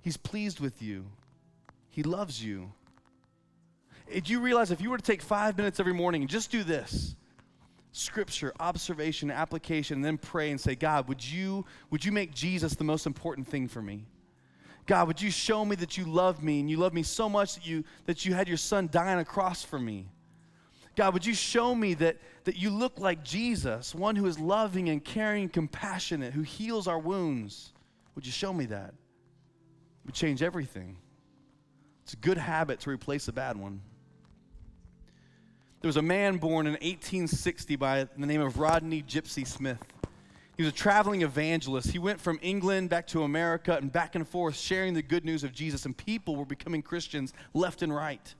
he's 0.00 0.16
pleased 0.16 0.60
with 0.60 0.82
you. 0.82 1.06
He 1.90 2.02
loves 2.02 2.42
you. 2.42 2.72
Did 4.10 4.28
you 4.28 4.40
realize 4.40 4.70
if 4.70 4.80
you 4.80 4.90
were 4.90 4.96
to 4.96 5.02
take 5.02 5.20
five 5.20 5.58
minutes 5.58 5.78
every 5.78 5.92
morning 5.92 6.22
and 6.22 6.30
just 6.30 6.50
do 6.50 6.64
this 6.64 7.14
scripture, 7.92 8.52
observation, 8.58 9.30
application, 9.30 9.96
and 9.96 10.04
then 10.04 10.16
pray 10.16 10.50
and 10.50 10.58
say, 10.60 10.74
God, 10.74 11.08
would 11.08 11.22
you, 11.22 11.66
would 11.90 12.04
you 12.04 12.10
make 12.10 12.32
Jesus 12.32 12.74
the 12.74 12.84
most 12.84 13.06
important 13.06 13.46
thing 13.46 13.68
for 13.68 13.82
me? 13.82 14.06
God, 14.86 15.06
would 15.06 15.20
you 15.20 15.30
show 15.30 15.64
me 15.64 15.76
that 15.76 15.96
you 15.96 16.06
love 16.06 16.42
me 16.42 16.60
and 16.60 16.70
you 16.70 16.78
love 16.78 16.94
me 16.94 17.02
so 17.02 17.28
much 17.28 17.54
that 17.54 17.66
you, 17.66 17.84
that 18.06 18.24
you 18.24 18.34
had 18.34 18.48
your 18.48 18.56
son 18.56 18.88
die 18.90 19.12
on 19.12 19.18
a 19.18 19.24
cross 19.24 19.62
for 19.62 19.78
me? 19.78 20.06
God, 20.94 21.14
would 21.14 21.24
you 21.24 21.34
show 21.34 21.74
me 21.74 21.94
that, 21.94 22.18
that 22.44 22.56
you 22.56 22.70
look 22.70 22.98
like 22.98 23.24
Jesus, 23.24 23.94
one 23.94 24.16
who 24.16 24.26
is 24.26 24.38
loving 24.38 24.88
and 24.88 25.02
caring 25.02 25.44
and 25.44 25.52
compassionate, 25.52 26.32
who 26.32 26.42
heals 26.42 26.86
our 26.86 26.98
wounds? 26.98 27.72
Would 28.14 28.26
you 28.26 28.32
show 28.32 28.52
me 28.52 28.66
that? 28.66 28.88
It 28.88 30.06
would 30.06 30.14
change 30.14 30.42
everything. 30.42 30.98
It's 32.02 32.12
a 32.12 32.16
good 32.16 32.36
habit 32.36 32.80
to 32.80 32.90
replace 32.90 33.28
a 33.28 33.32
bad 33.32 33.56
one. 33.56 33.80
There 35.80 35.88
was 35.88 35.96
a 35.96 36.02
man 36.02 36.36
born 36.36 36.66
in 36.66 36.74
1860 36.74 37.76
by 37.76 38.04
the 38.04 38.26
name 38.26 38.40
of 38.40 38.58
Rodney 38.58 39.02
Gypsy 39.02 39.46
Smith. 39.46 39.82
He 40.56 40.62
was 40.62 40.72
a 40.72 40.76
traveling 40.76 41.22
evangelist. 41.22 41.90
He 41.90 41.98
went 41.98 42.20
from 42.20 42.38
England 42.42 42.90
back 42.90 43.06
to 43.08 43.22
America 43.22 43.76
and 43.80 43.90
back 43.90 44.14
and 44.14 44.28
forth 44.28 44.54
sharing 44.54 44.94
the 44.94 45.02
good 45.02 45.24
news 45.24 45.42
of 45.42 45.52
Jesus, 45.52 45.86
and 45.86 45.96
people 45.96 46.36
were 46.36 46.44
becoming 46.44 46.82
Christians 46.82 47.32
left 47.54 47.82
and 47.82 47.94
right. 47.94 48.34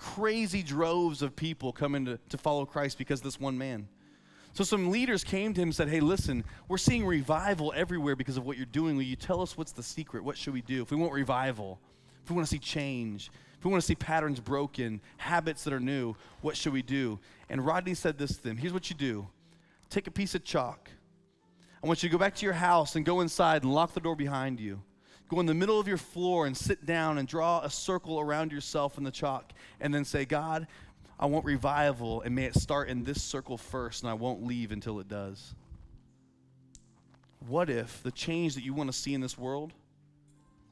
Crazy 0.00 0.62
droves 0.62 1.20
of 1.20 1.36
people 1.36 1.72
coming 1.72 2.06
to, 2.06 2.18
to 2.30 2.38
follow 2.38 2.64
Christ 2.64 2.96
because 2.96 3.20
this 3.20 3.38
one 3.38 3.58
man. 3.58 3.86
So 4.54 4.64
some 4.64 4.90
leaders 4.90 5.22
came 5.22 5.52
to 5.54 5.60
him 5.60 5.68
and 5.68 5.74
said, 5.74 5.88
Hey, 5.88 6.00
listen, 6.00 6.42
we're 6.68 6.78
seeing 6.78 7.04
revival 7.04 7.72
everywhere 7.76 8.16
because 8.16 8.36
of 8.36 8.46
what 8.46 8.56
you're 8.56 8.66
doing. 8.66 8.96
Will 8.96 9.02
you 9.02 9.16
tell 9.16 9.42
us 9.42 9.56
what's 9.56 9.72
the 9.72 9.82
secret? 9.82 10.24
What 10.24 10.38
should 10.38 10.54
we 10.54 10.62
do? 10.62 10.82
If 10.82 10.90
we 10.90 10.96
want 10.96 11.12
revival, 11.12 11.78
if 12.24 12.30
we 12.30 12.36
want 12.36 12.48
to 12.48 12.50
see 12.50 12.58
change, 12.58 13.30
if 13.58 13.64
we 13.64 13.70
want 13.70 13.82
to 13.82 13.86
see 13.86 13.94
patterns 13.94 14.40
broken, 14.40 15.00
habits 15.18 15.64
that 15.64 15.72
are 15.72 15.80
new, 15.80 16.16
what 16.40 16.56
should 16.56 16.72
we 16.72 16.82
do? 16.82 17.18
And 17.50 17.64
Rodney 17.64 17.94
said 17.94 18.16
this 18.16 18.36
to 18.36 18.42
them 18.42 18.56
Here's 18.56 18.72
what 18.72 18.88
you 18.88 18.96
do 18.96 19.28
take 19.90 20.06
a 20.06 20.10
piece 20.10 20.34
of 20.34 20.44
chalk 20.44 20.88
I 21.82 21.86
want 21.86 22.02
you 22.02 22.08
to 22.08 22.12
go 22.12 22.18
back 22.18 22.34
to 22.36 22.46
your 22.46 22.54
house 22.54 22.96
and 22.96 23.04
go 23.04 23.20
inside 23.20 23.62
and 23.62 23.72
lock 23.72 23.94
the 23.94 24.00
door 24.00 24.14
behind 24.14 24.60
you. 24.60 24.82
Go 25.30 25.40
in 25.40 25.46
the 25.46 25.54
middle 25.54 25.78
of 25.78 25.88
your 25.88 25.96
floor 25.96 26.46
and 26.46 26.56
sit 26.56 26.84
down 26.84 27.16
and 27.16 27.26
draw 27.26 27.60
a 27.60 27.70
circle 27.70 28.20
around 28.20 28.52
yourself 28.52 28.98
in 28.98 29.04
the 29.04 29.10
chalk 29.10 29.52
and 29.80 29.94
then 29.94 30.04
say, 30.04 30.24
God, 30.24 30.66
I 31.18 31.26
want 31.26 31.44
revival 31.44 32.22
and 32.22 32.34
may 32.34 32.44
it 32.44 32.56
start 32.56 32.88
in 32.88 33.04
this 33.04 33.22
circle 33.22 33.56
first 33.56 34.02
and 34.02 34.10
I 34.10 34.14
won't 34.14 34.44
leave 34.44 34.72
until 34.72 34.98
it 35.00 35.08
does. 35.08 35.54
What 37.46 37.70
if 37.70 38.02
the 38.02 38.10
change 38.10 38.54
that 38.56 38.64
you 38.64 38.74
want 38.74 38.90
to 38.90 38.96
see 38.96 39.14
in 39.14 39.20
this 39.20 39.38
world, 39.38 39.72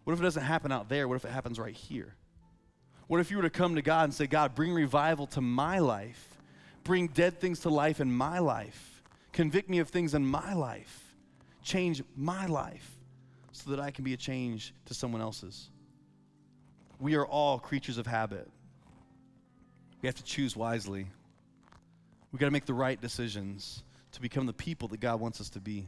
what 0.05 0.12
if 0.12 0.21
it 0.21 0.25
doesn't 0.25 0.42
happen 0.42 0.73
out 0.73 0.88
there? 0.88 1.07
What 1.07 1.14
if 1.14 1.25
it 1.25 1.31
happens 1.31 1.59
right 1.59 1.75
here? 1.75 2.14
What 3.07 3.21
if 3.21 3.31
you 3.31 3.37
were 3.37 3.44
to 3.44 3.51
come 3.51 3.77
to 3.77 3.83
God 3.83 4.05
and 4.05 4.14
say, 4.14 4.27
God, 4.27 4.55
bring 4.55 4.75
revival 4.75 5.27
to 5.29 5.40
my 5.40 5.79
life? 5.79 6.37
Bring 6.85 7.09
dead 7.09 7.40
things 7.40 7.61
to 7.61 7.71
life 7.71 8.01
in 8.01 8.12
my 8.12 8.38
life 8.38 8.99
Convict 9.38 9.71
me 9.71 9.79
of 9.79 9.88
things 9.88 10.14
in 10.14 10.27
my 10.27 10.53
life. 10.53 11.14
Change 11.62 12.03
my 12.16 12.47
life 12.47 12.97
so 13.59 13.71
that 13.71 13.81
I 13.81 13.90
can 13.90 14.05
be 14.05 14.14
a 14.14 14.16
change 14.16 14.73
to 14.87 14.94
someone 14.94 15.21
else's. 15.21 15.71
We 17.01 17.14
are 17.16 17.27
all 17.27 17.59
creatures 17.59 17.99
of 17.99 18.07
habit. 18.07 18.49
We 20.01 20.07
have 20.07 20.16
to 20.16 20.25
choose 20.25 20.57
wisely. 20.57 21.07
We 22.33 22.38
got 22.38 22.47
to 22.47 22.53
make 22.53 22.66
the 22.66 22.75
right 22.75 23.01
decisions 23.01 23.83
to 24.12 24.21
become 24.21 24.47
the 24.47 24.53
people 24.53 24.88
that 24.88 25.01
God 25.01 25.21
wants 25.21 25.40
us 25.40 25.51
to 25.51 25.61
be. 25.61 25.87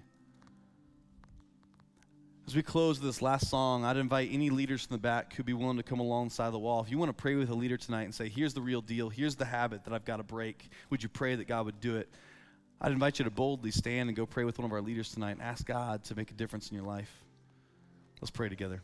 As 2.47 2.57
we 2.57 2.63
close 2.63 2.99
this 2.99 3.23
last 3.23 3.49
song, 3.49 3.85
I'd 3.85 3.97
invite 3.97 4.31
any 4.33 4.51
leaders 4.51 4.85
from 4.85 4.97
the 4.97 5.01
back 5.01 5.33
who'd 5.35 5.47
be 5.47 5.53
willing 5.53 5.77
to 5.77 5.85
come 5.85 6.01
alongside 6.01 6.51
the 6.51 6.59
wall. 6.59 6.83
If 6.83 6.91
you 6.91 6.99
want 6.99 7.11
to 7.11 7.23
pray 7.23 7.37
with 7.37 7.49
a 7.51 7.55
leader 7.55 7.77
tonight 7.77 8.03
and 8.03 8.15
say, 8.15 8.29
here's 8.29 8.55
the 8.55 8.61
real 8.61 8.81
deal, 8.81 9.09
here's 9.09 9.37
the 9.37 9.45
habit 9.45 9.85
that 9.85 9.93
I've 9.95 10.05
got 10.05 10.17
to 10.17 10.25
break, 10.25 10.69
would 10.91 11.03
you 11.03 11.09
pray 11.09 11.37
that 11.37 11.47
God 11.47 11.67
would 11.67 11.81
do 11.81 11.97
it? 11.97 12.09
I'd 12.81 12.91
invite 12.93 13.19
you 13.19 13.25
to 13.25 13.31
boldly 13.31 13.71
stand 13.71 14.09
and 14.09 14.17
go 14.17 14.27
pray 14.27 14.45
with 14.45 14.59
one 14.59 14.65
of 14.65 14.73
our 14.73 14.81
leaders 14.81 15.13
tonight 15.13 15.33
and 15.33 15.43
ask 15.43 15.65
God 15.67 16.03
to 16.05 16.17
make 16.17 16.31
a 16.31 16.35
difference 16.35 16.71
in 16.71 16.77
your 16.77 16.87
life. 16.87 17.13
Let's 18.21 18.31
pray 18.31 18.49
together. 18.49 18.83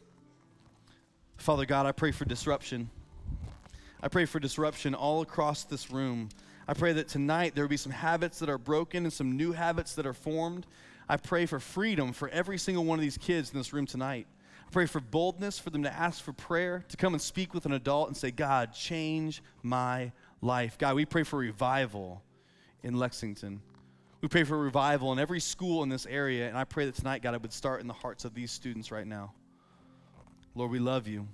Father 1.37 1.67
God, 1.67 1.87
I 1.87 1.93
pray 1.93 2.11
for 2.11 2.25
disruption. 2.25 2.91
I 4.03 4.09
pray 4.09 4.25
for 4.25 4.41
disruption 4.41 4.95
all 4.95 5.21
across 5.21 5.65
this 5.65 5.91
room. 5.91 6.31
I 6.67 6.75
pray 6.75 6.93
that 6.95 7.09
tonight 7.09 7.55
there 7.55 7.65
will 7.65 7.69
be 7.69 7.77
some 7.77 7.93
habits 7.93 8.39
that 8.39 8.49
are 8.49 8.59
broken 8.59 9.05
and 9.05 9.13
some 9.13 9.37
new 9.37 9.53
habits 9.53 9.95
that 9.95 10.07
are 10.07 10.15
formed. 10.15 10.67
I 11.09 11.17
pray 11.19 11.47
for 11.47 11.61
freedom 11.61 12.13
for 12.13 12.29
every 12.31 12.59
single 12.59 12.85
one 12.85 12.99
of 12.99 13.03
these 13.03 13.19
kids 13.19 13.51
in 13.51 13.59
this 13.59 13.73
room 13.73 13.87
tonight. 13.87 14.27
I 14.67 14.71
pray 14.73 14.87
for 14.87 15.01
boldness 15.01 15.59
for 15.59 15.71
them 15.71 15.85
to 15.85 15.93
ask 15.93 16.23
for 16.23 16.33
prayer, 16.33 16.85
to 16.89 16.97
come 16.97 17.15
and 17.15 17.23
speak 17.23 17.55
with 17.55 17.67
an 17.67 17.73
adult 17.73 18.09
and 18.09 18.17
say, 18.17 18.31
God, 18.31 18.73
change 18.73 19.43
my 19.63 20.13
life. 20.41 20.77
God, 20.79 20.97
we 20.97 21.05
pray 21.05 21.23
for 21.23 21.39
revival 21.39 22.23
in 22.83 22.95
Lexington. 22.95 23.61
We 24.21 24.29
pray 24.29 24.45
for 24.45 24.59
revival 24.59 25.13
in 25.13 25.19
every 25.19 25.41
school 25.41 25.83
in 25.83 25.89
this 25.89 26.07
area, 26.07 26.49
and 26.49 26.57
I 26.57 26.65
pray 26.65 26.87
that 26.87 26.95
tonight, 26.95 27.23
God, 27.23 27.35
it 27.35 27.43
would 27.43 27.53
start 27.53 27.81
in 27.81 27.87
the 27.87 27.93
hearts 27.93 28.25
of 28.25 28.35
these 28.35 28.51
students 28.51 28.91
right 28.91 29.07
now. 29.07 29.35
Lord, 30.55 30.71
we 30.71 30.79
love 30.79 31.07
you. 31.07 31.29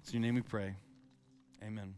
It's 0.00 0.12
in 0.12 0.22
your 0.22 0.22
name 0.22 0.34
we 0.34 0.40
pray. 0.40 0.74
Amen. 1.62 1.94